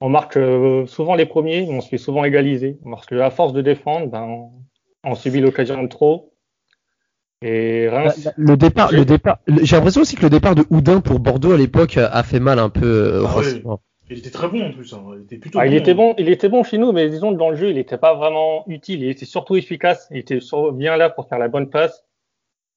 on 0.00 0.08
marque 0.08 0.36
euh, 0.36 0.86
souvent 0.86 1.16
les 1.16 1.26
premiers, 1.26 1.66
mais 1.66 1.76
on 1.76 1.80
se 1.80 1.88
fait 1.88 1.98
souvent 1.98 2.24
égaliser. 2.24 2.78
Parce 2.84 3.04
que 3.04 3.16
à 3.16 3.30
force 3.30 3.52
de 3.52 3.60
défendre, 3.60 4.06
ben, 4.06 4.50
on, 5.04 5.10
on 5.12 5.14
subit 5.14 5.40
l'occasion 5.40 5.82
de 5.82 5.88
trop. 5.88 6.32
Et 7.42 7.88
Reims, 7.88 8.28
Le 8.36 8.56
départ, 8.56 8.90
J'ai- 8.90 8.96
le 8.96 9.04
départ, 9.04 9.38
j'ai 9.46 9.76
l'impression 9.76 10.00
aussi 10.00 10.16
que 10.16 10.22
le 10.22 10.30
départ 10.30 10.54
de 10.54 10.64
Houdin 10.70 11.00
pour 11.00 11.20
Bordeaux 11.20 11.52
à 11.52 11.58
l'époque 11.58 11.98
a 11.98 12.22
fait 12.22 12.40
mal 12.40 12.58
un 12.58 12.70
peu 12.70 12.86
euh, 12.86 13.24
Ah 13.26 13.38
ouais. 13.38 13.62
Il 14.10 14.18
était 14.18 14.30
très 14.30 14.48
bon 14.48 14.62
en 14.62 14.72
plus. 14.72 14.92
hein. 14.94 15.02
Il 15.16 15.22
était 15.22 15.38
plutôt 15.38 15.58
Ah, 15.58 15.66
il 15.66 15.70
bon, 15.72 15.76
était 15.78 15.90
hein. 15.90 15.94
bon, 15.94 16.14
il 16.18 16.28
était 16.28 16.48
bon 16.48 16.62
chez 16.62 16.78
nous, 16.78 16.92
mais 16.92 17.08
disons 17.08 17.32
que 17.32 17.38
dans 17.38 17.50
le 17.50 17.56
jeu, 17.56 17.70
il 17.70 17.76
n'était 17.76 17.98
pas 17.98 18.14
vraiment 18.14 18.64
utile. 18.68 19.02
Il 19.02 19.08
était 19.08 19.24
surtout 19.24 19.56
efficace. 19.56 20.08
Il 20.10 20.18
était 20.18 20.38
bien 20.74 20.96
là 20.96 21.10
pour 21.10 21.28
faire 21.28 21.38
la 21.38 21.48
bonne 21.48 21.68
passe 21.70 22.04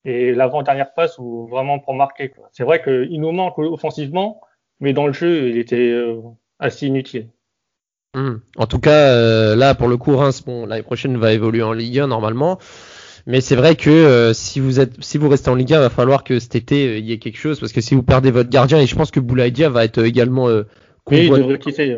et 0.06 0.34
l'avant-dernière 0.34 0.94
passe 0.94 1.18
ou 1.20 1.48
vraiment 1.48 1.80
pour 1.80 1.94
marquer. 1.94 2.34
C'est 2.54 2.64
vrai 2.64 2.82
qu'il 2.82 3.20
nous 3.20 3.32
manque 3.32 3.58
offensivement, 3.60 4.42
mais 4.80 4.94
dans 4.94 5.06
le 5.08 5.14
jeu, 5.14 5.50
il 5.50 5.58
était 5.58 5.90
euh, 5.92 6.22
assez 6.60 6.88
inutile. 6.88 7.30
Mhm. 8.16 8.42
En 8.58 8.66
tout 8.68 8.80
cas, 8.80 9.12
euh, 9.12 9.56
là 9.56 9.76
pour 9.76 9.88
le 9.88 9.98
coup, 9.98 10.16
Reims, 10.16 10.44
bon, 10.46 10.66
l'année 10.66 10.82
prochaine 10.84 11.18
va 11.18 11.34
évoluer 11.34 11.62
en 11.64 11.74
Ligue 11.74 12.00
1 12.00 12.08
normalement. 12.08 12.58
Mais 13.26 13.42
c'est 13.42 13.56
vrai 13.58 13.76
que 13.76 13.90
euh, 13.90 14.34
si 14.34 14.60
vous 14.60 14.80
êtes, 14.80 14.94
si 15.04 15.18
vous 15.18 15.28
restez 15.30 15.50
en 15.50 15.56
Ligue 15.56 15.74
1, 15.74 15.78
il 15.78 15.82
va 15.82 15.90
falloir 15.90 16.24
que 16.24 16.40
cet 16.40 16.56
été 16.56 16.88
euh, 16.88 16.98
il 16.98 17.06
y 17.06 17.12
ait 17.12 17.20
quelque 17.20 17.38
chose 17.38 17.60
parce 17.60 17.74
que 17.74 17.82
si 17.82 17.94
vous 17.94 18.04
perdez 18.04 18.32
votre 18.32 18.50
gardien 18.50 18.80
et 18.80 18.88
je 18.88 18.96
pense 18.96 19.12
que 19.12 19.20
Boulaïdia 19.20 19.70
va 19.70 19.84
être 19.84 20.02
également 20.04 20.48
euh, 20.48 20.64
Mais 21.12 21.26
il 21.26 21.28
convoité. 21.28 21.44
devrait 21.44 21.60
quitter. 21.60 21.98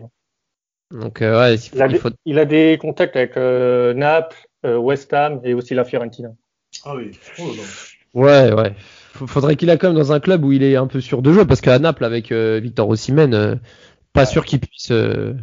Donc 0.92 1.22
euh, 1.22 1.40
ouais, 1.40 1.56
il 1.74 1.82
a, 1.84 1.88
des, 1.88 2.00
faut- 2.00 2.10
il 2.26 2.40
a 2.40 2.46
des 2.46 2.78
contacts 2.82 3.16
avec 3.16 3.38
euh, 3.38 3.94
Naples, 3.94 4.36
euh, 4.66 4.78
West 4.78 5.14
Ham 5.14 5.40
et 5.44 5.54
aussi 5.54 5.76
la 5.76 5.86
Fiorentina. 5.86 6.30
Ah 6.84 6.96
oui. 6.96 7.12
Oh. 7.40 7.44
Ouais, 8.16 8.52
ouais. 8.52 8.74
Faudrait 9.28 9.56
qu'il 9.56 9.70
a 9.70 9.78
quand 9.78 9.90
même 9.90 9.98
dans 9.98 10.12
un 10.12 10.20
club 10.20 10.44
où 10.44 10.52
il 10.52 10.64
est 10.64 10.76
un 10.76 10.88
peu 10.88 11.00
sûr 11.00 11.22
de 11.22 11.32
jouer, 11.32 11.46
parce 11.46 11.62
qu'à 11.62 11.78
Naples, 11.78 12.06
avec 12.06 12.32
euh, 12.32 12.60
Victor 12.62 12.90
Osimhen, 12.90 13.34
euh, 13.36 13.56
pas 14.14 14.26
sûr 14.26 14.46
qu'il 14.46 14.60
puisse. 14.62 14.90
euh, 14.92 15.34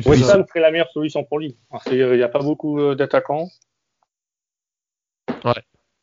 West 0.00 0.22
puisse- 0.22 0.30
Ham 0.30 0.44
serait 0.48 0.60
la 0.60 0.70
meilleure 0.70 0.90
solution 0.92 1.22
pour 1.24 1.38
lui. 1.38 1.56
Qu'il 1.86 2.16
n'y 2.16 2.22
a 2.22 2.28
pas 2.28 2.38
beaucoup 2.40 2.80
euh, 2.80 2.94
d'attaquants. 2.94 3.48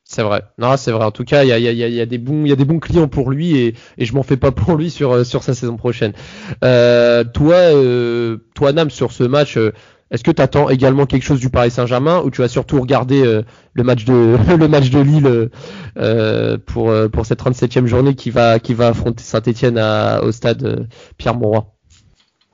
C'est 0.03 0.23
vrai. 0.23 0.41
Non, 0.57 0.75
c'est 0.75 0.91
vrai. 0.91 1.05
En 1.05 1.11
tout 1.11 1.23
cas, 1.23 1.43
il 1.43 1.49
y 1.49 1.51
a, 1.53 1.59
il 1.59 1.63
y, 1.63 1.67
a, 1.67 1.71
il 1.71 1.77
y 1.77 1.83
a- 1.83 1.87
il 1.87 1.93
y 1.93 2.01
a 2.01 2.05
des 2.07 2.17
bons, 2.17 2.45
il 2.45 2.49
y 2.49 2.51
a 2.51 2.55
des 2.55 2.65
bons 2.65 2.79
clients 2.79 3.07
pour 3.07 3.29
lui 3.29 3.55
et, 3.57 3.75
et 3.99 4.05
je 4.05 4.13
m'en 4.15 4.23
fais 4.23 4.37
pas 4.37 4.51
pour 4.51 4.75
lui 4.75 4.89
sur 4.89 5.11
euh, 5.11 5.23
sur 5.23 5.43
sa 5.43 5.53
saison 5.53 5.77
prochaine. 5.77 6.13
Euh, 6.63 7.23
toi, 7.23 7.53
euh, 7.55 8.37
toi, 8.55 8.73
Nam, 8.73 8.89
sur 8.89 9.11
ce 9.11 9.23
match. 9.23 9.55
euh, 9.57 9.71
est-ce 10.09 10.23
que 10.23 10.31
tu 10.31 10.41
attends 10.41 10.69
également 10.69 11.05
quelque 11.05 11.21
chose 11.21 11.39
du 11.39 11.51
Paris 11.51 11.69
Saint-Germain 11.69 12.23
ou 12.25 12.31
tu 12.31 12.41
vas 12.41 12.47
surtout 12.47 12.81
regarder 12.81 13.43
le 13.73 13.83
match 13.83 14.05
de 14.05 14.35
le 14.57 14.67
match 14.67 14.89
de 14.89 14.99
Lille 14.99 15.49
pour 16.65 16.91
pour 17.13 17.25
cette 17.27 17.39
37e 17.39 17.85
journée 17.85 18.15
qui 18.15 18.31
va 18.31 18.57
qui 18.57 18.73
va 18.73 18.87
affronter 18.87 19.23
Saint-Étienne 19.23 19.77
au 20.23 20.31
stade 20.31 20.89
Pierre 21.17 21.35
Mauroy? 21.35 21.75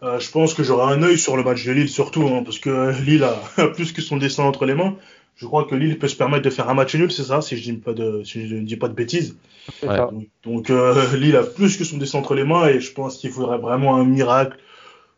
Euh, 0.04 0.20
je 0.20 0.30
pense 0.30 0.54
que 0.54 0.64
j'aurai 0.64 0.94
un 0.94 1.02
œil 1.04 1.18
sur 1.18 1.38
le 1.38 1.44
match 1.44 1.66
de 1.66 1.72
Lille 1.72 1.90
surtout, 1.90 2.24
hein, 2.28 2.44
parce 2.44 2.60
que 2.60 2.70
euh, 2.70 2.92
Lille 3.06 3.24
a, 3.24 3.42
a 3.62 3.68
plus 3.68 3.92
que 3.92 4.02
son 4.02 4.18
destin 4.18 4.44
entre 4.44 4.66
les 4.66 4.76
mains. 4.76 4.96
Je 5.36 5.46
crois 5.46 5.66
que 5.66 5.76
Lille 5.76 6.00
peut 6.00 6.08
se 6.08 6.16
permettre 6.16 6.44
de 6.44 6.50
faire 6.50 6.70
un 6.70 6.74
match 6.74 6.96
nul, 6.96 7.12
c'est 7.12 7.24
ça, 7.24 7.42
si 7.42 7.58
je 7.58 7.64
dis 7.64 7.74
pas 7.74 7.94
de, 7.94 8.24
si 8.24 8.48
je 8.48 8.56
ne 8.56 8.62
dis 8.62 8.78
pas 8.78 8.88
de 8.88 8.94
bêtises. 8.94 9.36
Ouais. 9.84 9.98
Donc, 9.98 10.28
donc, 10.44 10.70
euh, 10.70 11.16
Lille 11.18 11.36
a 11.36 11.44
plus 11.44 11.78
que 11.78 11.84
son 11.84 11.98
destin 11.98 12.20
entre 12.20 12.36
les 12.36 12.46
mains 12.46 12.68
et 12.68 12.80
je 12.80 12.92
pense 12.94 13.18
qu'il 13.18 13.32
faudrait 13.32 13.58
vraiment 13.58 13.96
un 13.96 14.06
miracle 14.06 14.58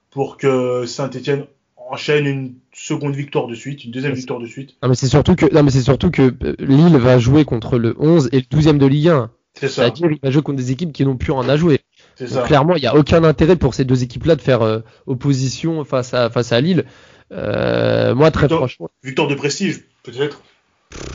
pour 0.10 0.38
que 0.38 0.86
Saint-Etienne 0.86 1.46
enchaîne 1.76 2.26
une 2.26 2.54
seconde 2.74 3.16
victoire 3.16 3.48
de 3.48 3.56
suite, 3.56 3.86
une 3.86 3.92
deuxième 3.92 4.14
victoire 4.14 4.40
de 4.40 4.48
suite. 4.48 4.76
Non 4.82 4.90
mais 4.90 4.96
c'est 4.96 5.08
surtout 5.08 5.36
que 5.36 5.46
non 5.54 5.64
mais 5.64 5.72
c'est 5.72 5.82
surtout 5.82 6.12
que 6.12 6.36
Lille 6.60 6.98
va 6.98 7.18
jouer 7.18 7.46
contre 7.46 7.78
le 7.78 7.96
11 7.98 8.30
et 8.34 8.38
le 8.38 8.58
12e 8.58 8.78
de 8.78 8.86
Ligue 8.86 9.10
1. 9.10 9.32
C'est 9.54 9.68
ça, 9.68 9.84
C'est-à-dire 9.84 10.12
il 10.12 10.20
va 10.22 10.32
jouer 10.32 10.42
contre 10.42 10.58
des 10.58 10.72
équipes 10.72 10.92
qui 10.92 11.06
n'ont 11.06 11.18
plus 11.18 11.32
rien 11.32 11.48
à 11.48 11.56
jouer. 11.56 11.80
Donc, 12.20 12.46
clairement, 12.46 12.76
il 12.76 12.82
n'y 12.82 12.88
a 12.88 12.96
aucun 12.96 13.24
intérêt 13.24 13.56
pour 13.56 13.74
ces 13.74 13.86
deux 13.86 14.04
équipes-là 14.04 14.36
de 14.36 14.42
faire 14.42 14.62
euh, 14.62 14.80
opposition 15.06 15.84
face 15.86 16.14
à 16.14 16.30
face 16.30 16.52
à 16.52 16.62
Lille. 16.62 16.86
Euh, 17.32 18.16
moi 18.16 18.32
très 18.32 18.48
Plutôt- 18.48 18.58
franchement, 18.58 18.90
Victoire 19.04 19.28
de 19.28 19.36
prestige, 19.36 19.84
peut-être. 20.04 20.42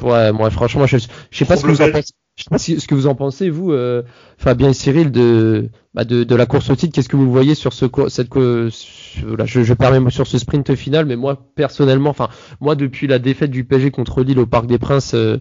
ouais, 0.03 0.31
moi 0.33 0.51
franchement, 0.51 0.87
je, 0.87 0.99
je 0.99 1.37
sais 1.39 1.45
pas 1.45 1.57
ce 1.57 1.63
que 1.63 1.71
vous 1.71 1.81
en 1.83 1.91
pensez. 1.91 2.13
Je 2.37 2.45
sais 2.45 2.51
pas 2.51 2.59
si, 2.59 2.81
ce 2.81 2.87
que 2.89 2.95
vous 2.95 3.07
en 3.07 3.15
pensez, 3.15 3.51
vous, 3.51 3.73
euh, 3.73 4.03
Fabien 4.39 4.71
et 4.71 4.73
Cyril, 4.73 5.11
de, 5.11 5.69
bah 5.93 6.05
de, 6.05 6.25
de, 6.25 6.35
la 6.35 6.47
course 6.47 6.71
au 6.71 6.77
titre. 6.77 6.95
Qu'est-ce 6.95 7.11
que 7.11 7.17
vous 7.17 7.31
voyez 7.31 7.55
sur 7.55 7.75
ce, 7.75 7.85
cette, 8.09 8.35
là, 8.35 9.45
je, 9.45 9.63
je 9.63 9.75
permets 9.75 10.11
sur 10.11 10.27
ce 10.27 10.39
sprint 10.39 10.75
final, 10.75 11.05
mais 11.05 11.17
moi 11.17 11.47
personnellement, 11.55 12.09
enfin, 12.11 12.29
moi 12.61 12.75
depuis 12.75 13.07
la 13.07 13.19
défaite 13.19 13.51
du 13.51 13.65
PSG 13.65 13.91
contre 13.91 14.23
Lille 14.23 14.39
au 14.39 14.47
Parc 14.47 14.67
des 14.67 14.79
Princes, 14.79 15.13
euh, 15.15 15.37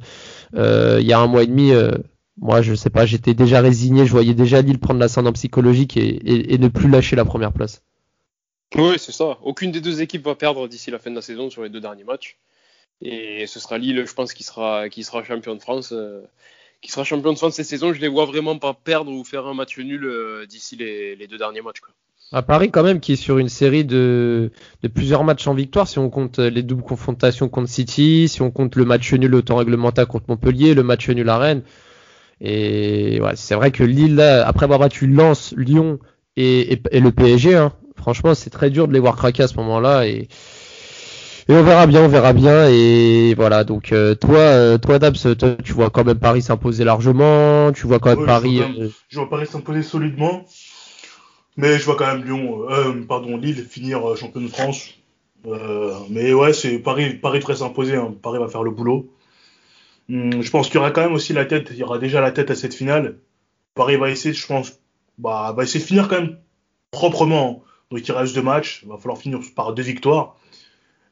euh, 0.56 0.98
il 1.00 1.08
y 1.08 1.14
a 1.14 1.20
un 1.20 1.28
mois 1.28 1.44
et 1.44 1.48
demi, 1.48 1.72
moi 2.42 2.62
je 2.62 2.74
sais 2.74 2.90
pas, 2.90 3.06
j'étais 3.06 3.36
déjà 3.36 3.62
résigné, 3.62 4.06
je 4.06 4.12
voyais 4.12 4.34
déjà 4.34 4.62
Lille 4.62 4.80
prendre 4.80 5.00
l'ascendant 5.00 5.32
psychologique 5.32 5.96
et, 5.96 6.08
et, 6.08 6.54
et, 6.54 6.58
ne 6.58 6.68
plus 6.68 6.90
lâcher 6.90 7.16
la 7.16 7.24
première 7.24 7.54
place. 7.54 7.84
Oui, 8.76 8.96
c'est 8.98 9.12
ça. 9.12 9.38
Aucune 9.44 9.72
des 9.72 9.82
deux 9.82 10.02
équipes 10.02 10.26
va 10.26 10.36
perdre 10.36 10.68
d'ici 10.68 10.92
la 10.92 11.00
fin 11.00 11.12
de 11.12 11.16
la 11.16 11.22
saison 11.22 11.50
sur 11.50 11.62
les 11.62 11.70
deux 11.70 11.82
derniers 11.82 12.04
matchs. 12.04 12.38
Et 13.02 13.46
ce 13.48 13.60
sera 13.60 13.78
Lille, 13.78 14.06
je 14.08 14.14
pense, 14.14 14.34
qui 14.34 14.44
sera, 14.44 14.90
qui 14.90 15.04
sera 15.04 15.24
champion 15.24 15.56
de 15.56 15.62
France. 15.62 15.92
Euh, 15.92 16.22
qui 16.82 16.90
sera 16.92 17.04
champion 17.04 17.34
de 17.34 17.38
France 17.38 17.56
cette 17.56 17.66
saison. 17.66 17.94
Je 17.94 18.02
les 18.02 18.08
vois 18.08 18.26
vraiment 18.26 18.58
pas 18.58 18.74
perdre 18.74 19.12
ou 19.12 19.24
faire 19.24 19.46
un 19.46 19.54
match 19.54 19.78
nul 19.78 20.06
euh, 20.06 20.46
d'ici 20.48 20.76
les, 20.76 21.16
les, 21.16 21.28
deux 21.28 21.38
derniers 21.38 21.62
matchs. 21.62 21.80
Quoi. 21.80 21.94
À 22.32 22.42
Paris, 22.42 22.72
quand 22.72 22.84
même, 22.84 23.02
qui 23.02 23.14
est 23.14 23.18
sur 23.18 23.38
une 23.38 23.50
série 23.50 23.84
de, 23.84 24.52
de, 24.82 24.88
plusieurs 24.88 25.24
matchs 25.24 25.46
en 25.48 25.54
victoire, 25.54 25.88
si 25.88 26.00
on 26.00 26.10
compte 26.10 26.40
les 26.40 26.64
doubles 26.64 26.84
confrontations 26.84 27.50
contre 27.50 27.70
City, 27.70 28.28
si 28.30 28.42
on 28.42 28.52
compte 28.52 28.76
le 28.78 28.86
match 28.86 29.14
nul 29.14 29.36
au 29.36 29.42
temps 29.42 29.58
réglementaire 29.58 30.08
contre 30.08 30.26
Montpellier, 30.30 30.74
le 30.74 30.84
match 30.84 31.10
nul 31.10 31.28
à 31.30 31.38
Rennes. 31.38 31.64
Et 32.42 33.22
ouais, 33.22 33.34
c'est 33.36 33.54
vrai 33.54 33.72
que 33.72 33.84
Lille, 33.84 34.16
là, 34.16 34.46
après 34.48 34.64
avoir 34.64 34.80
battu 34.80 35.06
Lens, 35.06 35.54
Lyon 35.56 36.00
et, 36.36 36.74
et, 36.74 36.82
et 36.92 37.00
le 37.00 37.12
PSG, 37.12 37.56
hein, 37.56 37.72
franchement, 37.96 38.34
c'est 38.34 38.50
très 38.50 38.72
dur 38.72 38.88
de 38.88 38.94
les 38.94 39.00
voir 39.00 39.16
craquer 39.16 39.44
à 39.44 39.48
ce 39.48 39.56
moment-là. 39.58 40.08
Et, 40.08 40.28
et 41.48 41.54
on 41.54 41.62
verra 41.62 41.86
bien, 41.86 42.02
on 42.04 42.08
verra 42.08 42.34
bien. 42.34 42.68
Et 42.68 43.36
voilà, 43.36 43.64
donc 43.64 43.92
euh, 43.92 44.16
toi, 44.16 44.40
euh, 44.40 44.78
toi 44.80 44.98
Dabs, 44.98 45.18
toi, 45.38 45.56
tu 45.64 45.74
vois 45.74 45.92
quand 45.92 46.04
même 46.04 46.18
Paris 46.18 46.42
s'imposer 46.42 46.84
largement. 46.84 47.72
Tu 47.74 47.86
vois 47.86 48.00
quand 48.00 48.10
même 48.10 48.20
Ouais, 48.20 48.26
Paris. 48.26 48.58
Je 48.58 48.64
vois, 48.64 48.66
quand 48.66 48.74
même, 48.74 48.88
euh, 48.88 48.92
je 49.08 49.20
vois 49.20 49.30
Paris 49.30 49.46
s'imposer 49.46 49.84
solidement. 49.84 50.46
Mais 51.58 51.78
je 51.78 51.86
vois 51.86 51.96
quand 51.96 52.08
même 52.08 52.24
Lyon, 52.24 52.62
euh, 52.72 52.94
pardon, 53.08 53.38
Lille 53.38 53.64
finir 53.64 54.02
champion 54.18 54.42
de 54.42 54.48
France. 54.48 54.96
Mais 56.10 56.34
ouais, 56.34 56.54
c'est 56.54 56.80
Paris, 56.80 57.14
Paris 57.16 57.40
devrait 57.40 57.56
s'imposer. 57.56 57.98
Hein. 57.98 58.16
Paris 58.22 58.40
va 58.40 58.48
faire 58.48 58.64
le 58.64 58.72
boulot. 58.72 59.08
Hum, 60.10 60.42
je 60.42 60.50
pense 60.52 60.68
qu'il 60.68 60.76
y 60.76 60.78
aura 60.80 60.92
quand 60.92 61.02
même 61.02 61.14
aussi 61.14 61.34
la 61.34 61.46
tête. 61.46 61.70
Il 61.72 61.78
y 61.78 61.84
aura 61.84 61.98
déjà 62.00 62.22
la 62.22 62.32
tête 62.32 62.52
à 62.52 62.56
cette 62.56 62.74
finale. 62.74 63.18
Paris 63.76 63.98
va 63.98 64.10
essayer, 64.10 64.34
je 64.34 64.46
pense, 64.46 64.80
bah, 65.18 65.54
va 65.56 65.64
essayer 65.64 65.80
de 65.80 65.86
finir 65.88 66.08
quand 66.08 66.20
même 66.22 66.38
proprement. 66.92 67.64
Donc 67.92 68.08
il 68.08 68.12
reste 68.12 68.36
deux 68.36 68.42
matchs. 68.42 68.82
Il 68.84 68.90
va 68.90 68.98
falloir 68.98 69.18
finir 69.18 69.40
par 69.56 69.74
deux 69.74 69.84
victoires. 69.84 70.36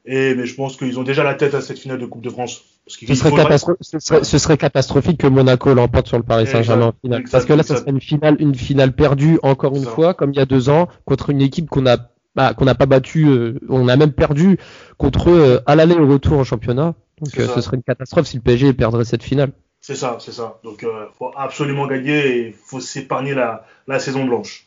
Et 0.06 0.34
mais 0.34 0.46
je 0.46 0.54
pense 0.54 0.76
qu'ils 0.76 0.98
ont 0.98 1.02
déjà 1.02 1.22
la 1.24 1.34
tête 1.34 1.54
à 1.54 1.60
cette 1.60 1.78
finale 1.78 1.98
de 1.98 2.06
Coupe 2.06 2.22
de 2.22 2.30
France. 2.30 2.62
Parce 2.86 2.96
Ce 2.98 3.14
serait, 3.14 3.30
faudrait- 3.30 3.44
catastro- 3.44 3.76
ce, 3.80 3.98
serait, 3.98 4.24
ce 4.24 4.38
serait 4.38 4.56
catastrophique 4.56 5.18
que 5.20 5.26
Monaco 5.26 5.72
l'emporte 5.74 6.08
sur 6.08 6.16
le 6.16 6.22
Paris 6.24 6.46
Saint-Germain 6.46 6.86
en 6.86 6.92
finale. 7.02 7.20
Exact, 7.20 7.32
Parce 7.32 7.44
que 7.44 7.52
là, 7.52 7.62
ça 7.62 7.74
exact. 7.74 7.84
serait 7.86 7.90
une 7.92 8.00
finale, 8.00 8.36
une 8.40 8.54
finale 8.54 8.92
perdue 8.94 9.38
encore 9.42 9.76
une 9.76 9.84
Ça. 9.84 9.90
fois, 9.90 10.14
comme 10.14 10.32
il 10.32 10.36
y 10.36 10.40
a 10.40 10.46
deux 10.46 10.70
ans, 10.70 10.88
contre 11.04 11.30
une 11.30 11.42
équipe 11.42 11.68
qu'on 11.68 11.86
a 11.86 11.98
bah, 12.36 12.54
qu'on 12.54 12.64
n'a 12.64 12.76
pas 12.76 12.86
battue, 12.86 13.26
euh, 13.28 13.58
on 13.68 13.88
a 13.88 13.96
même 13.96 14.12
perdu 14.12 14.56
contre 14.98 15.30
eux 15.30 15.60
à 15.66 15.74
l'aller 15.74 15.94
et 15.94 15.98
au 15.98 16.06
retour 16.08 16.38
en 16.38 16.44
championnat. 16.44 16.94
Donc 17.20 17.38
euh, 17.38 17.48
ce 17.54 17.60
serait 17.60 17.76
une 17.76 17.82
catastrophe 17.82 18.26
si 18.26 18.36
le 18.36 18.42
PSG 18.42 18.72
perdrait 18.72 19.04
cette 19.04 19.22
finale. 19.22 19.52
C'est 19.80 19.96
ça, 19.96 20.18
c'est 20.20 20.32
ça. 20.32 20.58
Donc 20.64 20.84
euh, 20.84 21.06
faut 21.18 21.30
absolument 21.36 21.86
gagner 21.86 22.38
et 22.46 22.52
faut 22.52 22.80
s'épargner 22.80 23.34
la, 23.34 23.64
la 23.86 23.98
saison 23.98 24.24
blanche. 24.24 24.66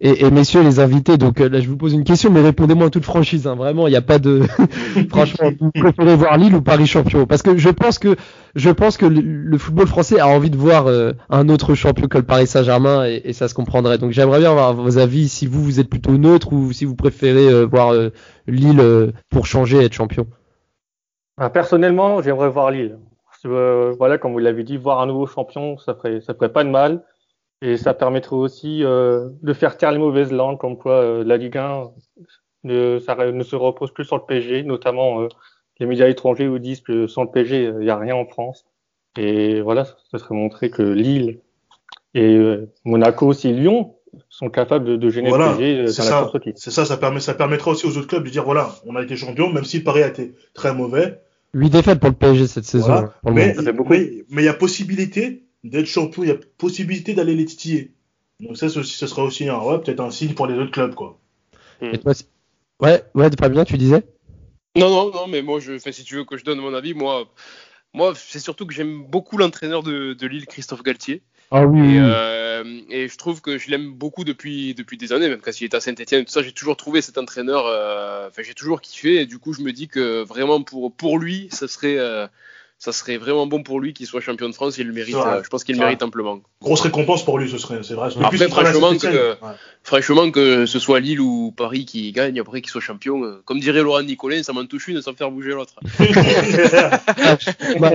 Et, 0.00 0.24
et 0.24 0.30
messieurs 0.30 0.62
les 0.62 0.80
invités, 0.80 1.18
donc 1.18 1.40
euh, 1.40 1.48
là 1.48 1.60
je 1.60 1.68
vous 1.68 1.76
pose 1.76 1.92
une 1.92 2.02
question, 2.02 2.30
mais 2.30 2.40
répondez-moi 2.40 2.86
en 2.86 2.90
toute 2.90 3.04
franchise. 3.04 3.46
Hein, 3.46 3.54
vraiment, 3.56 3.86
il 3.86 3.90
n'y 3.90 3.96
a 3.96 4.02
pas 4.02 4.18
de. 4.18 4.42
Franchement, 5.10 5.50
vous 5.60 5.70
préférez 5.70 6.16
voir 6.16 6.38
Lille 6.38 6.54
ou 6.54 6.62
Paris 6.62 6.86
champion? 6.86 7.26
Parce 7.26 7.42
que 7.42 7.56
je 7.58 7.68
pense 7.68 7.98
que 7.98 8.16
je 8.54 8.70
pense 8.70 8.96
que 8.96 9.06
le, 9.06 9.20
le 9.20 9.58
football 9.58 9.86
français 9.86 10.18
a 10.18 10.28
envie 10.28 10.50
de 10.50 10.56
voir 10.56 10.86
euh, 10.86 11.12
un 11.28 11.48
autre 11.50 11.74
champion 11.74 12.08
que 12.08 12.18
le 12.18 12.24
Paris 12.24 12.46
Saint-Germain 12.46 13.06
et, 13.06 13.20
et 13.24 13.32
ça 13.32 13.48
se 13.48 13.54
comprendrait. 13.54 13.98
Donc 13.98 14.12
j'aimerais 14.12 14.40
bien 14.40 14.50
avoir 14.50 14.74
vos 14.74 14.98
avis 14.98 15.28
si 15.28 15.46
vous 15.46 15.62
vous 15.62 15.78
êtes 15.78 15.90
plutôt 15.90 16.16
neutre 16.16 16.52
ou 16.52 16.72
si 16.72 16.84
vous 16.84 16.96
préférez 16.96 17.48
euh, 17.48 17.64
voir 17.66 17.92
euh, 17.92 18.10
Lille 18.48 18.80
euh, 18.80 19.12
pour 19.30 19.46
changer 19.46 19.78
et 19.82 19.84
être 19.84 19.94
champion. 19.94 20.26
Bah, 21.38 21.50
personnellement, 21.50 22.22
j'aimerais 22.22 22.48
voir 22.48 22.70
Lille. 22.70 22.98
Euh, 23.44 23.94
voilà, 23.98 24.18
comme 24.18 24.32
vous 24.32 24.38
l'avez 24.38 24.64
dit, 24.64 24.76
voir 24.76 25.00
un 25.00 25.06
nouveau 25.06 25.26
champion, 25.26 25.78
ça 25.78 25.94
ferait, 25.94 26.20
ça 26.20 26.34
ferait 26.34 26.52
pas 26.52 26.64
de 26.64 26.70
mal. 26.70 27.04
Et 27.62 27.76
ça 27.76 27.94
permettrait 27.94 28.36
aussi 28.36 28.84
euh, 28.84 29.30
de 29.42 29.52
faire 29.52 29.76
taire 29.76 29.92
les 29.92 29.98
mauvaises 29.98 30.32
langues, 30.32 30.58
comme 30.58 30.76
quoi 30.76 30.94
euh, 30.94 31.24
la 31.24 31.36
Ligue 31.36 31.56
1 31.56 31.90
ne, 32.64 32.98
ça, 32.98 33.14
ne 33.14 33.42
se 33.42 33.56
repose 33.56 33.92
plus 33.92 34.04
sur 34.04 34.16
le 34.16 34.24
PSG, 34.26 34.62
notamment 34.62 35.22
euh, 35.22 35.28
les 35.78 35.86
médias 35.86 36.08
étrangers 36.08 36.48
vous 36.48 36.58
disent 36.58 36.80
que 36.80 37.06
sans 37.06 37.22
le 37.22 37.30
PSG, 37.30 37.64
il 37.64 37.78
n'y 37.78 37.90
a 37.90 37.96
rien 37.96 38.14
en 38.14 38.26
France. 38.26 38.66
Et 39.16 39.60
voilà, 39.60 39.84
ça 39.84 40.18
serait 40.18 40.34
montrer 40.34 40.70
que 40.70 40.82
Lille 40.82 41.40
et 42.14 42.34
euh, 42.34 42.70
Monaco, 42.84 43.26
aussi 43.26 43.52
Lyon, 43.52 43.94
sont 44.28 44.48
capables 44.48 44.84
de, 44.84 44.96
de 44.96 45.10
gêner 45.10 45.28
Voilà, 45.28 45.52
le 45.52 45.56
PSG 45.56 45.78
euh, 45.80 45.86
c'est 45.88 46.02
ça. 46.02 46.30
C'est 46.56 46.70
ça, 46.70 46.84
ça, 46.84 46.96
permet, 46.96 47.20
ça 47.20 47.34
permettra 47.34 47.70
aussi 47.70 47.86
aux 47.86 47.96
autres 47.96 48.08
clubs 48.08 48.24
de 48.24 48.30
dire 48.30 48.44
voilà, 48.44 48.74
on 48.86 48.96
a 48.96 49.02
été 49.02 49.16
champion, 49.16 49.50
même 49.50 49.64
si 49.64 49.82
Paris 49.82 50.02
a 50.02 50.08
été 50.08 50.34
très 50.54 50.74
mauvais. 50.74 51.20
Huit 51.56 51.70
défaites 51.70 52.00
pour 52.00 52.10
le 52.10 52.14
PSG 52.14 52.46
cette 52.46 52.66
saison. 52.66 52.86
Voilà. 52.86 53.00
hein, 53.00 53.12
pour 53.22 53.30
le 53.30 53.36
Mais 54.28 54.42
il 54.42 54.44
y 54.44 54.48
a 54.48 54.52
possibilité 54.54 55.44
d'être 55.64 55.86
champion, 55.86 56.22
il 56.22 56.28
y 56.28 56.32
a 56.32 56.36
possibilité 56.58 57.14
d'aller 57.14 57.34
les 57.34 57.46
titiller. 57.46 57.94
Donc 58.40 58.58
ça, 58.58 58.68
ce 58.68 58.82
sera 58.82 59.22
aussi 59.22 59.48
un, 59.48 59.58
ouais, 59.58 59.78
peut-être 59.80 60.00
un 60.00 60.10
signe 60.10 60.34
pour 60.34 60.46
les 60.46 60.58
autres 60.58 60.70
clubs, 60.70 60.94
quoi. 60.94 61.18
Et 61.80 61.98
toi, 61.98 62.12
c'est- 62.12 62.28
ouais, 62.82 63.02
ouais, 63.14 63.30
Fabien, 63.40 63.64
tu 63.64 63.78
disais? 63.78 64.04
Non, 64.76 64.90
non, 64.90 65.10
non, 65.10 65.26
mais 65.26 65.40
moi, 65.40 65.58
je, 65.58 65.78
si 65.78 66.04
tu 66.04 66.16
veux 66.16 66.24
que 66.24 66.36
je 66.36 66.44
donne 66.44 66.60
mon 66.60 66.74
avis, 66.74 66.92
moi, 66.92 67.32
moi 67.94 68.12
c'est 68.14 68.38
surtout 68.38 68.66
que 68.66 68.74
j'aime 68.74 69.04
beaucoup 69.04 69.38
l'entraîneur 69.38 69.82
de, 69.82 70.12
de 70.12 70.26
Lille, 70.26 70.46
Christophe 70.46 70.82
Galtier. 70.82 71.22
Ah 71.50 71.64
oui. 71.64 71.94
Et, 71.94 71.98
euh, 72.00 72.64
et 72.90 73.08
je 73.08 73.16
trouve 73.16 73.40
que 73.40 73.58
je 73.58 73.70
l'aime 73.70 73.92
beaucoup 73.92 74.24
depuis, 74.24 74.74
depuis 74.74 74.96
des 74.96 75.12
années, 75.12 75.28
même 75.28 75.40
quand 75.40 75.60
il 75.60 75.64
était 75.64 75.76
à 75.76 75.80
Saint-Etienne, 75.80 76.24
tout 76.24 76.32
ça, 76.32 76.42
j'ai 76.42 76.52
toujours 76.52 76.76
trouvé 76.76 77.02
cet 77.02 77.18
entraîneur, 77.18 77.64
euh, 77.66 78.28
enfin, 78.28 78.42
j'ai 78.44 78.54
toujours 78.54 78.80
kiffé, 78.80 79.20
et 79.20 79.26
du 79.26 79.38
coup, 79.38 79.52
je 79.52 79.60
me 79.62 79.72
dis 79.72 79.86
que 79.88 80.22
vraiment 80.24 80.62
pour, 80.62 80.92
pour 80.92 81.18
lui, 81.18 81.48
ça 81.52 81.68
serait, 81.68 81.98
euh, 81.98 82.26
ça 82.78 82.92
serait 82.92 83.16
vraiment 83.16 83.46
bon 83.46 83.62
pour 83.62 83.78
lui 83.80 83.92
qu'il 83.94 84.06
soit 84.06 84.20
champion 84.20 84.48
de 84.48 84.54
France, 84.54 84.76
il 84.78 84.86
le 84.88 84.92
mérite, 84.92 85.14
euh, 85.14 85.42
je 85.44 85.48
pense 85.48 85.62
qu'il 85.64 85.76
le 85.76 85.80
mérite 85.84 86.02
amplement. 86.02 86.40
Grosse 86.60 86.80
récompense 86.80 87.24
pour 87.24 87.38
lui, 87.38 87.48
ce 87.48 87.58
serait, 87.58 87.80
c'est 87.84 87.94
vrai. 87.94 88.08
Après, 88.20 88.42
à 88.44 88.48
franchement, 88.48 88.96
que- 88.98 89.30
ouais. 89.30 89.52
Franchement, 89.84 90.30
que 90.32 90.66
ce 90.66 90.78
soit 90.80 90.98
Lille 91.00 91.20
ou 91.20 91.52
Paris 91.56 91.84
qui 91.84 92.10
gagne, 92.12 92.40
après 92.40 92.60
qu'il 92.60 92.70
soit 92.70 92.80
champion, 92.80 93.22
euh, 93.24 93.40
comme 93.44 93.60
dirait 93.60 93.82
Laurent 93.82 94.02
Nicolin, 94.02 94.42
ça 94.42 94.52
m'en 94.52 94.66
touche 94.66 94.88
une 94.88 95.00
sans 95.00 95.14
faire 95.14 95.30
bouger 95.30 95.50
l'autre. 95.50 95.74
Bah, 97.78 97.92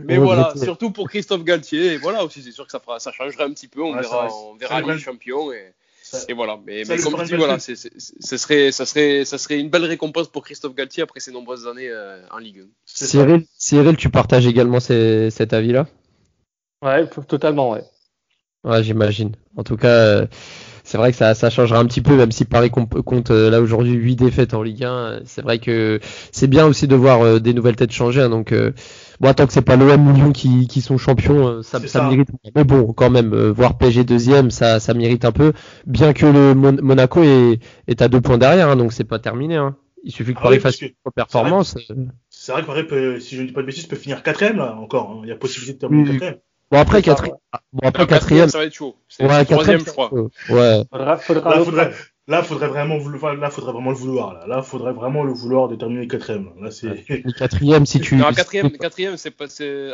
Mais 0.00 0.16
voilà, 0.18 0.54
surtout 0.56 0.90
pour 0.90 1.08
Christophe 1.08 1.44
Galtier, 1.44 1.92
et 1.94 1.96
voilà 1.98 2.24
aussi, 2.24 2.42
c'est 2.42 2.50
sûr 2.52 2.64
que 2.66 2.72
ça, 2.72 2.80
fera, 2.80 2.98
ça 2.98 3.12
changerait 3.12 3.44
un 3.44 3.52
petit 3.52 3.68
peu, 3.68 3.82
on 3.82 3.94
Ouais, 3.94 4.00
verra, 4.00 4.26
on 4.32 4.54
verra 4.56 4.80
lui 4.80 4.86
Lille 4.88 4.98
ferait- 4.98 5.04
champion, 5.04 5.52
et, 5.52 5.72
Ça- 6.02 6.18
et 6.28 6.32
voilà. 6.32 6.58
Mais, 6.66 6.82
comme 6.84 7.14
une 7.20 7.24
dis, 7.26 7.34
voilà, 7.36 7.54
belle 7.54 7.60
c'est, 7.60 7.76
c'est- 7.76 7.92
ce 7.98 8.36
serait, 8.36 8.72
ça, 8.72 8.84
serait, 8.86 9.24
ça 9.24 9.38
serait 9.38 9.60
une 9.60 9.70
belle 9.70 9.84
récompense 9.84 10.28
pour 10.28 10.42
Christophe 10.44 10.74
Galtier 10.74 11.02
après 11.02 11.20
ses 11.20 11.30
nombreuses 11.30 11.66
années 11.68 11.88
euh, 11.88 12.20
en 12.30 12.38
Ligue 12.38 12.66
C'est 12.84 13.04
ça. 13.04 13.10
Cyril, 13.12 13.46
Cyril, 13.56 13.96
tu 13.96 14.08
partages 14.10 14.46
également 14.46 14.80
ces- 14.80 15.30
cet 15.30 15.52
avis-là? 15.52 15.86
Ouais, 16.82 17.06
totalement, 17.28 17.70
ouais. 17.70 17.84
Ouais, 18.64 18.82
j'imagine. 18.82 19.32
En 19.56 19.62
tout 19.62 19.76
cas, 19.76 19.88
euh, 19.88 20.26
c'est 20.84 20.98
vrai 20.98 21.10
que 21.12 21.16
ça, 21.16 21.34
ça 21.34 21.50
changera 21.50 21.78
un 21.78 21.86
petit 21.86 22.00
peu, 22.00 22.16
même 22.16 22.32
si 22.32 22.44
Paris 22.44 22.70
comp- 22.70 23.02
compte 23.02 23.30
euh, 23.30 23.50
là 23.50 23.60
aujourd'hui 23.60 23.92
8 23.92 24.16
défaites 24.16 24.54
en 24.54 24.62
Ligue 24.62 24.84
1. 24.84 24.92
euh, 24.94 25.20
C'est 25.24 25.42
vrai 25.42 25.58
que 25.58 26.00
c'est 26.32 26.48
bien 26.48 26.66
aussi 26.66 26.88
de 26.88 26.94
voir 26.96 27.22
euh, 27.22 27.38
des 27.40 27.54
nouvelles 27.54 27.76
têtes 27.76 27.92
changer. 27.92 28.22
hein, 28.22 28.28
donc, 28.30 28.52
euh, 28.52 28.72
bon, 29.20 29.32
tant 29.34 29.46
que 29.46 29.52
c'est 29.52 29.62
pas 29.62 29.76
l'OM 29.76 30.08
ou 30.08 30.12
Lyon 30.14 30.32
qui, 30.32 30.66
qui 30.68 30.80
sont 30.80 30.98
champions, 30.98 31.62
ça, 31.62 31.78
ça 31.86 31.86
ça. 31.88 32.02
mérite. 32.02 32.28
Mais 32.54 32.64
bon, 32.64 32.92
quand 32.92 33.10
même, 33.10 33.32
euh, 33.34 33.52
voir 33.52 33.78
PSG 33.78 34.04
deuxième, 34.04 34.50
ça, 34.50 34.80
ça 34.80 34.94
mérite 34.94 35.24
un 35.24 35.32
peu. 35.32 35.52
Bien 35.86 36.12
que 36.12 36.26
le 36.26 36.54
Mon- 36.54 36.82
Monaco 36.82 37.22
est, 37.22 37.58
est 37.88 38.02
à 38.02 38.08
deux 38.08 38.20
points 38.20 38.38
derrière, 38.38 38.68
hein, 38.68 38.76
donc 38.76 38.92
c'est 38.92 39.04
pas 39.04 39.18
terminé. 39.18 39.56
Hein. 39.56 39.76
Il 40.04 40.10
suffit 40.12 40.34
que 40.34 40.38
Ah 40.38 40.42
Paris 40.42 40.56
oui, 40.56 40.60
fasse 40.60 40.80
une 40.80 40.90
performance. 41.14 41.76
C'est 42.30 42.52
vrai 42.52 42.62
que 42.62 42.66
Paris 42.66 42.84
peut, 42.86 43.20
si 43.20 43.36
je 43.36 43.42
ne 43.42 43.46
dis 43.46 43.52
pas 43.52 43.60
de 43.62 43.66
bêtises, 43.66 43.86
peut 43.86 43.96
finir 43.96 44.22
quatrième, 44.22 44.56
là, 44.56 44.74
encore. 44.76 45.10
hein. 45.10 45.20
Il 45.24 45.28
y 45.28 45.32
a 45.32 45.36
possibilité 45.36 45.74
de 45.74 45.78
terminer 45.78 46.04
quatrième. 46.04 46.40
Bon 46.72 46.78
après 46.78 46.98
ça, 46.98 47.02
quatrième, 47.02 47.36
bon 47.74 47.86
après 47.88 48.02
Ah, 48.04 48.06
quatrième, 48.06 48.48
ça 48.48 48.58
va 48.58 48.64
être 48.64 48.72
chaud. 48.74 48.96
C'est 49.08 49.24
ouais, 49.24 49.44
troisième, 49.44 49.58
quatrième, 49.58 49.80
je 49.86 49.90
crois. 49.90 50.10
Ouais. 50.48 50.82
Faudra, 50.90 51.16
faudra 51.18 51.50
Là, 51.56 51.64
faudrait, 51.64 51.90
là, 52.28 52.42
faudrait 52.42 52.68
vraiment 52.68 52.96
vouloir, 52.96 53.34
là, 53.34 53.50
faudrait 53.50 53.72
vraiment 53.72 53.90
le 53.90 53.96
vouloir, 53.96 54.32
là. 54.32 54.46
Là, 54.46 54.62
faudrait 54.62 54.94
vraiment 54.94 55.22
le 55.22 55.32
vouloir 55.34 55.68
de 55.68 55.76
terminer 55.76 56.08
quatrième. 56.08 56.48
Là, 56.62 56.70
c'est, 56.70 57.04
quatrième, 57.38 57.84
si 57.84 58.00
tu. 58.00 58.16
Non, 58.16 58.32
quatrième, 58.32 58.70
quatrième, 58.70 59.18
c'est 59.18 59.30
pas, 59.32 59.44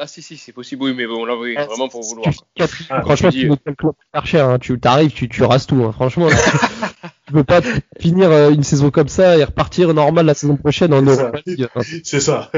ah 0.00 0.06
si, 0.06 0.22
si, 0.22 0.36
c'est 0.36 0.52
possible, 0.52 0.84
oui, 0.84 0.94
mais 0.96 1.06
bon, 1.08 1.24
là, 1.24 1.34
oui, 1.36 1.56
Ah, 1.58 1.64
vraiment 1.66 1.88
pour 1.88 2.02
vouloir. 2.02 2.30
Tu- 2.32 2.38
quatrième, 2.54 2.86
Ah, 2.90 3.00
franchement, 3.02 3.30
tu 3.30 3.34
tu 3.38 3.42
dis- 3.42 3.48
veux 3.48 3.56
quel 3.64 3.74
club 3.74 3.92
faire 4.14 4.26
cher, 4.26 4.48
hein. 4.48 4.58
tu 4.60 4.78
t'arrives, 4.78 5.10
tu, 5.10 5.28
tu 5.28 5.42
rases 5.42 5.66
tout, 5.66 5.82
hein. 5.84 5.90
franchement. 5.90 6.28
là, 6.28 6.36
tu 7.26 7.32
peux 7.32 7.44
pas 7.44 7.60
finir 7.98 8.30
euh, 8.30 8.50
une 8.50 8.62
saison 8.62 8.90
comme 8.92 9.08
ça 9.08 9.36
et 9.36 9.42
repartir 9.42 9.92
normal 9.94 10.26
la 10.26 10.34
saison 10.34 10.56
prochaine 10.56 10.94
en 10.94 11.04
C'est 11.04 11.16
ça. 11.16 11.32
Hein. 11.74 11.82
c'est 12.04 12.20
ça. 12.20 12.50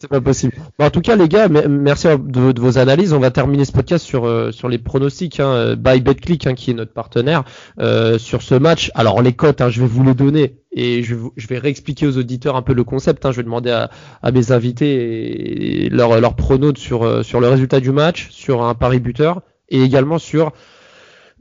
C'est 0.00 0.08
pas 0.08 0.20
possible. 0.20 0.54
En 0.78 0.90
tout 0.90 1.00
cas, 1.00 1.16
les 1.16 1.28
gars, 1.28 1.48
me- 1.48 1.68
merci 1.68 2.06
de, 2.08 2.60
vos 2.60 2.78
analyses. 2.78 3.12
On 3.12 3.18
va 3.20 3.30
terminer 3.30 3.64
ce 3.64 3.72
podcast 3.72 4.04
sur 4.04 4.26
euh, 4.26 4.50
sur 4.52 4.68
les 4.68 4.78
pronostics. 4.78 5.40
Hein, 5.40 5.76
by 5.76 6.00
BetClick, 6.00 6.46
hein, 6.46 6.54
qui 6.54 6.70
est 6.70 6.74
notre 6.74 6.92
partenaire 6.92 7.44
euh, 7.80 8.18
sur 8.18 8.42
ce 8.42 8.54
match. 8.54 8.90
Alors 8.94 9.20
les 9.22 9.32
cotes, 9.32 9.60
hein, 9.60 9.68
je 9.68 9.80
vais 9.80 9.86
vous 9.86 10.04
les 10.04 10.14
donner. 10.14 10.56
et 10.72 11.02
je, 11.02 11.14
vais 11.48 11.58
réexpliquer 11.58 12.06
aux 12.06 12.16
auditeurs 12.18 12.56
un 12.56 12.62
peu 12.62 12.72
le 12.74 12.84
concept. 12.84 13.26
Hein. 13.26 13.32
Je 13.32 13.38
vais 13.38 13.42
demander 13.44 13.70
à, 13.70 13.90
à 14.22 14.30
mes 14.32 14.52
invités 14.52 15.88
leur, 15.90 16.20
leur 16.20 16.34
pronos 16.34 16.74
sur, 16.76 17.24
sur 17.24 17.40
le 17.40 17.48
résultat 17.48 17.80
du 17.80 17.90
match, 17.90 18.28
sur 18.30 18.62
un 18.62 18.74
pari 18.74 19.00
buteur 19.00 19.42
et 19.68 19.82
également 19.82 20.18
sur 20.18 20.52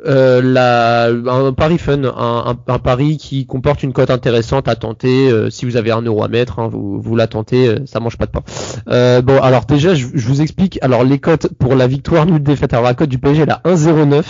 euh, 0.05 0.41
la, 0.43 1.05
un 1.07 1.53
pari 1.53 1.77
fun, 1.77 2.03
un, 2.03 2.55
un, 2.67 2.79
pari 2.79 3.17
qui 3.17 3.45
comporte 3.47 3.81
une 3.81 3.93
cote 3.93 4.11
intéressante 4.11 4.67
à 4.67 4.75
tenter. 4.75 5.29
Euh, 5.29 5.49
si 5.49 5.65
vous 5.65 5.75
avez 5.75 5.91
un 5.91 6.01
euro 6.01 6.23
à 6.23 6.27
mettre, 6.27 6.59
hein, 6.59 6.67
vous, 6.67 7.01
vous 7.01 7.15
la 7.15 7.27
tentez, 7.27 7.67
euh, 7.67 7.79
ça 7.85 7.99
mange 7.99 8.17
pas 8.17 8.27
de 8.27 8.31
pain. 8.31 8.43
Euh, 8.89 9.21
bon, 9.21 9.41
alors 9.41 9.65
déjà, 9.65 9.95
je, 9.95 10.05
vous 10.05 10.41
explique. 10.41 10.77
Alors 10.81 11.03
les 11.03 11.19
cotes 11.19 11.47
pour 11.57 11.75
la 11.75 11.87
victoire 11.87 12.25
nulle 12.25 12.43
défaite. 12.43 12.73
Alors 12.73 12.85
la 12.85 12.93
cote 12.93 13.09
du 13.09 13.17
PSG 13.17 13.43
elle 13.43 13.51
a 13.51 13.61
1,09, 13.65 14.23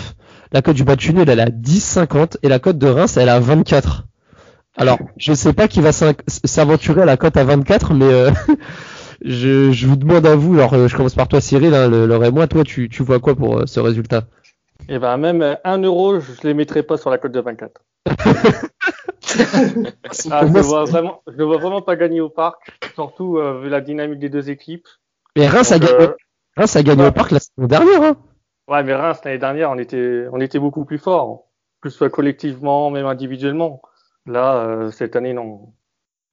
la 0.52 0.62
cote 0.62 0.76
du 0.76 0.84
match 0.84 1.10
nul 1.10 1.28
elle 1.28 1.40
a 1.40 1.50
10,50 1.50 2.36
et 2.42 2.48
la 2.48 2.58
cote 2.58 2.78
de 2.78 2.86
Reims 2.86 3.16
elle 3.18 3.28
a 3.28 3.38
24. 3.38 4.06
Alors 4.76 4.98
je 5.18 5.34
sais 5.34 5.52
pas 5.52 5.68
qui 5.68 5.80
va 5.80 5.92
s'aventurer 5.92 7.02
à 7.02 7.04
la 7.04 7.16
cote 7.16 7.36
à 7.36 7.44
24, 7.44 7.92
mais 7.92 8.06
je, 9.24 9.86
vous 9.86 9.96
demande 9.96 10.26
à 10.26 10.34
vous. 10.34 10.54
Alors 10.54 10.88
je 10.88 10.96
commence 10.96 11.14
par 11.14 11.28
toi 11.28 11.42
Cyril, 11.42 11.74
hein, 11.74 11.88
le, 11.88 12.06
le. 12.06 12.46
Toi, 12.46 12.64
tu, 12.64 12.88
tu 12.88 13.02
vois 13.02 13.18
quoi 13.18 13.34
pour 13.34 13.64
ce 13.66 13.80
résultat? 13.80 14.24
Et 14.88 14.98
ben 14.98 15.16
même 15.16 15.58
1 15.64 15.78
euro, 15.82 16.20
je 16.20 16.46
les 16.46 16.54
mettrai 16.54 16.82
pas 16.82 16.96
sur 16.96 17.10
la 17.10 17.18
cote 17.18 17.32
de 17.32 17.40
24. 17.40 17.82
ah, 20.30 20.46
je 20.46 20.52
ne 20.52 20.60
vois 20.60 20.84
vraiment, 20.84 21.22
je 21.26 21.42
vois 21.42 21.58
vraiment 21.58 21.82
pas 21.82 21.96
gagner 21.96 22.20
au 22.20 22.30
parc, 22.30 22.70
surtout 22.94 23.38
euh, 23.38 23.60
vu 23.60 23.68
la 23.68 23.80
dynamique 23.80 24.18
des 24.18 24.28
deux 24.28 24.50
équipes. 24.50 24.86
Mais 25.36 25.46
Reims, 25.46 25.72
a, 25.72 25.78
gagné, 25.78 25.94
euh, 25.94 26.14
Reims 26.56 26.76
a 26.76 26.82
gagné 26.82 27.06
au 27.06 27.12
parc 27.12 27.30
la 27.32 27.40
saison 27.40 27.66
dernière. 27.66 28.02
Hein. 28.02 28.16
Ouais, 28.68 28.82
mais 28.82 28.94
Reims 28.94 29.20
l'année 29.24 29.38
dernière, 29.38 29.70
on 29.70 29.78
était, 29.78 30.26
on 30.32 30.40
était 30.40 30.58
beaucoup 30.58 30.84
plus 30.84 30.98
fort, 30.98 31.48
que 31.80 31.90
ce 31.90 31.98
soit 31.98 32.10
collectivement, 32.10 32.90
même 32.90 33.06
individuellement. 33.06 33.82
Là, 34.26 34.56
euh, 34.56 34.90
cette 34.90 35.16
année, 35.16 35.32
non. 35.32 35.72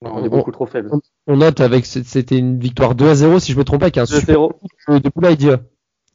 non 0.01 0.15
on, 0.15 0.23
est 0.23 0.29
beaucoup 0.29 0.51
trop 0.51 0.65
faible. 0.65 0.91
On 1.27 1.38
note 1.38 1.62
avec, 1.62 1.86
c'était 1.86 2.38
une 2.38 2.60
victoire 2.60 2.95
2 2.95 3.10
à 3.10 3.15
0, 3.15 3.39
si 3.39 3.53
je 3.53 3.58
me 3.58 3.63
trompe 3.63 3.81
pas, 3.81 3.86
avec 3.86 3.97
un 3.97 4.05
super 4.05 4.49
de 4.88 5.10
Boulaïdia. 5.13 5.60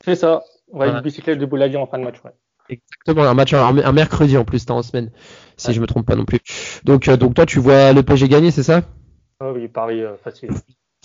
C'est 0.04 0.14
ça. 0.14 0.42
Ouais, 0.72 0.88
une 0.88 1.00
bicyclette 1.00 1.38
de 1.38 1.46
Boulavi 1.46 1.76
en 1.76 1.87
fin 1.87 1.98
de 1.98 2.04
match, 2.04 2.16
ouais. 2.24 2.33
Exactement, 2.70 3.24
un 3.24 3.35
match 3.35 3.52
un, 3.52 3.92
mercredi 3.92 4.37
en 4.37 4.44
plus, 4.44 4.64
t'es 4.64 4.70
en 4.70 4.83
semaine, 4.83 5.11
si 5.56 5.72
je 5.72 5.80
me 5.80 5.87
trompe 5.87 6.06
pas 6.06 6.14
non 6.14 6.24
plus. 6.24 6.38
Donc, 6.85 7.09
euh, 7.09 7.16
donc 7.16 7.35
toi, 7.35 7.46
tu 7.46 7.59
vois 7.59 7.92
le 7.92 8.02
PSG 8.02 8.28
gagner, 8.28 8.50
c'est 8.50 8.62
ça? 8.62 8.83
Oh, 9.40 9.52
Oui, 9.54 9.66
Paris 9.68 10.02
euh, 10.02 10.16
facile. 10.22 10.50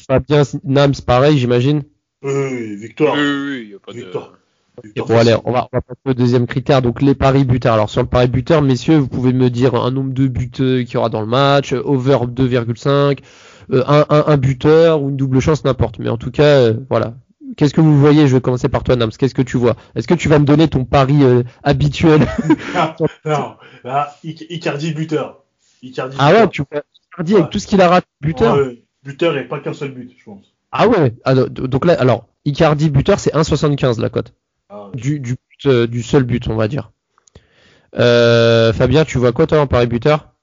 Fabien 0.07 0.43
Nams, 0.63 0.93
pareil, 1.05 1.37
j'imagine. 1.39 1.83
Oui, 2.21 2.75
victoire. 2.75 3.15
Oui, 3.15 3.21
oui, 3.21 3.69
y 3.71 3.75
a 3.75 3.79
pas 3.79 3.91
victoire. 3.93 4.33
De... 4.83 5.01
bon, 5.01 5.17
allez, 5.17 5.35
on 5.45 5.51
va, 5.51 5.67
on 5.71 5.77
va 5.77 5.81
passer 5.81 5.99
au 6.05 6.13
deuxième 6.13 6.45
critère, 6.45 6.81
donc 6.81 7.01
les 7.01 7.15
paris 7.15 7.45
buteurs. 7.45 7.73
Alors 7.73 7.89
sur 7.89 8.01
le 8.01 8.07
pari 8.07 8.27
buteur, 8.27 8.61
messieurs, 8.61 8.97
vous 8.97 9.07
pouvez 9.07 9.33
me 9.33 9.49
dire 9.49 9.73
un 9.73 9.89
nombre 9.89 10.13
de 10.13 10.27
buts 10.27 10.51
euh, 10.59 10.83
qu'il 10.83 10.93
y 10.93 10.97
aura 10.97 11.09
dans 11.09 11.21
le 11.21 11.27
match, 11.27 11.73
over 11.73 12.17
2,5, 12.27 13.19
un, 13.71 14.05
un, 14.09 14.23
un, 14.27 14.37
buteur 14.37 15.01
ou 15.01 15.09
une 15.09 15.17
double 15.17 15.39
chance, 15.39 15.63
n'importe. 15.63 15.97
Mais 15.97 16.09
en 16.09 16.17
tout 16.17 16.31
cas, 16.31 16.73
voilà, 16.89 17.15
Qu'est-ce 17.57 17.73
que 17.73 17.81
vous 17.81 17.99
voyez? 17.99 18.27
Je 18.27 18.35
vais 18.35 18.41
commencer 18.41 18.69
par 18.69 18.83
toi, 18.83 18.95
Nams. 18.95 19.11
Qu'est-ce 19.11 19.35
que 19.35 19.41
tu 19.41 19.57
vois? 19.57 19.75
Est-ce 19.95 20.07
que 20.07 20.13
tu 20.13 20.27
vas 20.29 20.39
me 20.39 20.45
donner 20.45 20.67
ton 20.67 20.85
pari 20.85 21.23
euh, 21.23 21.43
habituel? 21.63 22.27
Non, 22.75 23.07
non. 23.25 23.55
Icardi 24.23 24.93
buteur. 24.93 25.43
Icardi, 25.81 26.17
ah 26.19 26.33
ouais, 26.33 26.49
tu 26.49 26.63
vois 26.69 26.81
Icardi 27.11 27.35
avec 27.35 27.49
tout 27.49 27.59
ce 27.59 27.67
qu'il 27.67 27.81
a 27.81 27.87
raté 27.87 28.07
buteur? 28.21 28.57
buteur 29.03 29.37
et 29.37 29.47
pas 29.47 29.59
qu'un 29.59 29.73
seul 29.73 29.91
but, 29.91 30.11
je 30.17 30.23
pense. 30.23 30.53
Ah 30.71 30.87
ouais. 30.87 31.13
donc 31.49 31.85
là, 31.85 31.93
alors 31.93 32.27
Icardi 32.45 32.89
buteur, 32.89 33.19
c'est 33.19 33.33
1,75 33.33 34.01
la 34.01 34.09
cote. 34.09 34.33
Ah 34.69 34.89
du, 34.93 35.19
du, 35.19 35.35
euh, 35.65 35.87
du 35.87 36.01
seul 36.03 36.23
but, 36.23 36.47
on 36.47 36.55
va 36.55 36.67
dire. 36.67 36.91
Euh, 37.97 38.73
Fabien, 38.73 39.05
tu 39.05 39.17
vois 39.17 39.31
quoi 39.31 39.47
toi 39.47 39.61
en 39.61 39.67
pari 39.67 39.87
buteur? 39.87 40.35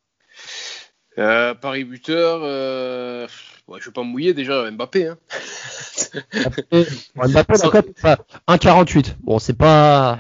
Euh, 1.19 1.55
Paris 1.55 1.85
buteur, 1.85 2.41
euh... 2.43 3.27
ouais, 3.69 3.79
je 3.81 3.87
vais 3.87 3.93
pas 3.93 4.03
me 4.03 4.09
mouiller 4.09 4.35
déjà, 4.35 4.71
Mbappé. 4.71 5.09
Hein. 5.09 5.19
Mbappé, 7.17 7.55
la 7.63 7.69
cote, 7.69 7.89
1,48. 8.49 9.15
Bon, 9.23 9.39
c'est 9.39 9.57
pas, 9.57 10.19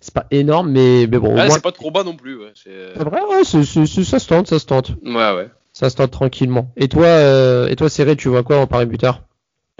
c'est 0.00 0.14
pas 0.14 0.26
énorme, 0.30 0.70
mais, 0.70 1.06
mais 1.10 1.18
bon. 1.18 1.36
Ouais, 1.36 1.50
c'est 1.50 1.62
pas 1.62 1.72
trop 1.72 1.90
bas 1.90 2.04
non 2.04 2.16
plus. 2.16 2.36
Ouais. 2.36 2.52
C'est 2.54 3.02
vrai, 3.02 3.20
ouais, 3.22 3.44
c'est, 3.44 3.64
ça 3.64 4.18
se 4.18 4.28
tente, 4.28 4.48
ça 4.48 4.58
se 4.58 4.66
tente. 4.66 4.90
Ouais, 5.04 5.34
ouais. 5.34 5.48
Ça 5.72 5.88
se 5.88 5.96
tente 5.96 6.10
tranquillement. 6.10 6.70
Et 6.76 6.88
toi, 6.88 7.06
euh, 7.06 7.68
et 7.68 7.76
toi, 7.76 7.88
Cyril, 7.88 8.16
tu 8.16 8.28
vois 8.28 8.42
quoi 8.42 8.58
en 8.58 8.66
Paris 8.66 8.86
buteur? 8.86 9.22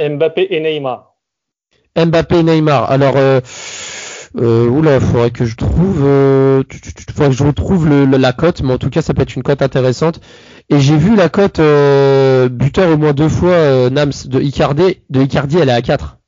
Mbappé 0.00 0.46
et 0.50 0.60
Neymar. 0.60 1.14
Mbappé 1.96 2.38
et 2.38 2.42
Neymar. 2.42 2.90
Alors, 2.90 3.16
euh, 3.16 3.40
euh, 4.38 4.68
oula, 4.68 5.00
faudrait 5.00 5.30
que 5.30 5.44
je 5.44 5.56
trouve, 5.56 6.02
euh, 6.04 6.62
faudrait 7.14 7.30
que 7.30 7.36
je 7.36 7.44
retrouve 7.44 7.88
le, 7.88 8.04
la 8.04 8.32
cote, 8.32 8.62
mais 8.62 8.72
en 8.72 8.78
tout 8.78 8.90
cas, 8.90 9.02
ça 9.02 9.14
peut 9.14 9.22
être 9.22 9.36
une 9.36 9.42
cote 9.42 9.62
intéressante. 9.62 10.20
Et 10.70 10.80
j'ai 10.80 10.96
vu 10.96 11.16
la 11.16 11.28
cote 11.28 11.58
euh, 11.58 12.48
buteur 12.48 12.90
au 12.92 12.96
moins 12.96 13.12
deux 13.12 13.28
fois 13.28 13.50
euh, 13.50 13.90
Nams 13.90 14.12
de 14.26 14.40
Icardi, 14.40 14.98
de 15.10 15.20
Icardi, 15.22 15.58
elle 15.58 15.68
est 15.68 15.72
à 15.72 15.82
4. 15.82 16.18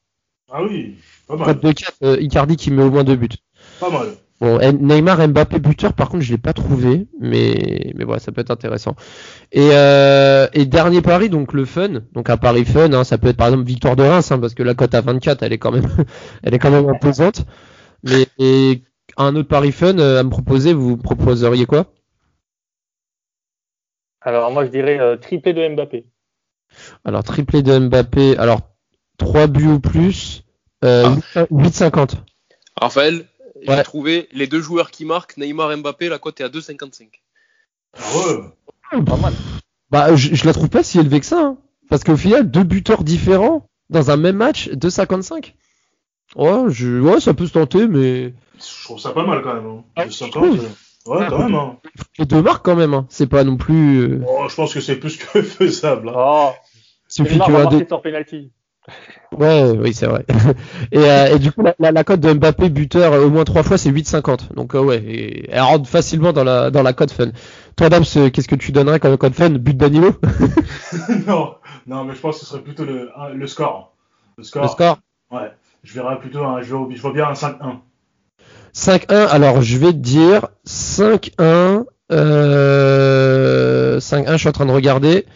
Ah 0.52 0.62
oui, 0.62 0.96
pas 1.26 1.36
mal. 1.36 1.46
Cote 1.46 1.62
de 1.62 1.72
4, 1.72 1.92
euh, 2.02 2.16
Icardi 2.20 2.56
qui 2.56 2.70
met 2.70 2.82
au 2.82 2.90
moins 2.90 3.04
deux 3.04 3.16
buts. 3.16 3.28
Pas 3.80 3.90
mal. 3.90 4.08
Bon, 4.40 4.58
Neymar, 4.58 5.28
Mbappé 5.28 5.60
buteur, 5.60 5.92
par 5.92 6.10
contre, 6.10 6.24
je 6.24 6.32
l'ai 6.32 6.38
pas 6.38 6.52
trouvé, 6.52 7.06
mais 7.20 7.92
mais 7.94 8.04
voilà, 8.04 8.18
ça 8.20 8.32
peut 8.32 8.40
être 8.40 8.50
intéressant. 8.50 8.96
Et, 9.52 9.70
euh, 9.72 10.48
et 10.52 10.66
dernier 10.66 11.02
pari, 11.02 11.30
donc 11.30 11.52
le 11.52 11.64
fun, 11.64 12.02
donc 12.12 12.28
un 12.28 12.36
pari 12.36 12.64
fun, 12.64 12.92
hein, 12.92 13.04
ça 13.04 13.16
peut 13.16 13.28
être 13.28 13.36
par 13.36 13.46
exemple 13.46 13.64
victoire 13.64 13.94
de 13.96 14.02
Reims, 14.02 14.32
hein, 14.32 14.38
parce 14.38 14.54
que 14.54 14.64
la 14.64 14.74
cote 14.74 14.94
à 14.94 15.00
24, 15.00 15.42
elle 15.44 15.52
est 15.52 15.58
quand 15.58 15.70
même, 15.70 15.86
elle 16.42 16.52
est 16.52 16.58
quand 16.58 16.72
même 16.72 16.88
imposante. 16.88 17.46
Mais 18.04 18.26
et 18.38 18.82
un 19.16 19.34
autre 19.34 19.48
pari 19.48 19.72
fun 19.72 19.98
euh, 19.98 20.20
à 20.20 20.22
me 20.22 20.30
proposer, 20.30 20.72
vous 20.74 20.96
proposeriez 20.96 21.66
quoi? 21.66 21.92
Alors 24.20 24.50
moi 24.52 24.64
je 24.64 24.70
dirais 24.70 24.98
euh, 25.00 25.16
triplé 25.16 25.52
de 25.52 25.68
Mbappé. 25.68 26.06
Alors 27.04 27.24
triplé 27.24 27.62
de 27.62 27.78
Mbappé, 27.78 28.36
alors 28.36 28.60
3 29.18 29.46
buts 29.46 29.68
ou 29.68 29.80
plus, 29.80 30.44
euh, 30.84 31.08
ah. 31.34 31.44
8,50. 31.44 32.16
Raphaël, 32.76 33.26
j'ai 33.62 33.82
trouvé 33.82 34.28
les 34.32 34.46
deux 34.46 34.60
joueurs 34.60 34.90
qui 34.90 35.04
marquent, 35.04 35.36
Neymar 35.36 35.72
et 35.72 35.76
Mbappé, 35.76 36.08
la 36.08 36.18
cote 36.18 36.40
est 36.40 36.44
à 36.44 36.48
2,55. 36.48 37.08
Ah 37.96 38.96
ouais, 38.96 39.02
pas 39.04 39.16
mal. 39.16 39.32
Bah 39.90 40.14
je, 40.16 40.34
je, 40.34 40.46
la 40.46 40.52
trouve 40.52 40.68
pas 40.68 40.82
si 40.82 40.98
élevée 40.98 41.20
que 41.20 41.26
ça, 41.26 41.40
hein. 41.40 41.58
parce 41.88 42.02
qu'au 42.02 42.16
final 42.16 42.50
deux 42.50 42.64
buteurs 42.64 43.04
différents 43.04 43.68
dans 43.88 44.10
un 44.10 44.16
même 44.16 44.36
match, 44.36 44.68
2,55. 44.70 45.54
Ouais, 46.36 46.64
je... 46.68 47.00
ouais, 47.00 47.20
ça 47.20 47.34
peut 47.34 47.46
se 47.46 47.52
tenter, 47.52 47.86
mais. 47.86 48.34
Je 48.58 48.84
trouve 48.84 48.98
ça 48.98 49.10
pas 49.10 49.24
mal 49.24 49.42
quand 49.42 49.54
même. 49.54 49.66
Hein. 49.66 49.84
Ah, 49.96 50.10
50, 50.10 50.44
euh, 50.44 50.58
Ouais, 51.06 51.26
quand 51.28 51.38
même. 51.38 51.54
Hein. 51.54 51.76
Les 52.18 52.24
deux 52.24 52.42
marques 52.42 52.64
quand 52.64 52.76
même. 52.76 52.94
Hein. 52.94 53.06
C'est 53.08 53.26
pas 53.26 53.44
non 53.44 53.56
plus. 53.56 54.00
Euh, 54.00 54.24
oh, 54.26 54.46
je 54.48 54.54
pense 54.54 54.72
que 54.72 54.80
c'est 54.80 54.96
plus 54.96 55.16
que 55.16 55.42
faisable. 55.42 56.08
Hein. 56.08 56.14
Oh. 56.16 56.50
Suffit 57.08 57.38
que 57.38 57.70
tu 57.70 57.78
deux. 57.78 57.84
penalty. 57.84 58.50
Ouais, 59.32 59.70
oui, 59.70 59.94
c'est 59.94 60.06
vrai. 60.06 60.24
et, 60.92 60.98
euh, 60.98 61.34
et, 61.34 61.38
du 61.38 61.52
coup, 61.52 61.62
la, 61.78 61.92
la, 61.92 62.04
cote 62.04 62.20
de 62.20 62.32
Mbappé 62.32 62.68
buteur 62.68 63.14
au 63.24 63.30
moins 63.30 63.44
trois 63.44 63.62
fois, 63.62 63.78
c'est 63.78 63.90
8,50. 63.90 64.54
Donc, 64.54 64.74
euh, 64.74 64.80
ouais, 64.80 64.98
et, 64.98 65.50
elle 65.50 65.62
rentre 65.62 65.88
facilement 65.88 66.32
dans 66.32 66.44
la, 66.44 66.70
dans 66.70 66.82
la 66.82 66.92
cote 66.92 67.10
fun. 67.10 67.30
Toi, 67.76 67.88
Dams, 67.88 68.04
qu'est-ce 68.04 68.48
que 68.48 68.54
tu 68.54 68.72
donnerais 68.72 69.00
comme 69.00 69.16
cote 69.16 69.34
fun? 69.34 69.50
But 69.50 69.76
d'animaux? 69.76 70.14
Non, 71.26 71.54
non, 71.86 72.04
mais 72.04 72.14
je 72.14 72.20
pense 72.20 72.38
que 72.38 72.44
ce 72.44 72.50
serait 72.50 72.62
plutôt 72.62 72.84
le, 72.84 73.10
le 73.34 73.46
score. 73.46 73.94
Le 74.36 74.44
score. 74.44 74.62
Le 74.62 74.68
score? 74.68 74.98
Ouais 75.30 75.50
je 75.84 75.94
verrai 75.94 76.18
plutôt 76.18 76.42
un, 76.42 76.62
je, 76.62 76.68
je 76.68 77.00
vois 77.00 77.12
bien 77.12 77.28
un 77.28 77.34
5-1. 77.34 77.78
5-1, 78.74 79.28
alors 79.28 79.62
je 79.62 79.78
vais 79.78 79.92
te 79.92 79.98
dire 79.98 80.48
5-1, 80.66 81.84
euh, 82.10 84.00
5-1, 84.00 84.32
je 84.32 84.36
suis 84.36 84.48
en 84.48 84.52
train 84.52 84.66
de 84.66 84.72
regarder. 84.72 85.26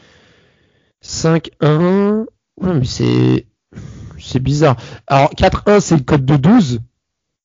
5-1, 1.04 2.24
ouais, 2.60 2.74
mais 2.74 2.84
c'est, 2.84 3.46
c'est 4.18 4.42
bizarre. 4.42 4.76
Alors 5.06 5.30
4-1, 5.34 5.80
c'est 5.80 5.96
le 5.96 6.02
code 6.02 6.24
de 6.24 6.36
12. 6.36 6.80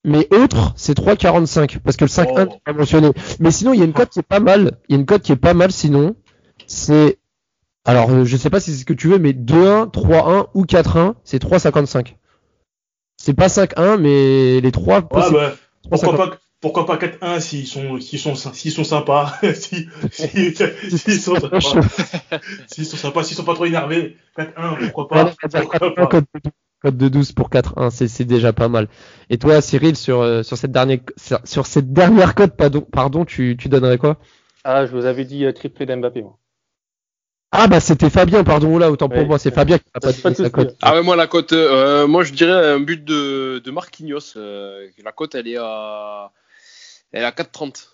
Mais 0.05 0.27
autre, 0.33 0.73
c'est 0.75 0.97
3,45 0.97 1.79
parce 1.79 1.95
que 1.95 2.05
le 2.05 2.09
5-1 2.09 2.47
oh. 2.49 2.55
pas 2.65 2.73
mentionné. 2.73 3.11
Mais 3.39 3.51
sinon, 3.51 3.73
il 3.73 3.79
y 3.79 3.81
a 3.83 3.85
une 3.85 3.93
cote 3.93 4.09
qui 4.09 4.19
est 4.19 4.23
pas 4.23 4.41
mal. 4.41 4.79
Il 4.89 4.93
y 4.93 4.97
a 4.97 4.99
une 4.99 5.05
cote 5.05 5.21
qui 5.21 5.31
est 5.31 5.37
pas 5.37 5.53
mal 5.53 5.71
sinon. 5.71 6.15
C'est 6.67 7.19
alors 7.85 8.25
je 8.25 8.37
sais 8.37 8.49
pas 8.49 8.59
si 8.59 8.71
c'est 8.71 8.79
ce 8.79 8.85
que 8.85 8.93
tu 8.93 9.09
veux, 9.09 9.19
mais 9.19 9.31
2-1, 9.31 9.91
3-1 9.91 10.47
ou 10.53 10.63
4-1, 10.63 11.13
c'est 11.23 11.41
3,55. 11.41 12.15
C'est 13.25 13.33
pas 13.33 13.47
5-1, 13.47 14.01
mais 14.01 14.59
les 14.59 14.71
trois. 14.73 14.97
Ouais, 14.97 15.31
bah, 15.31 15.55
pourquoi, 15.89 16.17
pas, 16.17 16.37
pourquoi 16.59 16.85
pas 16.85 16.97
4-1 16.97 17.39
s'ils 17.39 17.67
sont, 17.67 17.97
s'ils 18.01 18.19
sont, 18.19 18.35
s'ils 18.35 18.73
sont 18.73 18.83
sympas, 18.83 19.33
s'ils 19.53 21.21
sont 21.21 21.35
sympas, 21.39 21.59
s'ils 22.67 22.85
sont 22.85 22.97
sympas, 22.97 23.23
s'ils 23.23 23.37
sont 23.37 23.45
pas 23.45 23.53
trop 23.53 23.63
énervés. 23.63 24.17
4-1, 24.37 24.91
pourquoi 24.91 25.07
pas, 25.07 25.33
pourquoi 25.49 25.93
pas. 25.93 26.21
Code, 26.81 26.97
de 26.97 27.07
12 27.07 27.31
pour 27.31 27.49
4-1, 27.49 27.91
c'est, 27.91 28.09
c'est 28.09 28.25
déjà 28.25 28.51
pas 28.51 28.67
mal. 28.67 28.89
Et 29.29 29.37
toi, 29.37 29.61
Cyril, 29.61 29.95
sur, 29.95 30.19
euh, 30.19 30.43
sur 30.43 30.57
cette 30.57 30.73
dernière, 30.73 30.99
sur 31.45 31.65
cette 31.65 31.93
dernière 31.93 32.35
cote, 32.35 32.57
pardon, 32.57 32.81
pardon, 32.81 33.23
tu, 33.23 33.55
tu 33.57 33.69
donnerais 33.69 33.99
quoi? 33.99 34.17
Ah, 34.65 34.85
je 34.85 34.91
vous 34.91 35.05
avais 35.05 35.23
dit 35.23 35.45
euh, 35.45 35.53
triplé 35.53 35.85
d'Mbappé, 35.85 36.23
moi. 36.23 36.39
Ah 37.55 37.67
bah 37.67 37.79
c'était 37.79 38.09
Fabien, 38.09 38.43
pardon 38.43 38.79
là, 38.79 38.89
autant 38.91 39.07
pour 39.09 39.25
moi, 39.27 39.37
c'est 39.37 39.53
Fabien 39.53 39.77
qui 39.77 39.83
a 39.93 39.99
pas 39.99 40.11
dit 40.11 40.35
sa 40.35 40.49
cote. 40.49 40.75
Ah 40.81 40.95
ouais, 40.95 41.03
moi 41.03 41.15
la 41.15 41.27
cote, 41.27 41.53
euh, 41.53 42.07
moi 42.07 42.23
je 42.23 42.33
dirais 42.33 42.51
un 42.71 42.79
but 42.79 43.03
de, 43.05 43.61
de 43.63 43.71
Marquinhos. 43.71 44.33
Euh, 44.37 44.87
la 45.03 45.11
cote 45.11 45.35
elle 45.35 45.47
est 45.47 45.57
à, 45.57 46.31
elle 47.11 47.21
est 47.21 47.25
à 47.25 47.29
4,30. 47.31 47.89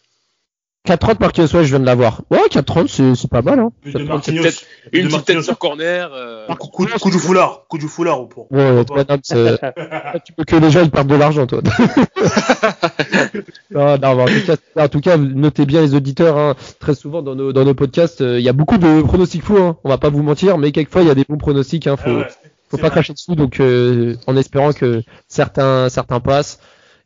4-30 0.88 1.20
Marquinhos, 1.20 1.54
ouais, 1.56 1.64
je 1.66 1.70
viens 1.70 1.80
de 1.82 1.86
l'avoir. 1.86 2.22
Ouais, 2.32 2.40
4-30, 2.50 2.88
c'est, 2.88 3.14
c'est 3.14 3.30
pas 3.30 3.42
mal, 3.42 3.60
hein. 3.60 3.70
Plus 3.82 3.92
de 3.92 4.00
4-30, 4.00 4.06
Marquinhos. 4.08 4.44
Une 4.44 4.44
de 4.44 4.48
petite 4.48 4.62
tête 4.94 5.12
Marquinhos. 5.12 5.42
sur 5.44 5.60
corner. 5.60 6.10
euh, 6.14 6.48
Coup, 6.56 6.68
coup, 6.70 6.86
coup 6.88 7.12
du 7.12 7.20
foulard. 7.20 7.66
Coup 7.68 7.78
du 7.78 7.90
foulard 7.90 8.22
ou 8.22 8.28
pour. 8.28 8.50
Ouais, 8.52 8.72
ouais, 8.72 8.86
euh, 9.34 9.58
tu 10.26 10.34
veux 10.38 10.46
que 10.46 10.56
les 10.56 10.72
gens 10.72 10.82
ils 10.82 10.90
perdent 10.90 11.10
de 11.10 11.16
l'argent, 11.16 11.46
toi. 11.46 11.60
non, 13.72 13.98
non, 13.98 14.16
mais 14.16 14.24
en 14.24 14.26
tout 14.30 14.42
cas, 14.42 14.56
en 14.76 14.88
tout 14.88 15.00
cas, 15.02 15.18
notez 15.18 15.66
bien 15.66 15.82
les 15.82 15.94
auditeurs. 15.96 16.38
Hein, 16.38 16.56
très 16.80 16.96
souvent 16.96 17.22
dans 17.22 17.36
nos 17.36 17.54
dans 17.54 17.64
nos 17.66 17.74
podcasts, 17.74 18.22
euh, 18.22 18.40
il 18.40 18.46
y 18.46 18.50
a 18.50 18.54
beaucoup 18.54 18.78
de 18.78 19.02
pronostics 19.02 19.44
fous. 19.44 19.58
Hein, 19.58 19.78
on 19.84 19.90
va 19.90 19.98
pas 19.98 20.10
vous 20.10 20.24
mentir, 20.24 20.58
mais 20.58 20.72
quelquefois 20.72 21.02
il 21.04 21.08
y 21.08 21.12
a 21.12 21.16
des 21.16 21.26
bons 21.28 21.38
pronostics. 21.38 21.88
Hein, 21.88 21.98
faut 21.98 22.10
Ah 22.10 22.18
ouais, 22.20 22.28
faut 22.70 22.78
pas 22.78 22.90
vrai. 22.90 22.92
cracher 22.92 23.14
dessus. 23.14 23.36
Donc, 23.36 23.60
euh, 23.60 24.16
en 24.28 24.36
espérant 24.38 24.74
que 24.74 25.04
certains 25.28 25.90
certains 25.90 26.20
passent. 26.20 26.60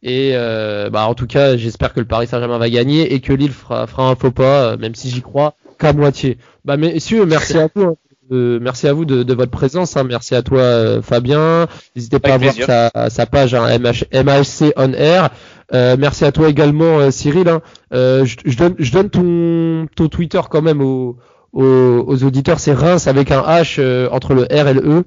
Et 0.06 0.32
euh, 0.34 0.90
bah, 0.90 1.08
en 1.08 1.14
tout 1.16 1.28
cas, 1.28 1.56
j'espère 1.56 1.94
que 1.94 2.02
le 2.02 2.06
Paris 2.06 2.28
Saint-Germain 2.28 2.58
va 2.58 2.70
gagner 2.70 3.14
et 3.14 3.22
que 3.22 3.32
Lille 3.32 3.54
fera, 3.54 3.88
fera 3.88 4.10
un 4.10 4.16
faux 4.16 4.32
pas, 4.32 4.74
euh, 4.74 4.78
même 4.78 4.96
si 4.96 5.10
j'y 5.10 5.22
crois 5.22 5.54
qu'à 5.80 5.94
moitié. 5.94 6.38
Bah 6.66 6.76
messieurs, 6.78 7.26
merci 7.26 7.58
à 7.58 7.70
vous. 7.74 7.84
hein. 7.84 7.96
Euh, 8.32 8.58
merci 8.62 8.88
à 8.88 8.94
vous 8.94 9.06
de, 9.06 9.24
de 9.24 9.34
votre 9.34 9.52
présence. 9.52 9.96
hein. 9.96 10.04
Merci 10.04 10.36
à 10.36 10.42
toi, 10.42 10.60
euh, 10.62 11.02
Fabien. 11.02 11.68
N'hésitez 11.96 12.20
pas 12.20 12.34
Avec 12.34 12.50
à 12.60 12.66
voir 12.66 12.92
sa, 12.94 13.10
sa 13.10 13.26
page 13.26 13.54
hein, 13.54 13.68
MH, 13.80 14.06
MHC 14.14 14.74
on 14.76 14.92
air. 14.94 15.30
Euh, 15.74 15.96
merci 15.98 16.26
à 16.26 16.32
toi 16.32 16.50
également, 16.50 17.00
euh, 17.00 17.12
Cyril. 17.12 17.48
hein. 17.48 17.62
Euh, 17.94 18.26
je, 18.26 18.38
je 18.46 18.58
donne, 18.58 18.76
je 18.80 18.92
donne 18.92 19.10
ton, 19.10 19.88
ton 19.96 20.10
Twitter 20.10 20.42
quand 20.50 20.62
même 20.62 20.82
aux, 20.82 21.18
aux, 21.54 21.64
aux 22.08 22.24
auditeurs. 22.24 22.60
C'est 22.60 22.74
Reims 22.74 23.08
avec 23.08 23.32
un 23.32 23.42
H 23.42 23.76
euh, 23.80 24.10
entre 24.12 24.34
le 24.34 24.44
R 24.44 24.68
et 24.68 24.74
le 24.74 24.82
E 24.86 25.04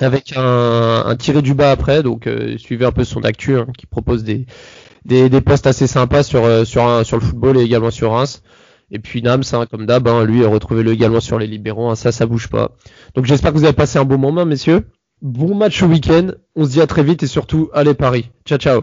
avec 0.00 0.32
un, 0.36 1.04
un 1.06 1.16
tiré 1.16 1.42
du 1.42 1.54
bas 1.54 1.70
après. 1.70 2.02
Donc 2.02 2.26
euh, 2.26 2.56
suivez 2.58 2.86
un 2.86 2.92
peu 2.92 3.04
son 3.04 3.20
actu 3.22 3.56
hein, 3.56 3.66
qui 3.78 3.86
propose 3.86 4.24
des, 4.24 4.46
des, 5.04 5.28
des 5.28 5.40
posts 5.40 5.66
assez 5.66 5.86
sympas 5.86 6.22
sur, 6.22 6.44
euh, 6.44 6.64
sur, 6.64 6.84
un- 6.86 7.04
sur 7.04 7.16
le 7.18 7.22
football 7.24 7.56
et 7.58 7.62
également 7.62 7.90
sur 7.90 8.12
Reims. 8.12 8.42
Et 8.90 8.98
puis 9.00 9.20
Nams, 9.20 9.42
hein, 9.52 9.66
comme 9.68 9.84
d'hab, 9.84 10.06
hein, 10.08 10.24
lui, 10.24 10.44
retrouvez-le 10.44 10.92
également 10.92 11.20
sur 11.20 11.38
les 11.40 11.46
libéraux. 11.48 11.88
hein, 11.90 11.96
ça, 11.96 12.12
ça 12.12 12.24
bouge 12.26 12.48
pas. 12.48 12.70
Donc 13.14 13.24
j'espère 13.26 13.52
que 13.52 13.58
vous 13.58 13.64
avez 13.64 13.72
passé 13.72 13.98
un 13.98 14.04
bon 14.04 14.18
moment, 14.18 14.44
messieurs. 14.46 14.86
Bon 15.22 15.54
match 15.54 15.82
au 15.82 15.86
week-end. 15.86 16.28
On 16.54 16.64
se 16.64 16.70
dit 16.70 16.80
à 16.80 16.86
très 16.86 17.02
vite 17.02 17.22
et 17.22 17.26
surtout, 17.26 17.68
allez 17.72 17.94
Paris. 17.94 18.30
Ciao, 18.44 18.58
ciao. 18.58 18.82